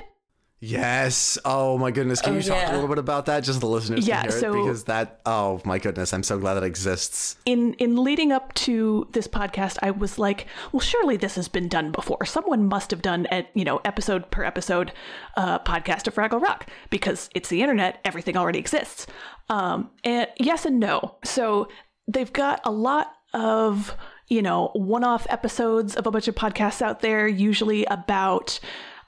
Yes. 0.64 1.40
Oh 1.44 1.80
my 1.80 1.90
goodness. 1.90 2.22
Can 2.22 2.34
Oh, 2.34 2.38
you 2.38 2.44
talk 2.44 2.56
yeah. 2.58 2.72
a 2.72 2.76
little 2.76 2.88
bit 2.88 3.00
about 3.00 3.26
that? 3.26 3.44
Just 3.44 3.62
the 3.62 3.66
listeners 3.66 4.08
Yeah, 4.08 4.22
can 4.22 4.30
hear 4.30 4.40
so- 4.40 4.54
it 4.54 4.58
because 4.64 4.84
that. 4.84 5.20
Oh 5.26 5.60
my 5.66 5.80
goodness. 5.80 6.14
I'm 6.14 6.22
so 6.22 6.38
glad 6.38 6.54
that 6.54 6.64
exists. 6.64 7.36
in 7.48 7.74
in 7.76 7.96
leading 8.04 8.32
up 8.32 8.54
to 8.54 9.08
this 9.14 9.28
podcast 9.28 9.78
i 9.82 9.90
was 9.90 10.20
like 10.20 10.46
well 10.72 10.80
surely 10.80 11.18
this 11.18 11.34
has 11.36 11.48
been 11.48 11.68
done 11.68 11.92
before 11.92 12.24
someone 12.26 12.68
must 12.68 12.92
have 12.92 13.02
done 13.02 13.26
a 13.32 13.48
you 13.56 13.66
know 13.66 13.82
episode 13.84 14.30
per 14.30 14.44
episode 14.44 14.92
uh, 15.38 15.58
podcast 15.60 16.06
of 16.08 16.14
fraggle 16.14 16.40
rock 16.42 16.68
because 16.92 17.30
it's 17.34 17.50
the 17.50 17.62
internet 17.62 18.00
everything 18.06 18.38
already 18.38 18.60
exists 18.60 19.08
um, 19.50 19.90
and 20.04 20.28
yes 20.40 20.66
and 20.66 20.80
no 20.80 21.16
so 21.24 21.68
they've 22.08 22.34
got 22.34 22.62
a 22.64 22.72
lot 22.72 23.12
of 23.34 23.96
you 24.28 24.42
know 24.42 24.70
one-off 24.74 25.26
episodes 25.30 25.96
of 25.96 26.06
a 26.06 26.12
bunch 26.12 26.28
of 26.28 26.36
podcasts 26.36 26.82
out 26.82 27.00
there 27.02 27.28
usually 27.28 27.84
about 27.86 28.60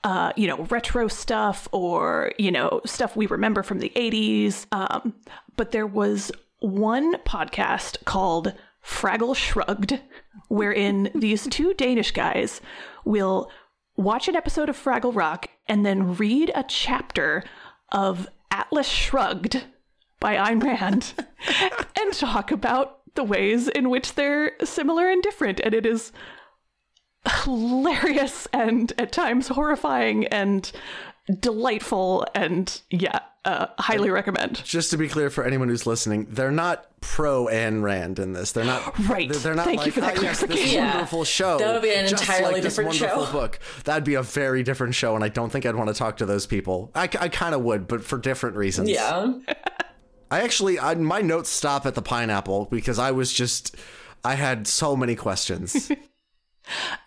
uh, 0.04 0.34
you 0.36 0.48
know, 0.48 0.64
retro 0.64 1.08
stuff 1.08 1.68
or, 1.72 2.34
you 2.38 2.52
know, 2.52 2.82
stuff 2.86 3.16
we 3.16 3.26
remember 3.26 3.64
from 3.64 3.80
the 3.80 3.92
80s. 3.96 4.66
Um, 4.72 5.16
but 5.56 5.72
there 5.72 5.88
was 5.88 6.32
one 6.60 7.16
podcast 7.20 8.04
called 8.06 8.54
Fraggle 8.86 9.36
Shrugged, 9.36 10.02
wherein 10.50 11.10
these 11.16 11.48
two 11.48 11.74
Danish 11.74 12.12
guys 12.12 12.60
will 13.06 13.50
watch 13.96 14.28
an 14.28 14.36
episode 14.36 14.70
of 14.70 14.82
Fraggle 14.82 15.16
Rock 15.16 15.48
and 15.68 15.86
then 15.86 16.16
read 16.16 16.52
a 16.56 16.64
chapter 16.64 17.44
of 17.92 18.28
Atlas 18.52 18.88
Shrugged 18.88 19.64
by 20.20 20.36
Ayn 20.36 20.62
Rand 20.62 21.14
and 22.00 22.14
talk 22.14 22.52
about 22.52 23.02
the 23.16 23.24
ways 23.24 23.68
in 23.68 23.90
which 23.90 24.16
they're 24.16 24.54
similar 24.64 25.10
and 25.10 25.22
different. 25.22 25.60
And 25.60 25.74
it 25.74 25.86
is 25.86 26.12
hilarious 27.44 28.48
and 28.54 28.94
at 28.98 29.12
times 29.12 29.48
horrifying 29.48 30.26
and 30.28 30.72
delightful 31.40 32.26
and 32.36 32.82
yeah 32.90 33.20
uh, 33.46 33.68
highly 33.78 34.10
recommend 34.10 34.64
Just 34.64 34.90
to 34.92 34.98
be 34.98 35.10
clear 35.10 35.30
for 35.30 35.44
anyone 35.44 35.68
who's 35.68 35.86
listening, 35.86 36.28
they're 36.30 36.50
not 36.52 36.88
pro 37.02 37.48
Ayn 37.48 37.84
Rand 37.84 38.18
in 38.18 38.32
this. 38.32 38.54
They're 38.54 38.64
not 38.64 38.98
Right. 39.10 39.30
They're, 39.30 39.40
they're 39.40 39.56
not 39.56 39.66
Thank 39.66 39.80
you 39.82 39.86
like, 39.88 39.94
for 39.94 40.00
that 40.02 40.18
"Ah, 40.18 40.22
yes, 40.22 40.40
this 40.40 40.48
clarification." 40.48 40.76
Yeah. 40.76 40.94
wonderful 40.94 41.24
show. 41.26 41.58
That 41.58 41.74
would 41.74 41.82
be 41.82 41.94
an 41.94 42.06
entirely 42.06 42.54
like 42.54 42.64
this 42.64 42.76
different 42.78 43.02
wonderful 43.02 43.26
show. 43.26 43.32
book. 43.34 43.60
That'd 43.84 44.06
be 44.06 44.14
a 44.14 44.22
very 44.22 44.64
different 44.64 44.96
show, 44.96 45.16
and 45.16 45.26
I 45.26 45.28
don't 45.28 45.50
think 45.52 45.66
I'd 45.66 45.76
want 45.76 45.90
to 45.90 45.94
talk 45.94 46.16
to 46.18 46.26
those 46.26 46.46
people. 46.46 46.90
I, 46.96 47.04
I 47.20 47.28
kind 47.28 47.54
of 47.54 47.62
would, 47.64 47.86
but 47.88 48.06
for 48.06 48.18
different 48.18 48.56
reasons. 48.56 48.90
Yeah. 48.90 49.34
I 50.32 50.40
actually, 50.40 50.80
I, 50.80 50.96
my 50.96 51.20
notes 51.22 51.50
stop 51.50 51.86
at 51.86 51.96
the 51.96 52.02
pineapple 52.02 52.66
because 52.72 52.98
I 52.98 53.12
was 53.12 53.34
just, 53.34 53.76
I 54.24 54.36
had 54.36 54.68
so 54.68 54.96
many 54.96 55.16
questions. 55.16 55.92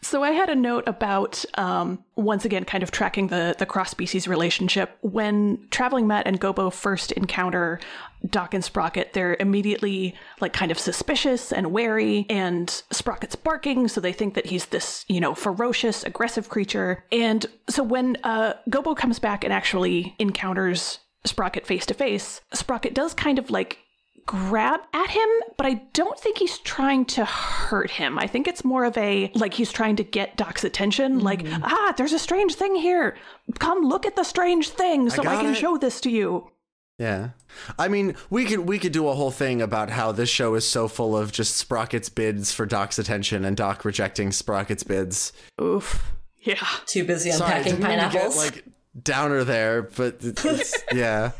So 0.03 0.23
I 0.23 0.31
had 0.33 0.49
a 0.49 0.55
note 0.55 0.85
about 0.87 1.45
um, 1.55 2.05
once 2.15 2.45
again 2.45 2.65
kind 2.65 2.83
of 2.83 2.91
tracking 2.91 3.29
the 3.29 3.55
the 3.59 3.67
cross 3.67 3.91
species 3.91 4.29
relationship. 4.29 4.97
When 5.01 5.67
traveling 5.71 6.07
Matt 6.07 6.27
and 6.27 6.41
Gobo 6.41 6.73
first 6.73 7.13
encounter 7.13 7.81
Doc 8.29 8.55
and 8.55 8.65
Sprocket, 8.65 9.13
they're 9.13 9.37
immediately 9.41 10.15
like 10.41 10.53
kind 10.53 10.71
of 10.71 10.79
suspicious 10.79 11.53
and 11.53 11.73
wary, 11.73 12.27
and 12.29 12.69
Sprocket's 12.91 13.37
barking, 13.37 13.89
so 13.89 14.01
they 14.01 14.13
think 14.13 14.35
that 14.35 14.47
he's 14.47 14.67
this 14.67 15.05
you 15.09 15.21
know 15.21 15.35
ferocious, 15.35 16.05
aggressive 16.05 16.49
creature. 16.49 17.05
And 17.11 17.47
so 17.69 17.83
when 17.83 18.17
uh, 18.25 18.55
Gobo 18.71 18.97
comes 18.97 19.19
back 19.19 19.45
and 19.45 19.53
actually 19.53 20.15
encounters 20.19 21.01
Sprocket 21.25 21.67
face 21.67 21.87
to 21.87 21.95
face, 21.95 22.41
Sprocket 22.53 22.95
does 22.95 23.15
kind 23.15 23.39
of 23.39 23.51
like 23.51 23.79
grab 24.27 24.81
at 24.93 25.11
him, 25.11 25.29
but 25.57 25.67
I 25.67 25.75
don't 25.93 26.19
think 26.19 26.39
he's 26.39 26.59
trying 26.59 27.05
to 27.07 27.25
hurt 27.25 27.91
him. 27.91 28.19
I 28.19 28.27
think 28.27 28.47
it's 28.49 28.65
more 28.65 28.85
of 28.85 28.97
a 28.99 29.31
like 29.35 29.55
he's 29.55 29.73
trying 29.73 29.97
to 29.97 30.05
get 30.05 30.37
Doc's 30.37 30.65
attention, 30.65 31.21
like, 31.21 31.43
ah, 31.63 31.95
there's 31.97 32.13
a 32.13 32.19
strange 32.19 32.55
thing 32.57 32.75
here. 32.75 33.17
Come 33.59 33.83
look 33.83 34.05
at 34.05 34.17
the 34.17 34.25
strange 34.25 34.69
thing 34.71 35.09
so 35.11 35.23
I, 35.23 35.25
got 35.25 35.41
can 35.43 35.53
it." 35.53 35.57
show 35.57 35.79
this 35.79 36.01
to 36.03 36.11
you. 36.11 36.51
yeah, 36.99 37.31
I 37.79 37.89
mean, 37.89 38.17
we 38.31 38.45
could 38.45 38.61
we 38.61 38.79
could 38.79 38.93
do 38.93 39.09
a 39.09 39.15
whole 39.15 39.31
thing 39.31 39.63
about 39.63 39.91
how 39.91 40.13
this 40.13 40.29
show 40.29 40.55
is 40.55 40.67
so 40.67 40.89
full 40.89 41.17
of 41.17 41.31
just 41.33 41.67
Sprocket's 41.69 42.09
bids 42.09 42.53
for 42.53 42.67
Doc's 42.67 42.99
attention 42.99 43.45
and 43.45 43.57
Doc 43.57 43.85
rejecting 43.85 44.31
Sprocket's 44.31 44.83
bids. 44.83 45.33
Oof. 45.61 46.13
Yeah. 46.41 46.67
Too 46.87 47.05
busy 47.05 47.31
Sorry, 47.33 47.51
unpacking 47.59 47.77
didn't 47.81 47.89
mean 47.89 47.99
to 47.99 48.05
get, 48.05 48.13
pineapples. 48.13 48.37
like 48.37 48.65
downer 49.03 49.45
there, 49.45 49.83
but 49.83 50.17
it's 50.21 50.75
yeah. 50.93 51.33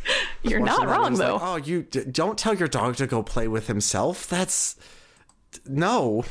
You're 0.43 0.61
not 0.61 0.87
wrong 0.87 1.13
was 1.13 1.21
like, 1.21 1.29
though. 1.29 1.39
oh, 1.41 1.57
you 1.57 1.83
d- 1.83 2.05
don't 2.11 2.39
tell 2.39 2.55
your 2.55 2.69
dog 2.69 2.97
to 2.97 3.07
go 3.07 3.23
play 3.23 3.49
with 3.49 3.67
himself. 3.67 4.29
That's 4.29 4.77
no, 5.67 6.25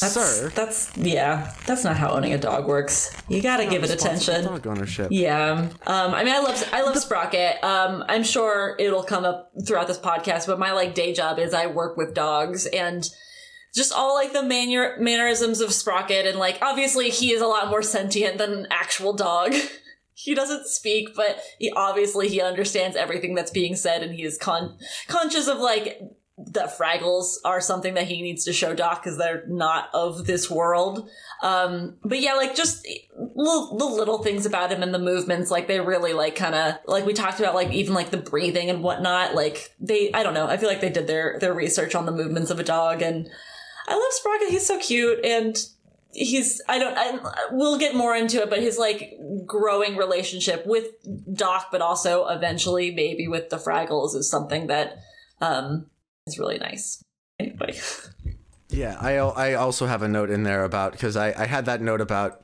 that's, 0.00 0.14
sir. 0.14 0.50
That's 0.54 0.96
yeah. 0.96 1.54
That's 1.66 1.84
not 1.84 1.96
how 1.96 2.10
owning 2.10 2.32
a 2.32 2.38
dog 2.38 2.66
works. 2.66 3.16
You 3.28 3.40
gotta 3.40 3.66
give 3.66 3.84
it 3.84 3.90
attention. 3.90 4.44
Dog 4.44 4.66
ownership. 4.66 5.08
Yeah. 5.10 5.68
Um, 5.86 6.14
I 6.14 6.24
mean, 6.24 6.34
I 6.34 6.40
love 6.40 6.68
I 6.72 6.82
love 6.82 6.96
Sprocket. 6.98 7.62
Um, 7.62 8.04
I'm 8.08 8.24
sure 8.24 8.74
it'll 8.80 9.04
come 9.04 9.24
up 9.24 9.52
throughout 9.64 9.86
this 9.86 9.98
podcast, 9.98 10.46
but 10.46 10.58
my 10.58 10.72
like 10.72 10.94
day 10.94 11.14
job 11.14 11.38
is 11.38 11.54
I 11.54 11.66
work 11.66 11.96
with 11.96 12.12
dogs 12.12 12.66
and 12.66 13.08
just 13.72 13.92
all 13.92 14.14
like 14.14 14.32
the 14.32 14.42
manner- 14.42 14.96
mannerisms 14.98 15.60
of 15.60 15.72
Sprocket 15.72 16.26
and 16.26 16.38
like 16.38 16.58
obviously 16.60 17.10
he 17.10 17.32
is 17.32 17.40
a 17.40 17.46
lot 17.46 17.70
more 17.70 17.82
sentient 17.82 18.38
than 18.38 18.52
an 18.52 18.66
actual 18.70 19.12
dog. 19.12 19.54
he 20.14 20.34
doesn't 20.34 20.66
speak, 20.66 21.14
but 21.14 21.40
he 21.58 21.70
obviously 21.72 22.28
he 22.28 22.40
understands 22.40 22.96
everything 22.96 23.34
that's 23.34 23.50
being 23.50 23.76
said 23.76 24.02
and 24.02 24.14
he 24.14 24.22
is 24.22 24.38
con- 24.38 24.78
conscious 25.08 25.48
of 25.48 25.58
like 25.58 26.00
that 26.36 26.76
Fraggles 26.76 27.36
are 27.44 27.60
something 27.60 27.94
that 27.94 28.08
he 28.08 28.20
needs 28.20 28.44
to 28.44 28.52
show 28.52 28.74
Doc 28.74 29.02
because 29.02 29.16
they're 29.16 29.44
not 29.46 29.88
of 29.94 30.26
this 30.26 30.50
world. 30.50 31.08
Um, 31.42 31.96
but 32.02 32.20
yeah, 32.20 32.34
like 32.34 32.56
just 32.56 32.86
little, 33.16 33.76
the 33.78 33.84
little 33.84 34.18
things 34.18 34.44
about 34.44 34.72
him 34.72 34.82
and 34.82 34.92
the 34.92 34.98
movements, 34.98 35.50
like 35.50 35.68
they 35.68 35.80
really 35.80 36.12
like 36.12 36.34
kind 36.34 36.54
of 36.54 36.74
like 36.86 37.06
we 37.06 37.12
talked 37.12 37.38
about, 37.38 37.54
like 37.54 37.72
even 37.72 37.94
like 37.94 38.10
the 38.10 38.16
breathing 38.16 38.68
and 38.68 38.82
whatnot. 38.82 39.34
Like 39.34 39.74
they, 39.80 40.12
I 40.12 40.22
don't 40.22 40.34
know, 40.34 40.46
I 40.46 40.56
feel 40.56 40.68
like 40.68 40.80
they 40.80 40.90
did 40.90 41.06
their 41.06 41.38
their 41.40 41.54
research 41.54 41.94
on 41.94 42.04
the 42.04 42.12
movements 42.12 42.50
of 42.50 42.58
a 42.58 42.64
dog, 42.64 43.00
and 43.00 43.28
I 43.86 43.94
love 43.94 44.12
Sprocket. 44.12 44.48
He's 44.48 44.66
so 44.66 44.78
cute 44.78 45.24
and. 45.24 45.56
He's 46.14 46.60
I 46.68 46.78
don't 46.78 46.96
I, 46.96 47.18
we'll 47.50 47.78
get 47.78 47.94
more 47.94 48.14
into 48.14 48.40
it, 48.42 48.50
but 48.50 48.60
his 48.60 48.78
like 48.78 49.18
growing 49.44 49.96
relationship 49.96 50.66
with 50.66 50.86
Doc, 51.32 51.68
but 51.70 51.80
also 51.80 52.26
eventually 52.28 52.90
maybe 52.92 53.28
with 53.28 53.50
the 53.50 53.56
Fraggles 53.56 54.14
is 54.14 54.30
something 54.30 54.68
that 54.68 54.98
um 55.40 55.86
is 56.26 56.38
really 56.38 56.58
nice. 56.58 57.02
Anyway, 57.38 57.78
Yeah, 58.68 58.96
I 59.00 59.16
I 59.16 59.54
also 59.54 59.86
have 59.86 60.02
a 60.02 60.08
note 60.08 60.30
in 60.30 60.42
there 60.42 60.64
about 60.64 60.92
because 60.92 61.16
I 61.16 61.32
I 61.36 61.46
had 61.46 61.66
that 61.66 61.80
note 61.80 62.00
about 62.00 62.43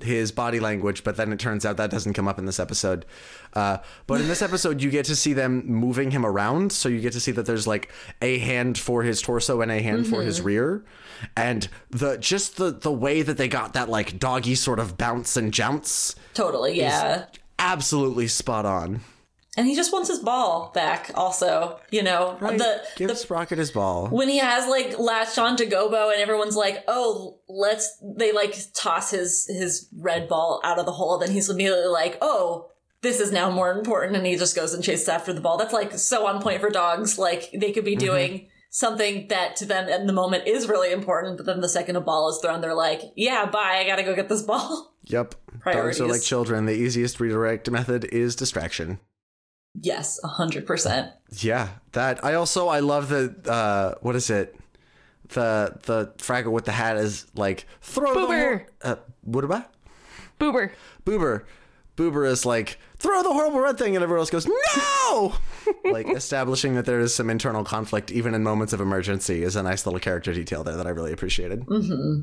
his 0.00 0.32
body 0.32 0.60
language, 0.60 1.04
but 1.04 1.16
then 1.16 1.32
it 1.32 1.38
turns 1.38 1.66
out 1.66 1.76
that 1.76 1.90
doesn't 1.90 2.14
come 2.14 2.26
up 2.26 2.38
in 2.38 2.46
this 2.46 2.58
episode. 2.58 3.04
Uh, 3.52 3.78
but 4.06 4.20
in 4.20 4.28
this 4.28 4.42
episode, 4.48 4.82
you 4.82 4.90
get 4.90 5.04
to 5.06 5.16
see 5.16 5.32
them 5.32 5.66
moving 5.66 6.10
him 6.10 6.24
around, 6.24 6.72
so 6.72 6.88
you 6.88 7.00
get 7.00 7.12
to 7.12 7.20
see 7.20 7.32
that 7.32 7.46
there's 7.46 7.66
like 7.66 7.90
a 8.20 8.38
hand 8.38 8.78
for 8.78 9.02
his 9.02 9.20
torso 9.20 9.60
and 9.60 9.70
a 9.70 9.82
hand 9.82 10.06
for 10.06 10.22
his 10.22 10.40
rear, 10.40 10.84
and 11.36 11.68
the 11.90 12.16
just 12.16 12.56
the 12.56 12.70
the 12.70 12.92
way 12.92 13.22
that 13.22 13.36
they 13.36 13.48
got 13.48 13.74
that 13.74 13.88
like 13.88 14.18
doggy 14.18 14.54
sort 14.54 14.78
of 14.78 14.96
bounce 14.96 15.36
and 15.36 15.52
jounce, 15.52 16.14
totally, 16.34 16.76
yeah. 16.76 17.26
absolutely 17.58 18.28
spot 18.28 18.66
on. 18.66 19.00
And 19.56 19.66
he 19.66 19.76
just 19.76 19.92
wants 19.92 20.08
his 20.08 20.18
ball 20.18 20.70
back. 20.74 21.10
Also, 21.14 21.78
you 21.90 22.02
know 22.02 22.38
the 22.40 22.82
Give 22.96 23.08
the 23.08 23.16
Sprocket 23.16 23.58
his 23.58 23.70
ball. 23.70 24.08
when 24.08 24.28
he 24.28 24.38
has 24.38 24.66
like 24.66 24.98
latched 24.98 25.38
on 25.38 25.56
to 25.58 25.66
Gobo 25.66 26.10
and 26.10 26.20
everyone's 26.20 26.56
like, 26.56 26.82
oh, 26.88 27.38
let's 27.48 27.98
they 28.02 28.32
like 28.32 28.56
toss 28.74 29.10
his 29.10 29.46
his 29.46 29.88
red 29.94 30.26
ball 30.26 30.60
out 30.64 30.78
of 30.78 30.86
the 30.86 30.92
hole. 30.92 31.18
Then 31.18 31.30
he's 31.30 31.50
immediately 31.50 31.88
like, 31.88 32.16
oh, 32.22 32.70
this 33.02 33.20
is 33.20 33.30
now 33.30 33.50
more 33.50 33.70
important, 33.72 34.16
and 34.16 34.26
he 34.26 34.36
just 34.36 34.56
goes 34.56 34.72
and 34.72 34.82
chases 34.82 35.08
after 35.08 35.34
the 35.34 35.40
ball. 35.40 35.58
That's 35.58 35.74
like 35.74 35.92
so 35.98 36.26
on 36.26 36.40
point 36.40 36.60
for 36.60 36.70
dogs. 36.70 37.18
Like 37.18 37.50
they 37.52 37.72
could 37.72 37.84
be 37.84 37.92
mm-hmm. 37.92 38.06
doing 38.06 38.48
something 38.70 39.28
that 39.28 39.54
to 39.56 39.66
them 39.66 39.86
in 39.86 40.06
the 40.06 40.14
moment 40.14 40.46
is 40.46 40.66
really 40.66 40.92
important, 40.92 41.36
but 41.36 41.44
then 41.44 41.60
the 41.60 41.68
second 41.68 41.96
a 41.96 42.00
ball 42.00 42.30
is 42.30 42.38
thrown, 42.38 42.62
they're 42.62 42.74
like, 42.74 43.02
yeah, 43.14 43.44
bye, 43.44 43.76
I 43.78 43.86
gotta 43.86 44.02
go 44.02 44.16
get 44.16 44.30
this 44.30 44.42
ball. 44.42 44.94
Yep. 45.04 45.34
Dogs 45.64 46.00
are 46.00 46.06
like 46.06 46.22
children. 46.22 46.64
The 46.64 46.72
easiest 46.72 47.20
redirect 47.20 47.70
method 47.70 48.04
is 48.06 48.34
distraction. 48.34 48.98
Yes, 49.80 50.20
a 50.22 50.28
hundred 50.28 50.66
percent. 50.66 51.12
Yeah, 51.30 51.68
that 51.92 52.24
I 52.24 52.34
also 52.34 52.68
I 52.68 52.80
love 52.80 53.08
the 53.08 53.34
uh 53.50 53.94
what 54.00 54.16
is 54.16 54.30
it? 54.30 54.56
the 55.32 55.78
the 55.82 56.12
Fraggle 56.18 56.52
with 56.52 56.64
the 56.64 56.72
hat 56.72 56.96
is 56.96 57.26
like 57.34 57.66
throw 57.80 58.14
Boober. 58.14 58.66
the 58.80 58.88
uh, 58.88 58.96
what 59.22 59.44
about 59.44 59.72
Boober. 60.38 60.70
Boober? 61.04 61.44
Boober 61.96 62.26
is 62.26 62.46
like 62.46 62.78
throw 62.98 63.22
the 63.22 63.32
horrible 63.32 63.60
red 63.60 63.78
thing, 63.78 63.94
and 63.96 64.02
everyone 64.02 64.20
else 64.20 64.30
goes 64.30 64.46
no. 64.46 65.34
like 65.84 66.08
establishing 66.08 66.74
that 66.74 66.86
there 66.86 67.00
is 67.00 67.14
some 67.14 67.28
internal 67.28 67.64
conflict 67.64 68.10
even 68.10 68.34
in 68.34 68.42
moments 68.42 68.72
of 68.72 68.80
emergency 68.80 69.42
is 69.42 69.56
a 69.56 69.62
nice 69.62 69.84
little 69.84 70.00
character 70.00 70.32
detail 70.32 70.64
there 70.64 70.76
that 70.76 70.86
I 70.86 70.90
really 70.90 71.12
appreciated. 71.12 71.64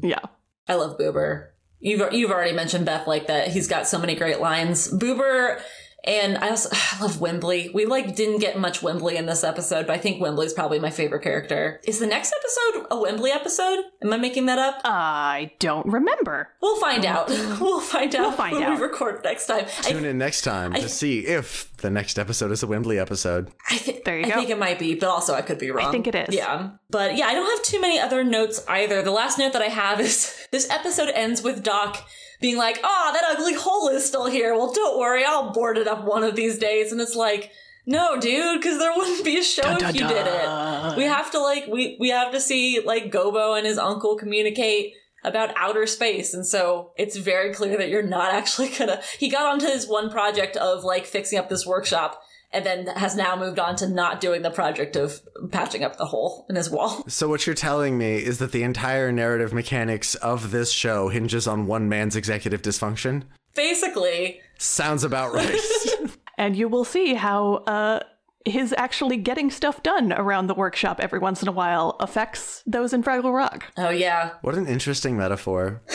Yeah. 0.02 0.20
I 0.68 0.76
love 0.76 0.97
Boober. 0.97 1.50
You've 1.80 2.14
you've 2.14 2.32
already 2.32 2.54
mentioned 2.54 2.86
Beth 2.86 3.08
like 3.08 3.28
that. 3.28 3.50
He's 3.50 3.68
got 3.68 3.88
so 3.88 4.00
many 4.00 4.16
great 4.16 4.39
lines. 4.39 4.91
Boober 4.91 5.62
and 6.04 6.38
I 6.38 6.50
also 6.50 6.70
I 6.74 7.02
love 7.02 7.20
Wembley. 7.22 7.70
We 7.74 7.86
like 7.86 8.16
didn't 8.16 8.39
get 8.39 8.58
much 8.60 8.82
Wembley 8.82 9.18
in 9.18 9.26
this 9.26 9.43
episode, 9.43 9.88
but 9.88 9.93
I 9.95 10.00
think 10.00 10.22
Wembley's 10.22 10.54
probably 10.54 10.80
my 10.80 10.89
favorite 10.89 11.22
character. 11.24 11.80
Is 11.86 12.00
the 12.00 12.08
next 12.08 12.34
episode 12.34 12.88
a 12.91 13.00
Wembley 13.00 13.32
episode? 13.32 13.80
Am 14.02 14.12
I 14.14 14.18
making 14.18 14.45
that 14.47 14.60
up? 14.60 14.82
I 14.86 15.52
don't 15.60 15.86
remember. 15.86 16.50
We'll 16.62 16.80
find 16.80 17.06
out. 17.06 17.30
we'll 17.60 17.80
find 17.82 18.14
out 18.16 18.22
We'll 18.22 18.32
find 18.32 18.56
when 18.56 18.64
out. 18.64 18.78
we 18.78 18.84
record 18.84 19.22
next 19.24 19.47
time. 19.47 19.66
I, 19.80 19.91
Tune 19.91 20.06
in 20.06 20.18
next 20.18 20.41
time 20.41 20.74
to 20.74 20.88
see 20.89 21.20
if 21.20 21.76
the 21.78 21.89
next 21.89 22.18
episode 22.20 22.52
is 22.52 22.64
a 22.64 22.68
Wembley 22.68 23.00
episode. 23.00 23.52
I 23.70 23.78
thi- 23.78 24.02
There 24.04 24.18
you 24.20 24.26
I 24.26 24.30
go. 24.30 24.36
think 24.36 24.50
it 24.50 24.60
might 24.60 24.80
be, 24.80 24.95
but 24.95 25.10
also 25.10 25.34
I 25.34 25.41
could 25.41 25.60
be 25.60 25.72
wrong. 25.72 25.88
I 25.88 25.91
think 25.91 26.08
it 26.08 26.16
is. 26.16 26.36
Yeah. 26.36 26.72
But 26.89 27.16
yeah, 27.18 27.28
I 27.28 27.34
don't 27.34 27.50
have 27.50 27.64
too 27.66 27.80
many 27.80 28.00
other 28.00 28.24
notes 28.24 28.64
either. 28.68 29.02
The 29.02 29.12
last 29.12 29.38
note 29.38 29.54
that 29.54 29.62
I 29.62 29.66
have 29.70 30.00
is 30.00 30.36
this 30.52 30.70
episode 30.70 31.10
ends 31.14 31.41
with 31.41 31.64
Doc 31.64 31.97
being 32.40 32.58
like, 32.58 32.80
ah, 32.84 33.12
that 33.14 33.38
ugly 33.38 33.54
hole 33.54 33.90
is 33.90 34.06
still 34.06 34.28
here. 34.28 34.54
Well, 34.56 34.72
don't 34.72 35.00
worry, 35.00 35.24
I'll 35.26 35.52
board 35.52 35.78
it 35.78 35.88
up 35.88 36.06
one 36.06 36.24
of 36.24 36.36
these 36.36 36.58
days. 36.58 36.92
And 36.92 37.02
it's 37.02 37.16
like, 37.16 37.52
no, 37.86 38.20
dude, 38.20 38.62
because 38.62 38.78
there 38.78 38.94
wouldn't 38.96 39.26
be 39.26 39.38
a 39.38 39.44
show 39.44 39.64
Dun, 39.64 39.74
if 39.74 39.80
dun, 39.80 39.96
you 39.96 40.08
did 40.08 40.28
it. 40.28 40.98
We 40.98 41.04
have 41.06 41.32
to 41.32 41.40
like 41.40 41.68
we 41.68 41.98
we 42.00 42.10
have 42.10 42.32
to 42.34 42.40
see 42.40 42.82
like 42.82 43.12
Gobo 43.12 43.58
and 43.58 43.66
his 43.66 43.78
uncle 43.78 44.16
communicate 44.16 44.94
about 45.24 45.52
outer 45.58 45.86
space 45.86 46.34
and 46.34 46.46
so 46.46 46.92
it's 46.98 47.18
very 47.18 47.54
clear 47.54 47.78
that 47.78 47.90
you're 47.90 48.02
not 48.02 48.34
actually 48.34 48.70
gonna 48.70 49.02
he 49.18 49.28
got 49.28 49.46
onto 49.46 49.66
his 49.66 49.88
one 49.88 50.10
project 50.10 50.56
of 50.56 50.84
like 50.84 51.06
fixing 51.06 51.38
up 51.38 51.50
this 51.50 51.66
workshop 51.66 52.22
and 52.52 52.66
then 52.66 52.88
has 52.88 53.16
now 53.16 53.36
moved 53.36 53.60
on 53.60 53.76
to 53.78 53.88
not 53.88 54.20
doing 54.20 54.41
the 54.41 54.50
project 54.50 54.95
of 54.95 55.22
patching 55.52 55.84
up 55.84 55.97
the 55.97 56.06
hole 56.06 56.45
in 56.50 56.56
his 56.56 56.70
wall. 56.70 57.04
So 57.10 57.28
what 57.28 57.45
you're 57.45 57.56
telling 57.56 57.97
me 57.97 58.18
is 58.18 58.39
that 58.39 58.52
the 58.52 58.64
entire 58.64 59.12
narrative 59.12 59.54
mechanics 59.54 60.16
of 60.16 60.52
this 60.52 60.72
show 60.72 61.10
hinges 61.10 61.47
on 61.47 61.68
one 61.68 61.89
man's 61.89 62.16
executive 62.16 62.62
dysfunction? 62.62 63.24
Basically, 63.56 64.41
Sounds 64.58 65.04
about 65.04 65.34
right. 65.34 65.60
And 66.38 66.56
you 66.56 66.70
will 66.70 66.86
see 66.86 67.16
how 67.16 67.56
uh, 67.68 68.00
his 68.45 68.74
actually 68.78 69.18
getting 69.18 69.52
stuff 69.52 69.84
done 69.84 70.14
around 70.14 70.47
the 70.47 70.54
workshop 70.54 71.02
every 71.02 71.20
once 71.20 71.41
in 71.41 71.50
a 71.50 71.52
while 71.52 71.97
affects 72.00 72.64
those 72.66 72.93
in 72.93 73.04
Fraggle 73.04 73.36
Rock. 73.36 73.66
oh 73.78 73.89
yeah. 73.89 74.32
what 74.41 74.56
an 74.56 74.66
interesting 74.66 75.18
metaphor. 75.18 75.82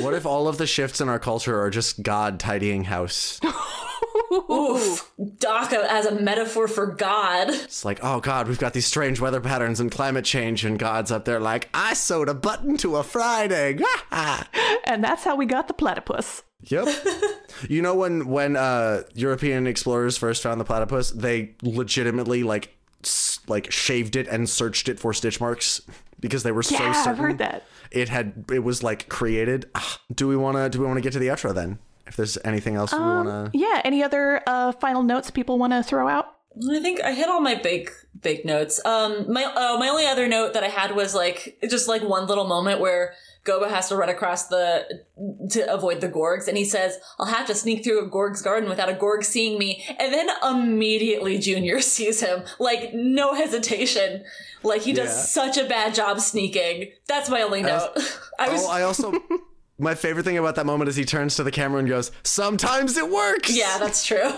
What 0.00 0.14
if 0.14 0.26
all 0.26 0.48
of 0.48 0.58
the 0.58 0.66
shifts 0.66 1.00
in 1.00 1.08
our 1.08 1.20
culture 1.20 1.60
are 1.60 1.70
just 1.70 2.02
God 2.02 2.40
tidying 2.40 2.82
house? 2.84 3.38
Oof. 4.50 5.12
Doc 5.38 5.72
as 5.72 6.06
a 6.06 6.14
metaphor 6.20 6.68
for 6.68 6.86
God. 6.86 7.50
It's 7.50 7.84
like, 7.84 8.00
oh 8.02 8.20
God, 8.20 8.48
we've 8.48 8.58
got 8.58 8.72
these 8.72 8.86
strange 8.86 9.20
weather 9.20 9.40
patterns 9.40 9.80
and 9.80 9.90
climate 9.90 10.24
change, 10.24 10.64
and 10.64 10.78
God's 10.78 11.10
up 11.12 11.24
there 11.24 11.40
like, 11.40 11.68
I 11.74 11.94
sewed 11.94 12.28
a 12.28 12.34
button 12.34 12.76
to 12.78 12.96
a 12.96 13.02
fried 13.02 13.52
egg. 13.52 13.82
And 14.86 15.02
that's 15.02 15.24
how 15.24 15.34
we 15.34 15.46
got 15.46 15.66
the 15.66 15.74
platypus. 15.74 16.42
Yep. 16.64 16.88
you 17.68 17.80
know 17.82 17.94
when 17.94 18.26
when 18.28 18.54
uh 18.56 19.02
European 19.14 19.66
explorers 19.66 20.16
first 20.18 20.42
found 20.42 20.60
the 20.60 20.64
platypus, 20.64 21.10
they 21.10 21.54
legitimately 21.62 22.42
like 22.42 22.76
s- 23.02 23.40
like 23.48 23.70
shaved 23.72 24.14
it 24.16 24.28
and 24.28 24.48
searched 24.48 24.88
it 24.88 25.00
for 25.00 25.12
stitch 25.14 25.40
marks 25.40 25.80
because 26.20 26.42
they 26.42 26.52
were 26.52 26.62
so 26.62 26.74
Yeah, 26.76 26.92
certain 26.92 27.12
I've 27.12 27.18
heard 27.18 27.38
that. 27.38 27.64
it 27.90 28.08
had 28.10 28.44
it 28.52 28.60
was 28.60 28.82
like 28.82 29.08
created. 29.08 29.70
Ah, 29.74 29.98
Do 30.14 30.28
we 30.28 30.36
want 30.36 30.56
to 30.58 30.68
do 30.68 30.80
we 30.80 30.86
want 30.86 30.98
to 30.98 31.02
get 31.02 31.12
to 31.14 31.18
the 31.18 31.28
outro 31.28 31.54
then? 31.54 31.78
If 32.06 32.16
there's 32.16 32.36
anything 32.44 32.76
else 32.76 32.92
we 32.92 32.98
want 32.98 33.28
to 33.52 33.58
Yeah, 33.58 33.80
any 33.84 34.02
other 34.02 34.42
uh, 34.46 34.72
final 34.72 35.02
notes 35.02 35.30
people 35.30 35.58
want 35.58 35.72
to 35.72 35.82
throw 35.82 36.08
out? 36.08 36.26
I 36.70 36.78
think 36.80 37.00
I 37.02 37.12
hit 37.12 37.28
all 37.28 37.40
my 37.40 37.56
big 37.56 37.90
big 38.20 38.44
notes. 38.44 38.80
Um, 38.84 39.32
my 39.32 39.44
uh, 39.44 39.76
my 39.78 39.88
only 39.88 40.06
other 40.06 40.28
note 40.28 40.52
that 40.54 40.62
I 40.62 40.68
had 40.68 40.94
was 40.94 41.14
like 41.14 41.58
just 41.68 41.88
like 41.88 42.02
one 42.02 42.26
little 42.28 42.44
moment 42.46 42.78
where 42.80 43.14
Gobo 43.44 43.68
has 43.68 43.88
to 43.88 43.96
run 43.96 44.08
across 44.08 44.46
the 44.46 45.02
to 45.50 45.72
avoid 45.72 46.00
the 46.00 46.08
Gorgs, 46.08 46.46
and 46.46 46.56
he 46.56 46.64
says, 46.64 46.96
"I'll 47.18 47.26
have 47.26 47.46
to 47.48 47.56
sneak 47.56 47.82
through 47.82 48.04
a 48.04 48.08
Gorg's 48.08 48.40
garden 48.40 48.68
without 48.68 48.88
a 48.88 48.94
Gorg 48.94 49.24
seeing 49.24 49.58
me." 49.58 49.84
And 49.98 50.12
then 50.14 50.28
immediately 50.48 51.38
Junior 51.38 51.80
sees 51.94 52.20
him, 52.20 52.44
like 52.60 52.94
no 52.94 53.34
hesitation. 53.34 54.24
Like 54.62 54.82
he 54.82 54.92
does 54.92 55.08
Yeah. 55.08 55.22
such 55.46 55.58
a 55.58 55.64
bad 55.68 55.92
job 55.94 56.20
sneaking. 56.20 56.92
That's 57.08 57.28
my 57.28 57.42
only 57.42 57.62
note. 57.62 57.90
I 58.38 58.48
was 58.48 58.62
Oh, 58.64 58.70
I 58.70 58.82
also 58.82 59.12
my 59.78 59.94
favorite 59.94 60.24
thing 60.24 60.38
about 60.38 60.54
that 60.56 60.66
moment 60.66 60.88
is 60.88 60.96
he 60.96 61.04
turns 61.04 61.36
to 61.36 61.42
the 61.42 61.50
camera 61.50 61.78
and 61.78 61.88
goes, 61.88 62.10
"Sometimes 62.22 62.96
it 62.96 63.10
works." 63.10 63.54
yeah, 63.56 63.78
that's 63.80 64.04
true. 64.06 64.30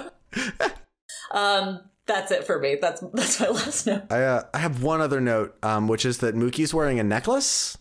um, 1.30 1.80
that's 2.07 2.30
it 2.30 2.45
for 2.45 2.59
me. 2.59 2.76
That's 2.80 3.03
that's 3.12 3.41
my 3.41 3.49
last 3.51 3.87
note. 3.87 4.03
I 4.11 4.22
uh, 4.22 4.43
I 4.55 4.59
have 4.59 4.82
one 4.82 5.01
other 5.01 5.20
note, 5.20 5.57
um, 5.62 5.89
which 5.89 6.05
is 6.05 6.18
that 6.18 6.34
Mokey's 6.34 6.72
wearing 6.72 6.99
a 6.99 7.05
necklace, 7.05 7.76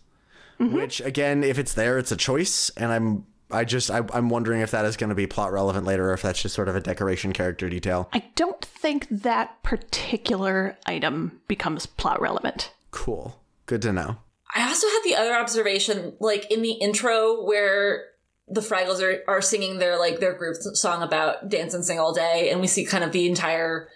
which 0.58 1.00
again, 1.00 1.44
if 1.44 1.58
it's 1.58 1.74
there, 1.74 1.98
it's 1.98 2.12
a 2.12 2.16
choice, 2.16 2.70
and 2.76 2.92
I'm 2.92 3.26
I 3.50 3.64
just 3.64 3.90
I, 3.90 4.02
I'm 4.12 4.28
wondering 4.28 4.60
if 4.60 4.72
that 4.72 4.84
is 4.84 4.96
going 4.96 5.10
to 5.10 5.14
be 5.14 5.26
plot 5.26 5.52
relevant 5.52 5.86
later, 5.86 6.10
or 6.10 6.14
if 6.14 6.22
that's 6.22 6.42
just 6.42 6.54
sort 6.54 6.68
of 6.68 6.76
a 6.76 6.80
decoration 6.80 7.32
character 7.32 7.68
detail. 7.68 8.08
I 8.12 8.24
don't 8.34 8.64
think 8.64 9.06
that 9.10 9.62
particular 9.62 10.76
item 10.86 11.40
becomes 11.46 11.86
plot 11.86 12.20
relevant. 12.20 12.72
Cool, 12.90 13.40
good 13.66 13.82
to 13.82 13.92
know. 13.92 14.16
I 14.56 14.66
also 14.66 14.86
had 14.86 15.00
the 15.04 15.16
other 15.16 15.34
observation, 15.34 16.14
like 16.18 16.50
in 16.50 16.62
the 16.62 16.72
intro 16.72 17.44
where 17.44 18.06
the 18.48 18.62
Fraggles 18.62 19.02
are, 19.02 19.22
are 19.28 19.42
singing 19.42 19.78
their 19.78 19.98
like 19.98 20.18
their 20.18 20.32
group 20.32 20.56
song 20.56 21.02
about 21.02 21.48
dance 21.50 21.74
and 21.74 21.84
sing 21.84 22.00
all 22.00 22.14
day, 22.14 22.48
and 22.50 22.60
we 22.60 22.66
see 22.66 22.86
kind 22.86 23.04
of 23.04 23.12
the 23.12 23.28
entire 23.28 23.88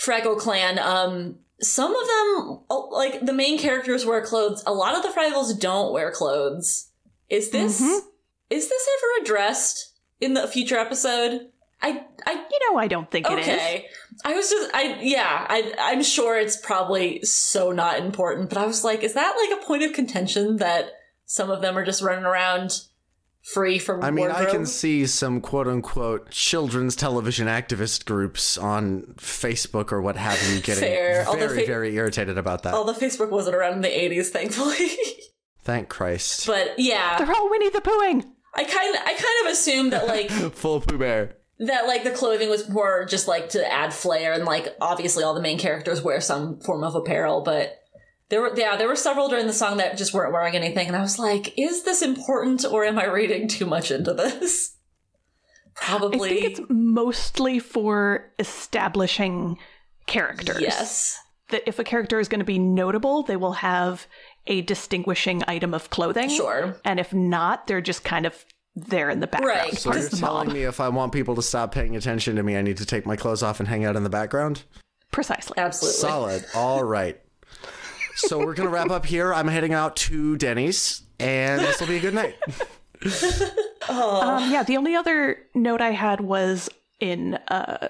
Fraggle 0.00 0.38
clan. 0.38 0.78
Um, 0.78 1.36
some 1.60 1.94
of 1.94 2.06
them, 2.06 2.60
like 2.90 3.26
the 3.26 3.34
main 3.34 3.58
characters, 3.58 4.06
wear 4.06 4.24
clothes. 4.24 4.62
A 4.66 4.72
lot 4.72 4.96
of 4.96 5.02
the 5.02 5.08
Fraggles 5.08 5.58
don't 5.58 5.92
wear 5.92 6.10
clothes. 6.10 6.90
Is 7.28 7.50
this 7.50 7.80
is 7.80 8.68
this 8.68 8.88
ever 8.96 9.22
addressed 9.22 9.92
in 10.20 10.32
the 10.32 10.48
future 10.48 10.78
episode? 10.78 11.50
I 11.80 12.04
I 12.26 12.32
You 12.32 12.72
know, 12.72 12.78
I 12.78 12.88
don't 12.88 13.10
think 13.10 13.30
it 13.30 13.38
is. 13.38 13.48
okay. 13.48 13.86
I 14.24 14.34
was 14.34 14.50
just 14.50 14.74
I 14.74 14.98
yeah, 15.00 15.46
I 15.48 15.72
I'm 15.78 16.02
sure 16.02 16.38
it's 16.38 16.56
probably 16.56 17.22
so 17.22 17.72
not 17.72 17.98
important, 18.00 18.48
but 18.48 18.58
I 18.58 18.66
was 18.66 18.84
like, 18.84 19.02
is 19.02 19.14
that 19.14 19.34
like 19.36 19.60
a 19.62 19.64
point 19.64 19.82
of 19.82 19.92
contention 19.92 20.56
that 20.56 20.90
some 21.24 21.50
of 21.50 21.60
them 21.60 21.76
are 21.76 21.84
just 21.84 22.02
running 22.02 22.24
around 22.24 22.80
free 23.42 23.78
from 23.78 24.02
I 24.02 24.10
mean, 24.10 24.30
I 24.30 24.44
can 24.46 24.66
see 24.66 25.06
some 25.06 25.40
quote 25.40 25.68
unquote 25.68 26.30
children's 26.30 26.96
television 26.96 27.46
activist 27.46 28.04
groups 28.04 28.58
on 28.58 29.14
Facebook 29.16 29.92
or 29.92 30.02
what 30.02 30.16
have 30.16 30.42
you 30.52 30.60
getting 30.60 30.82
Fair. 30.82 31.24
Very, 31.32 31.60
fa- 31.60 31.66
very 31.66 31.94
irritated 31.94 32.38
about 32.38 32.64
that. 32.64 32.74
Although 32.74 32.94
Facebook 32.94 33.30
wasn't 33.30 33.56
around 33.56 33.74
in 33.74 33.80
the 33.82 33.88
80s, 33.88 34.26
thankfully. 34.28 34.88
Thank 35.62 35.88
Christ. 35.88 36.46
but 36.46 36.78
yeah, 36.78 37.18
They're 37.18 37.34
all 37.34 37.50
Winnie 37.50 37.70
the 37.70 37.80
Poohing. 37.80 38.24
I 38.54 38.64
kind 38.64 38.96
I 38.96 39.12
kind 39.12 39.46
of 39.46 39.52
assume 39.52 39.90
that 39.90 40.06
like 40.06 40.30
Full 40.54 40.80
Pooh 40.80 40.98
Bear. 40.98 41.36
That 41.60 41.86
like 41.86 42.04
the 42.04 42.10
clothing 42.10 42.48
was 42.48 42.68
more 42.68 43.04
just 43.04 43.26
like 43.26 43.50
to 43.50 43.72
add 43.72 43.92
flair 43.92 44.32
and 44.32 44.44
like 44.44 44.76
obviously 44.80 45.24
all 45.24 45.34
the 45.34 45.40
main 45.40 45.58
characters 45.58 46.02
wear 46.02 46.20
some 46.20 46.60
form 46.60 46.84
of 46.84 46.94
apparel, 46.94 47.42
but 47.42 47.82
there 48.28 48.40
were 48.40 48.52
yeah, 48.56 48.76
there 48.76 48.88
were 48.88 48.96
several 48.96 49.28
during 49.28 49.46
the 49.46 49.52
song 49.52 49.78
that 49.78 49.98
just 49.98 50.14
weren't 50.14 50.32
wearing 50.32 50.54
anything 50.54 50.86
and 50.86 50.96
I 50.96 51.00
was 51.00 51.18
like, 51.18 51.58
is 51.58 51.82
this 51.82 52.02
important 52.02 52.64
or 52.64 52.84
am 52.84 52.98
I 52.98 53.06
reading 53.06 53.48
too 53.48 53.66
much 53.66 53.90
into 53.90 54.14
this? 54.14 54.76
Probably 55.74 56.28
I 56.28 56.40
think 56.40 56.44
it's 56.44 56.60
mostly 56.68 57.58
for 57.58 58.32
establishing 58.38 59.58
characters. 60.06 60.60
yes. 60.60 61.18
That 61.50 61.62
if 61.66 61.78
a 61.78 61.84
character 61.84 62.20
is 62.20 62.28
going 62.28 62.40
to 62.40 62.44
be 62.44 62.58
notable, 62.58 63.22
they 63.22 63.36
will 63.36 63.54
have 63.54 64.06
a 64.46 64.60
distinguishing 64.62 65.42
item 65.48 65.72
of 65.72 65.88
clothing. 65.88 66.28
Sure. 66.28 66.76
And 66.84 67.00
if 67.00 67.14
not, 67.14 67.66
they're 67.66 67.80
just 67.80 68.04
kind 68.04 68.26
of 68.26 68.44
there 68.86 69.10
in 69.10 69.20
the 69.20 69.26
background. 69.26 69.58
Right. 69.58 69.76
So 69.76 69.94
you're 69.94 70.08
telling 70.08 70.52
me 70.52 70.64
if 70.64 70.80
I 70.80 70.88
want 70.88 71.12
people 71.12 71.34
to 71.36 71.42
stop 71.42 71.72
paying 71.72 71.96
attention 71.96 72.36
to 72.36 72.42
me, 72.42 72.56
I 72.56 72.62
need 72.62 72.76
to 72.78 72.86
take 72.86 73.06
my 73.06 73.16
clothes 73.16 73.42
off 73.42 73.60
and 73.60 73.68
hang 73.68 73.84
out 73.84 73.96
in 73.96 74.04
the 74.04 74.10
background? 74.10 74.62
Precisely. 75.10 75.54
Absolutely. 75.56 75.98
Solid. 76.00 76.44
All 76.54 76.84
right. 76.84 77.20
So 78.16 78.38
we're 78.38 78.54
gonna 78.54 78.70
wrap 78.70 78.90
up 78.90 79.06
here. 79.06 79.32
I'm 79.32 79.48
heading 79.48 79.72
out 79.72 79.94
to 79.96 80.36
Denny's, 80.36 81.02
and 81.20 81.60
this 81.60 81.80
will 81.80 81.86
be 81.86 81.96
a 81.96 82.00
good 82.00 82.14
night. 82.14 82.36
Um, 83.88 84.50
yeah, 84.50 84.64
the 84.64 84.76
only 84.76 84.94
other 84.96 85.38
note 85.54 85.80
I 85.80 85.92
had 85.92 86.20
was 86.20 86.68
in 87.00 87.34
uh, 87.48 87.88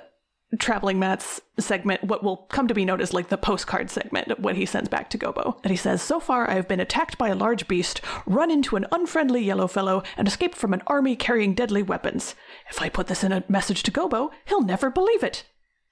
Traveling 0.59 0.99
Matt's 0.99 1.43
segment, 1.59 2.05
what 2.05 2.25
will 2.25 2.39
come 2.49 2.69
to 2.69 2.75
be 2.75 2.87
known 2.87 3.03
as 3.03 3.13
like 3.13 3.29
the 3.29 3.37
postcard 3.37 3.91
segment, 3.91 4.41
when 4.41 4.57
he 4.57 4.65
sends 4.65 4.89
back 4.89 5.11
to 5.11 5.19
Gobo. 5.19 5.59
And 5.63 5.71
he 5.71 5.77
says, 5.77 6.01
So 6.01 6.21
far 6.21 6.49
I 6.49 6.55
have 6.55 6.67
been 6.67 6.81
attacked 6.81 7.19
by 7.19 7.29
a 7.29 7.35
large 7.35 7.69
beast, 7.69 8.01
run 8.25 8.51
into 8.51 8.77
an 8.77 8.87
unfriendly 8.91 9.43
yellow 9.45 9.67
fellow, 9.67 10.03
and 10.17 10.27
escaped 10.27 10.57
from 10.57 10.73
an 10.73 10.83
army 10.87 11.17
carrying 11.17 11.53
deadly 11.55 11.83
weapons. 11.83 12.35
If 12.71 12.81
I 12.81 12.89
put 12.89 13.09
this 13.09 13.23
in 13.23 13.31
a 13.33 13.45
message 13.49 13.83
to 13.83 13.91
Gobo, 13.91 14.31
he'll 14.47 14.63
never 14.63 14.89
believe 14.91 15.23
it. 15.23 15.45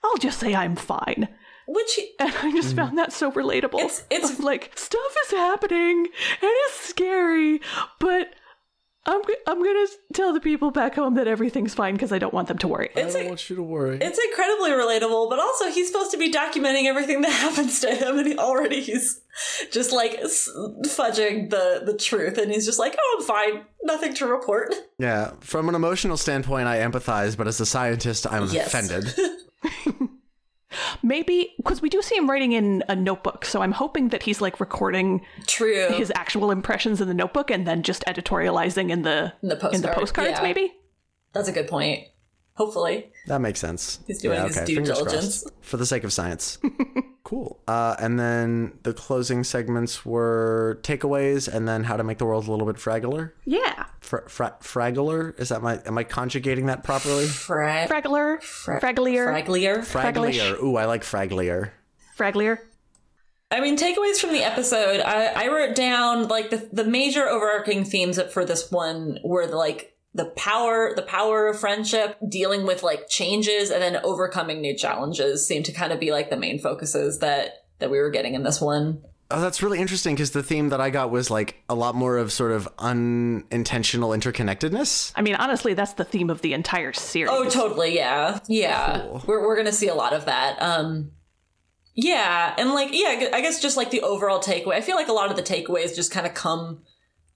I'll 0.02 0.16
just 0.16 0.40
say 0.40 0.54
I'm 0.54 0.74
fine. 0.76 1.28
which 1.68 1.94
he, 1.94 2.12
And 2.20 2.32
I 2.42 2.52
just 2.52 2.72
mm. 2.74 2.76
found 2.76 2.96
that 2.96 3.12
so 3.12 3.30
relatable. 3.32 3.80
It's- 3.80 4.04
it's- 4.08 4.38
like 4.40 4.72
stuff 4.78 5.16
is 5.26 5.32
happening 5.32 6.06
and 6.06 6.08
it's 6.40 6.80
scary, 6.88 7.60
but 7.98 8.32
I'm 9.08 9.22
g- 9.24 9.36
I'm 9.46 9.62
gonna 9.62 9.86
tell 10.14 10.32
the 10.32 10.40
people 10.40 10.70
back 10.72 10.96
home 10.96 11.14
that 11.14 11.28
everything's 11.28 11.74
fine 11.74 11.94
because 11.94 12.12
I 12.12 12.18
don't 12.18 12.34
want 12.34 12.48
them 12.48 12.58
to 12.58 12.68
worry. 12.68 12.90
I 12.96 13.00
it's 13.00 13.14
don't 13.14 13.26
a, 13.26 13.28
want 13.28 13.48
you 13.48 13.54
to 13.56 13.62
worry. 13.62 13.98
it's 14.00 14.18
incredibly 14.18 14.70
relatable, 14.70 15.30
but 15.30 15.38
also 15.38 15.70
he's 15.70 15.86
supposed 15.86 16.10
to 16.10 16.16
be 16.18 16.32
documenting 16.32 16.86
everything 16.86 17.20
that 17.22 17.30
happens 17.44 17.80
to 17.80 17.94
him, 17.94 18.18
and 18.18 18.26
he 18.26 18.36
already 18.36 18.80
he's 18.80 19.20
just 19.70 19.92
like 19.92 20.20
fudging 20.22 21.50
the 21.50 21.82
the 21.86 21.96
truth, 21.96 22.36
and 22.38 22.50
he's 22.50 22.66
just 22.66 22.78
like, 22.80 22.96
"Oh, 22.98 23.16
I'm 23.20 23.24
fine, 23.26 23.64
nothing 23.84 24.12
to 24.14 24.26
report." 24.26 24.74
yeah, 24.98 25.32
from 25.40 25.68
an 25.68 25.74
emotional 25.76 26.16
standpoint, 26.16 26.66
I 26.66 26.78
empathize, 26.78 27.36
but 27.36 27.46
as 27.46 27.60
a 27.60 27.66
scientist, 27.66 28.26
I'm 28.30 28.46
Yes. 28.48 28.66
offended. 28.74 29.14
Maybe 31.02 31.54
because 31.56 31.80
we 31.80 31.88
do 31.88 32.02
see 32.02 32.16
him 32.16 32.28
writing 32.28 32.52
in 32.52 32.82
a 32.88 32.96
notebook, 32.96 33.44
so 33.44 33.62
I'm 33.62 33.72
hoping 33.72 34.08
that 34.08 34.22
he's 34.24 34.40
like 34.40 34.58
recording 34.60 35.24
True. 35.46 35.88
his 35.90 36.12
actual 36.14 36.50
impressions 36.50 37.00
in 37.00 37.08
the 37.08 37.14
notebook 37.14 37.50
and 37.50 37.66
then 37.66 37.82
just 37.82 38.04
editorializing 38.06 38.90
in 38.90 39.02
the 39.02 39.32
In 39.42 39.48
the 39.50 39.70
in 39.72 39.82
the 39.82 39.88
postcards. 39.88 40.30
yeah. 40.32 40.42
Maybe. 40.42 40.74
That's 41.32 41.48
a 41.48 41.52
good 41.52 41.68
point. 41.68 42.04
Hopefully, 42.56 43.12
That 43.26 43.40
makes 43.40 43.60
sense. 43.60 43.98
He's 44.06 44.20
doing 44.22 44.40
his 44.42 44.56
due 44.60 44.76
fingers 44.76 44.96
diligence. 44.98 45.42
crossed. 45.42 45.50
For 45.60 45.76
the 45.76 45.84
sake 45.86 46.04
of 46.04 46.12
science. 46.12 46.58
cool. 47.24 47.60
Uh, 47.68 47.96
and 47.98 48.18
then 48.18 48.78
the 48.82 48.94
closing 48.94 49.44
segments 49.44 50.06
were 50.06 50.78
takeaways 50.82 51.52
and 51.52 51.68
then 51.68 51.84
how 51.84 51.96
to 51.98 52.02
make 52.04 52.16
the 52.18 52.24
world 52.24 52.48
a 52.48 52.50
little 52.50 52.66
bit 52.66 52.76
fraggler. 52.76 53.32
Yeah. 53.44 53.84
Fra- 54.00 54.28
fra- 54.28 54.56
fraggler? 54.62 55.38
Is 55.38 55.50
that 55.50 55.62
my, 55.62 55.80
am 55.84 55.98
I 55.98 56.04
conjugating 56.04 56.66
that 56.66 56.82
properly? 56.82 57.26
Fra- 57.26 57.86
Fraggler. 57.88 58.40
fra- 58.42 58.80
Fragglier. 58.80 59.26
Fragglier. 59.26 59.78
Fragglish. 59.80 60.38
Fragglier. 60.38 60.62
Ooh, 60.62 60.76
I 60.76 60.86
like 60.86 61.02
fragglier. 61.02 61.70
Fraglier. 62.16 62.58
I 63.50 63.60
mean, 63.60 63.76
takeaways 63.76 64.18
from 64.18 64.32
the 64.32 64.42
episode. 64.42 65.00
I, 65.00 65.26
I 65.44 65.48
wrote 65.48 65.76
down 65.76 66.26
like 66.28 66.50
the 66.50 66.68
the 66.72 66.84
major 66.84 67.28
overarching 67.28 67.84
themes 67.84 68.20
for 68.32 68.44
this 68.44 68.72
one 68.72 69.18
were 69.22 69.46
the, 69.46 69.56
like 69.56 69.95
the 70.16 70.26
power 70.36 70.94
the 70.94 71.02
power 71.02 71.46
of 71.46 71.60
friendship, 71.60 72.16
dealing 72.28 72.66
with 72.66 72.82
like 72.82 73.08
changes, 73.08 73.70
and 73.70 73.82
then 73.82 73.96
overcoming 74.02 74.60
new 74.60 74.76
challenges 74.76 75.46
seemed 75.46 75.66
to 75.66 75.72
kind 75.72 75.92
of 75.92 76.00
be 76.00 76.10
like 76.10 76.30
the 76.30 76.36
main 76.36 76.58
focuses 76.58 77.18
that 77.20 77.66
that 77.78 77.90
we 77.90 77.98
were 77.98 78.10
getting 78.10 78.34
in 78.34 78.42
this 78.42 78.60
one. 78.60 79.02
Oh, 79.28 79.40
that's 79.40 79.60
really 79.60 79.80
interesting 79.80 80.14
because 80.14 80.30
the 80.30 80.42
theme 80.42 80.68
that 80.68 80.80
I 80.80 80.90
got 80.90 81.10
was 81.10 81.30
like 81.30 81.56
a 81.68 81.74
lot 81.74 81.96
more 81.96 82.16
of 82.16 82.32
sort 82.32 82.52
of 82.52 82.68
unintentional 82.78 84.10
interconnectedness. 84.10 85.12
I 85.16 85.22
mean, 85.22 85.34
honestly, 85.34 85.74
that's 85.74 85.94
the 85.94 86.04
theme 86.04 86.30
of 86.30 86.42
the 86.42 86.52
entire 86.52 86.92
series. 86.92 87.30
Oh, 87.32 87.48
totally. 87.48 87.94
Yeah, 87.96 88.38
yeah. 88.46 89.00
Cool. 89.00 89.24
We're 89.26 89.46
we're 89.46 89.56
gonna 89.56 89.72
see 89.72 89.88
a 89.88 89.94
lot 89.94 90.12
of 90.12 90.26
that. 90.26 90.62
Um, 90.62 91.10
yeah, 91.94 92.54
and 92.56 92.70
like 92.70 92.90
yeah, 92.92 93.30
I 93.32 93.40
guess 93.40 93.60
just 93.60 93.76
like 93.76 93.90
the 93.90 94.02
overall 94.02 94.40
takeaway. 94.40 94.74
I 94.74 94.80
feel 94.80 94.96
like 94.96 95.08
a 95.08 95.12
lot 95.12 95.30
of 95.30 95.36
the 95.36 95.42
takeaways 95.42 95.94
just 95.96 96.12
kind 96.12 96.26
of 96.26 96.34
come 96.34 96.82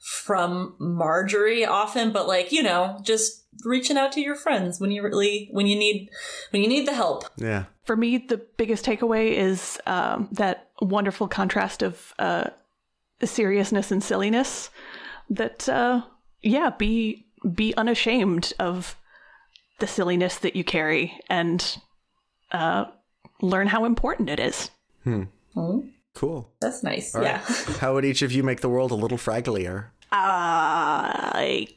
from 0.01 0.75
Marjorie 0.79 1.65
often, 1.65 2.11
but 2.11 2.27
like 2.27 2.53
you 2.53 2.63
know, 2.63 2.99
just 3.03 3.45
reaching 3.65 3.99
out 3.99 4.13
to 4.13 4.21
your 4.21 4.35
friends 4.35 4.81
when 4.81 4.91
you 4.91 5.03
really 5.03 5.49
when 5.53 5.67
you 5.67 5.77
need 5.77 6.11
when 6.51 6.63
you 6.63 6.69
need 6.69 6.87
the 6.87 6.95
help. 6.95 7.25
Yeah. 7.37 7.65
For 7.85 7.97
me, 7.97 8.19
the 8.19 8.39
biggest 8.57 8.85
takeaway 8.85 9.33
is 9.33 9.79
um, 9.87 10.29
that 10.33 10.71
wonderful 10.81 11.29
contrast 11.29 11.83
of 11.83 12.15
uh, 12.19 12.51
seriousness 13.23 13.91
and 13.91 14.03
silliness. 14.03 14.71
That 15.29 15.69
uh, 15.69 16.03
yeah, 16.43 16.71
be 16.71 17.27
be 17.55 17.75
unashamed 17.77 18.53
of 18.59 18.97
the 19.81 19.87
silliness 19.87 20.39
that 20.39 20.57
you 20.57 20.65
carry 20.65 21.19
and 21.29 21.79
uh, 22.53 22.87
learn 23.43 23.67
how 23.67 23.85
important 23.85 24.29
it 24.29 24.41
is. 24.41 24.71
Cool. 26.15 26.51
That's 26.61 26.83
nice. 26.83 27.15
All 27.15 27.23
right. 27.23 27.31
yeah. 27.31 27.39
How 27.81 27.95
would 27.95 28.05
each 28.05 28.23
of 28.23 28.33
you 28.33 28.43
make 28.43 28.61
the 28.61 28.69
world 28.69 28.91
a 28.91 28.95
little 28.95 29.19
fragglier? 29.19 29.87
I, 30.13 31.69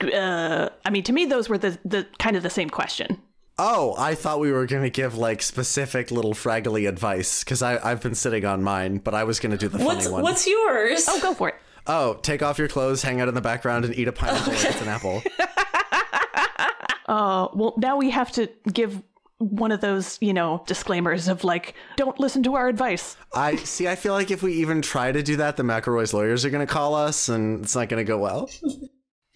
uh, 0.00 0.68
I 0.84 0.90
mean, 0.90 1.02
to 1.04 1.12
me, 1.12 1.26
those 1.26 1.48
were 1.48 1.58
the 1.58 1.78
the 1.84 2.06
kind 2.18 2.36
of 2.36 2.42
the 2.42 2.50
same 2.50 2.70
question. 2.70 3.20
Oh, 3.58 3.94
I 3.98 4.14
thought 4.14 4.38
we 4.38 4.52
were 4.52 4.66
going 4.66 4.84
to 4.84 4.90
give 4.90 5.16
like 5.18 5.42
specific 5.42 6.10
little 6.12 6.32
fraggly 6.32 6.88
advice 6.88 7.42
because 7.42 7.60
I've 7.60 8.00
been 8.00 8.14
sitting 8.14 8.44
on 8.44 8.62
mine, 8.62 8.98
but 8.98 9.14
I 9.14 9.24
was 9.24 9.40
going 9.40 9.50
to 9.52 9.58
do 9.58 9.66
the 9.68 9.78
funny 9.78 9.86
What's 9.86 10.08
one. 10.08 10.22
what's 10.22 10.46
yours? 10.46 11.06
Oh, 11.08 11.20
go 11.20 11.34
for 11.34 11.48
it. 11.48 11.56
Oh, 11.86 12.14
take 12.22 12.42
off 12.42 12.58
your 12.58 12.68
clothes, 12.68 13.02
hang 13.02 13.20
out 13.20 13.28
in 13.28 13.34
the 13.34 13.40
background, 13.40 13.84
and 13.84 13.94
eat 13.94 14.06
a 14.08 14.12
pineapple 14.12 14.52
like 14.52 14.64
it's 14.64 14.80
an 14.80 14.88
apple. 14.88 15.22
Uh, 17.08 17.48
well, 17.54 17.72
now 17.78 17.96
we 17.96 18.10
have 18.10 18.30
to 18.30 18.46
give 18.70 19.02
one 19.38 19.72
of 19.72 19.80
those, 19.80 20.18
you 20.20 20.32
know, 20.34 20.62
disclaimers 20.66 21.28
of 21.28 21.44
like, 21.44 21.74
don't 21.96 22.18
listen 22.18 22.42
to 22.42 22.54
our 22.54 22.68
advice. 22.68 23.16
I 23.34 23.56
see. 23.56 23.88
I 23.88 23.94
feel 23.94 24.12
like 24.12 24.30
if 24.30 24.42
we 24.42 24.52
even 24.54 24.82
try 24.82 25.12
to 25.12 25.22
do 25.22 25.36
that, 25.36 25.56
the 25.56 25.62
McElroy's 25.62 26.12
lawyers 26.12 26.44
are 26.44 26.50
going 26.50 26.66
to 26.66 26.72
call 26.72 26.94
us, 26.94 27.28
and 27.28 27.62
it's 27.64 27.74
not 27.76 27.88
going 27.88 28.04
to 28.04 28.08
go 28.08 28.18
well. 28.18 28.50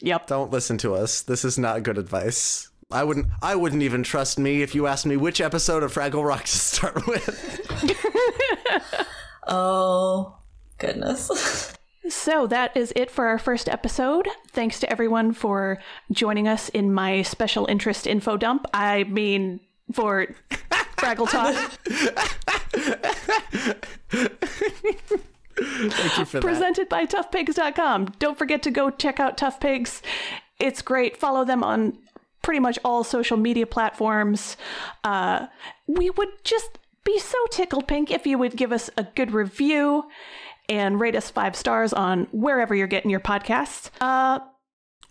Yep. 0.00 0.26
Don't 0.26 0.50
listen 0.50 0.78
to 0.78 0.94
us. 0.94 1.22
This 1.22 1.44
is 1.44 1.58
not 1.58 1.84
good 1.84 1.98
advice. 1.98 2.68
I 2.90 3.04
wouldn't. 3.04 3.28
I 3.40 3.54
wouldn't 3.54 3.82
even 3.82 4.02
trust 4.02 4.38
me 4.38 4.62
if 4.62 4.74
you 4.74 4.86
asked 4.86 5.06
me 5.06 5.16
which 5.16 5.40
episode 5.40 5.82
of 5.82 5.94
Fraggle 5.94 6.26
Rock 6.26 6.44
to 6.44 6.58
start 6.58 7.06
with. 7.06 7.60
Oh 9.46 10.38
goodness. 10.78 11.72
So 12.08 12.46
that 12.46 12.76
is 12.76 12.92
it 12.96 13.10
for 13.10 13.26
our 13.26 13.38
first 13.38 13.68
episode. 13.68 14.28
Thanks 14.50 14.80
to 14.80 14.90
everyone 14.90 15.32
for 15.32 15.78
joining 16.10 16.48
us 16.48 16.68
in 16.70 16.92
my 16.92 17.22
special 17.22 17.66
interest 17.66 18.06
info 18.06 18.36
dump. 18.36 18.66
I 18.74 19.04
mean, 19.04 19.60
for 19.92 20.28
Fraggle 20.96 21.28
Talk, 21.28 21.54
Thank 25.54 26.18
you 26.18 26.24
for 26.24 26.40
that. 26.40 26.42
presented 26.42 26.88
by 26.88 27.06
toughpigs.com. 27.06 28.14
Don't 28.18 28.38
forget 28.38 28.62
to 28.62 28.70
go 28.70 28.90
check 28.90 29.20
out 29.20 29.36
Tough 29.36 29.60
Pigs. 29.60 30.02
It's 30.58 30.82
great. 30.82 31.16
Follow 31.16 31.44
them 31.44 31.62
on 31.62 31.98
pretty 32.42 32.60
much 32.60 32.78
all 32.84 33.04
social 33.04 33.36
media 33.36 33.66
platforms. 33.66 34.56
Uh, 35.04 35.46
we 35.86 36.10
would 36.10 36.30
just 36.44 36.78
be 37.04 37.18
so 37.18 37.38
tickled 37.50 37.88
pink 37.88 38.10
if 38.10 38.26
you 38.26 38.38
would 38.38 38.56
give 38.56 38.72
us 38.72 38.90
a 38.96 39.04
good 39.14 39.32
review 39.32 40.04
and 40.68 41.00
rate 41.00 41.16
us 41.16 41.30
five 41.30 41.56
stars 41.56 41.92
on 41.92 42.28
wherever 42.32 42.74
you're 42.74 42.86
getting 42.86 43.10
your 43.10 43.20
podcasts. 43.20 43.90
Uh, 44.00 44.38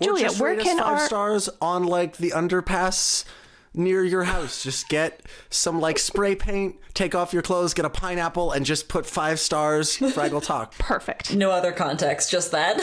Julia, 0.01 0.32
where 0.34 0.51
rate 0.51 0.59
us 0.59 0.65
can 0.65 0.77
five 0.79 0.88
our 0.88 1.05
stars 1.05 1.49
on 1.61 1.84
like 1.84 2.17
the 2.17 2.32
underpass 2.32 3.25
near 3.74 4.03
your 4.03 4.24
house? 4.24 4.63
Just 4.63 4.89
get 4.89 5.22
some 5.49 5.80
like 5.80 5.99
spray 5.99 6.36
paint, 6.36 6.76
take 6.93 7.15
off 7.15 7.34
your 7.34 7.41
clothes, 7.41 7.74
get 7.74 7.86
a 7.86 7.89
pineapple, 7.89 8.51
and 8.51 8.65
just 8.65 8.89
put 8.89 9.05
five 9.05 9.39
stars. 9.39 9.97
Fraggle 9.97 10.43
Talk. 10.43 10.74
perfect? 10.80 11.36
No 11.36 11.51
other 11.51 11.72
context, 11.72 12.32
just 12.32 12.51
that. 12.51 12.80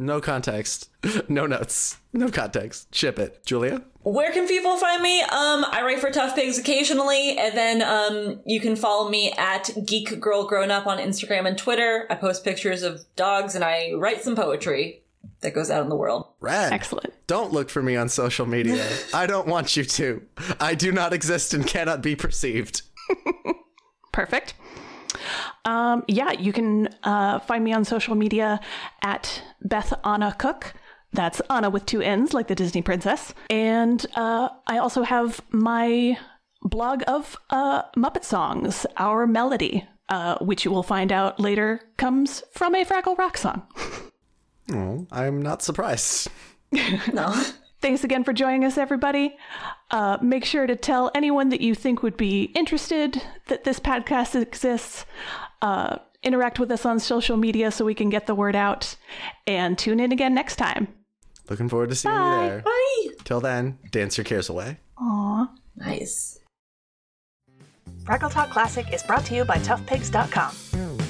No 0.00 0.20
context, 0.20 0.90
no 1.28 1.46
notes, 1.46 1.96
no 2.12 2.28
context. 2.28 2.94
Ship 2.94 3.18
it, 3.18 3.44
Julia. 3.44 3.82
Where 4.02 4.32
can 4.32 4.46
people 4.46 4.76
find 4.76 5.02
me? 5.02 5.22
Um, 5.22 5.66
I 5.70 5.82
write 5.84 5.98
for 5.98 6.10
Tough 6.10 6.36
Pigs 6.36 6.56
occasionally, 6.56 7.36
and 7.36 7.56
then 7.56 7.82
um, 7.82 8.40
you 8.46 8.60
can 8.60 8.76
follow 8.76 9.10
me 9.10 9.32
at 9.32 9.70
Geek 9.84 10.20
Girl 10.20 10.46
Grown 10.46 10.70
Up 10.70 10.86
on 10.86 10.98
Instagram 10.98 11.48
and 11.48 11.58
Twitter. 11.58 12.06
I 12.08 12.14
post 12.14 12.44
pictures 12.44 12.84
of 12.84 13.04
dogs, 13.16 13.56
and 13.56 13.64
I 13.64 13.92
write 13.96 14.22
some 14.22 14.36
poetry 14.36 15.02
that 15.40 15.54
goes 15.54 15.70
out 15.70 15.82
in 15.82 15.88
the 15.88 15.96
world. 15.96 16.26
Rad. 16.40 16.72
Excellent. 16.72 17.14
Don't 17.26 17.52
look 17.52 17.70
for 17.70 17.82
me 17.82 17.96
on 17.96 18.08
social 18.08 18.46
media. 18.46 18.86
I 19.14 19.26
don't 19.26 19.46
want 19.46 19.76
you 19.76 19.84
to. 19.84 20.22
I 20.60 20.74
do 20.74 20.92
not 20.92 21.12
exist 21.12 21.54
and 21.54 21.66
cannot 21.66 22.02
be 22.02 22.16
perceived. 22.16 22.82
Perfect. 24.12 24.54
Um, 25.64 26.04
yeah, 26.08 26.32
you 26.32 26.52
can 26.52 26.88
uh, 27.02 27.38
find 27.40 27.64
me 27.64 27.72
on 27.72 27.84
social 27.84 28.14
media 28.14 28.60
at 29.02 29.42
Beth 29.62 29.92
Anna 30.04 30.34
Cook. 30.38 30.74
That's 31.12 31.40
Anna 31.48 31.70
with 31.70 31.86
two 31.86 32.02
N's, 32.02 32.34
like 32.34 32.48
the 32.48 32.54
Disney 32.54 32.82
princess. 32.82 33.32
And 33.48 34.04
uh, 34.14 34.48
I 34.66 34.78
also 34.78 35.02
have 35.02 35.40
my 35.50 36.18
blog 36.62 37.02
of 37.06 37.36
uh, 37.50 37.82
Muppet 37.96 38.24
songs, 38.24 38.84
Our 38.96 39.26
Melody, 39.26 39.86
uh, 40.08 40.38
which 40.38 40.64
you 40.64 40.70
will 40.70 40.82
find 40.82 41.12
out 41.12 41.40
later 41.40 41.80
comes 41.96 42.42
from 42.52 42.74
a 42.74 42.84
Fraggle 42.84 43.16
Rock 43.16 43.36
song. 43.36 43.62
Oh, 44.72 45.06
I'm 45.10 45.42
not 45.42 45.62
surprised. 45.62 46.28
No. 47.14 47.32
Thanks 47.80 48.04
again 48.04 48.24
for 48.24 48.32
joining 48.32 48.64
us, 48.64 48.76
everybody. 48.76 49.36
Uh, 49.90 50.18
make 50.20 50.44
sure 50.44 50.66
to 50.66 50.74
tell 50.76 51.10
anyone 51.14 51.48
that 51.50 51.60
you 51.60 51.74
think 51.74 52.02
would 52.02 52.16
be 52.16 52.50
interested 52.54 53.22
that 53.46 53.64
this 53.64 53.78
podcast 53.80 54.34
exists. 54.40 55.06
Uh, 55.62 55.96
interact 56.22 56.58
with 56.58 56.70
us 56.70 56.84
on 56.84 56.98
social 56.98 57.36
media 57.36 57.70
so 57.70 57.84
we 57.84 57.94
can 57.94 58.10
get 58.10 58.26
the 58.26 58.34
word 58.34 58.56
out. 58.56 58.96
And 59.46 59.78
tune 59.78 60.00
in 60.00 60.12
again 60.12 60.34
next 60.34 60.56
time. 60.56 60.88
Looking 61.48 61.68
forward 61.68 61.88
to 61.90 61.94
seeing 61.94 62.14
Bye. 62.14 62.42
you 62.44 62.48
there. 62.50 62.60
Bye. 62.62 63.06
Till 63.24 63.40
then, 63.40 63.78
dance 63.90 64.18
your 64.18 64.24
cares 64.24 64.48
away. 64.48 64.78
Aww. 64.98 65.48
Nice. 65.76 66.40
Fraggle 68.02 68.30
Talk 68.30 68.50
Classic 68.50 68.92
is 68.92 69.02
brought 69.04 69.24
to 69.26 69.34
you 69.34 69.44
by 69.44 69.58
ToughPigs.com. 69.58 70.50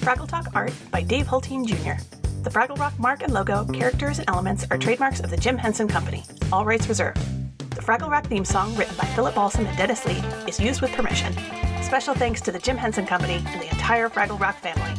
Fraggle 0.00 0.28
Talk 0.28 0.46
art 0.54 0.72
by 0.90 1.02
Dave 1.02 1.26
Hulteen 1.26 1.66
Jr. 1.66 2.00
The 2.48 2.58
Fraggle 2.58 2.78
Rock 2.78 2.98
mark 2.98 3.22
and 3.22 3.34
logo, 3.34 3.66
characters, 3.66 4.20
and 4.20 4.26
elements 4.30 4.64
are 4.70 4.78
trademarks 4.78 5.20
of 5.20 5.28
the 5.28 5.36
Jim 5.36 5.58
Henson 5.58 5.86
Company. 5.86 6.24
All 6.50 6.64
rights 6.64 6.88
reserved. 6.88 7.20
The 7.58 7.82
Fraggle 7.82 8.08
Rock 8.08 8.26
theme 8.26 8.46
song, 8.46 8.74
written 8.74 8.96
by 8.96 9.04
Philip 9.08 9.34
Balsam 9.34 9.66
and 9.66 9.76
Dennis 9.76 10.06
Lee, 10.06 10.22
is 10.48 10.58
used 10.58 10.80
with 10.80 10.90
permission. 10.92 11.34
Special 11.82 12.14
thanks 12.14 12.40
to 12.40 12.50
the 12.50 12.58
Jim 12.58 12.78
Henson 12.78 13.04
Company 13.04 13.44
and 13.48 13.60
the 13.60 13.68
entire 13.68 14.08
Fraggle 14.08 14.40
Rock 14.40 14.56
family. 14.60 14.98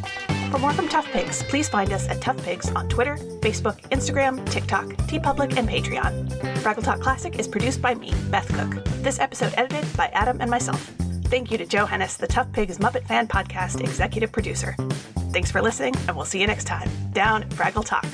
For 0.52 0.60
more 0.60 0.74
from 0.74 0.90
Tough 0.90 1.08
Pigs, 1.08 1.42
please 1.42 1.68
find 1.68 1.92
us 1.92 2.08
at 2.08 2.22
Tough 2.22 2.38
Pigs 2.44 2.70
on 2.70 2.88
Twitter, 2.88 3.16
Facebook, 3.42 3.82
Instagram, 3.90 4.48
TikTok, 4.48 4.86
TeePublic, 5.08 5.58
and 5.58 5.68
Patreon. 5.68 6.30
Fraggle 6.58 6.84
Talk 6.84 7.00
Classic 7.00 7.40
is 7.40 7.48
produced 7.48 7.82
by 7.82 7.96
me, 7.96 8.14
Beth 8.30 8.48
Cook. 8.50 8.86
This 9.02 9.18
episode 9.18 9.56
edited 9.58 9.92
by 9.98 10.10
Adam 10.14 10.40
and 10.40 10.52
myself. 10.52 10.84
Thank 11.24 11.50
you 11.50 11.58
to 11.58 11.66
Joe 11.66 11.88
Hennes, 11.88 12.16
the 12.16 12.28
Tough 12.28 12.52
Pigs 12.52 12.78
Muppet 12.78 13.08
Fan 13.08 13.28
Podcast 13.28 13.80
executive 13.80 14.32
producer. 14.32 14.76
Thanks 15.32 15.52
for 15.52 15.62
listening, 15.62 15.96
and 16.08 16.16
we'll 16.16 16.26
see 16.26 16.42
you 16.42 16.48
next 16.48 16.66
time. 16.66 16.90
Down 17.14 17.44
Fraggle 17.50 17.86
Talk. 17.86 18.06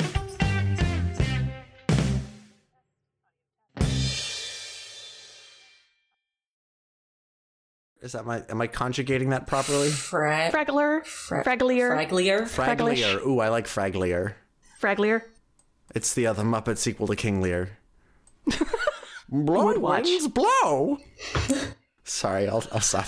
Is 8.02 8.12
that 8.12 8.26
my? 8.26 8.44
Am 8.50 8.62
I 8.62 8.68
conjugating 8.68 9.30
that 9.30 9.48
properly? 9.48 9.90
Fra- 9.90 10.52
Fraggler, 10.52 11.06
fra- 11.06 11.44
Fragglier, 11.44 11.90
Fragglier. 11.96 12.42
Fragglish. 12.44 13.00
Fraglier. 13.02 13.26
Ooh, 13.26 13.40
I 13.40 13.50
like 13.50 13.66
Fraglier. 13.66 14.34
Fraglier. 14.80 15.24
It's 15.96 16.14
the 16.14 16.28
other 16.28 16.44
Muppet 16.44 16.78
sequel 16.78 17.08
to 17.08 17.16
King 17.16 17.42
Lear. 17.42 17.78
blow 19.30 19.66
Would 19.68 19.78
watch. 19.78 20.04
winds 20.04 20.28
blow. 20.28 20.98
Sorry, 22.04 22.48
I'll, 22.48 22.64
I'll 22.72 22.80
stop. 22.82 23.08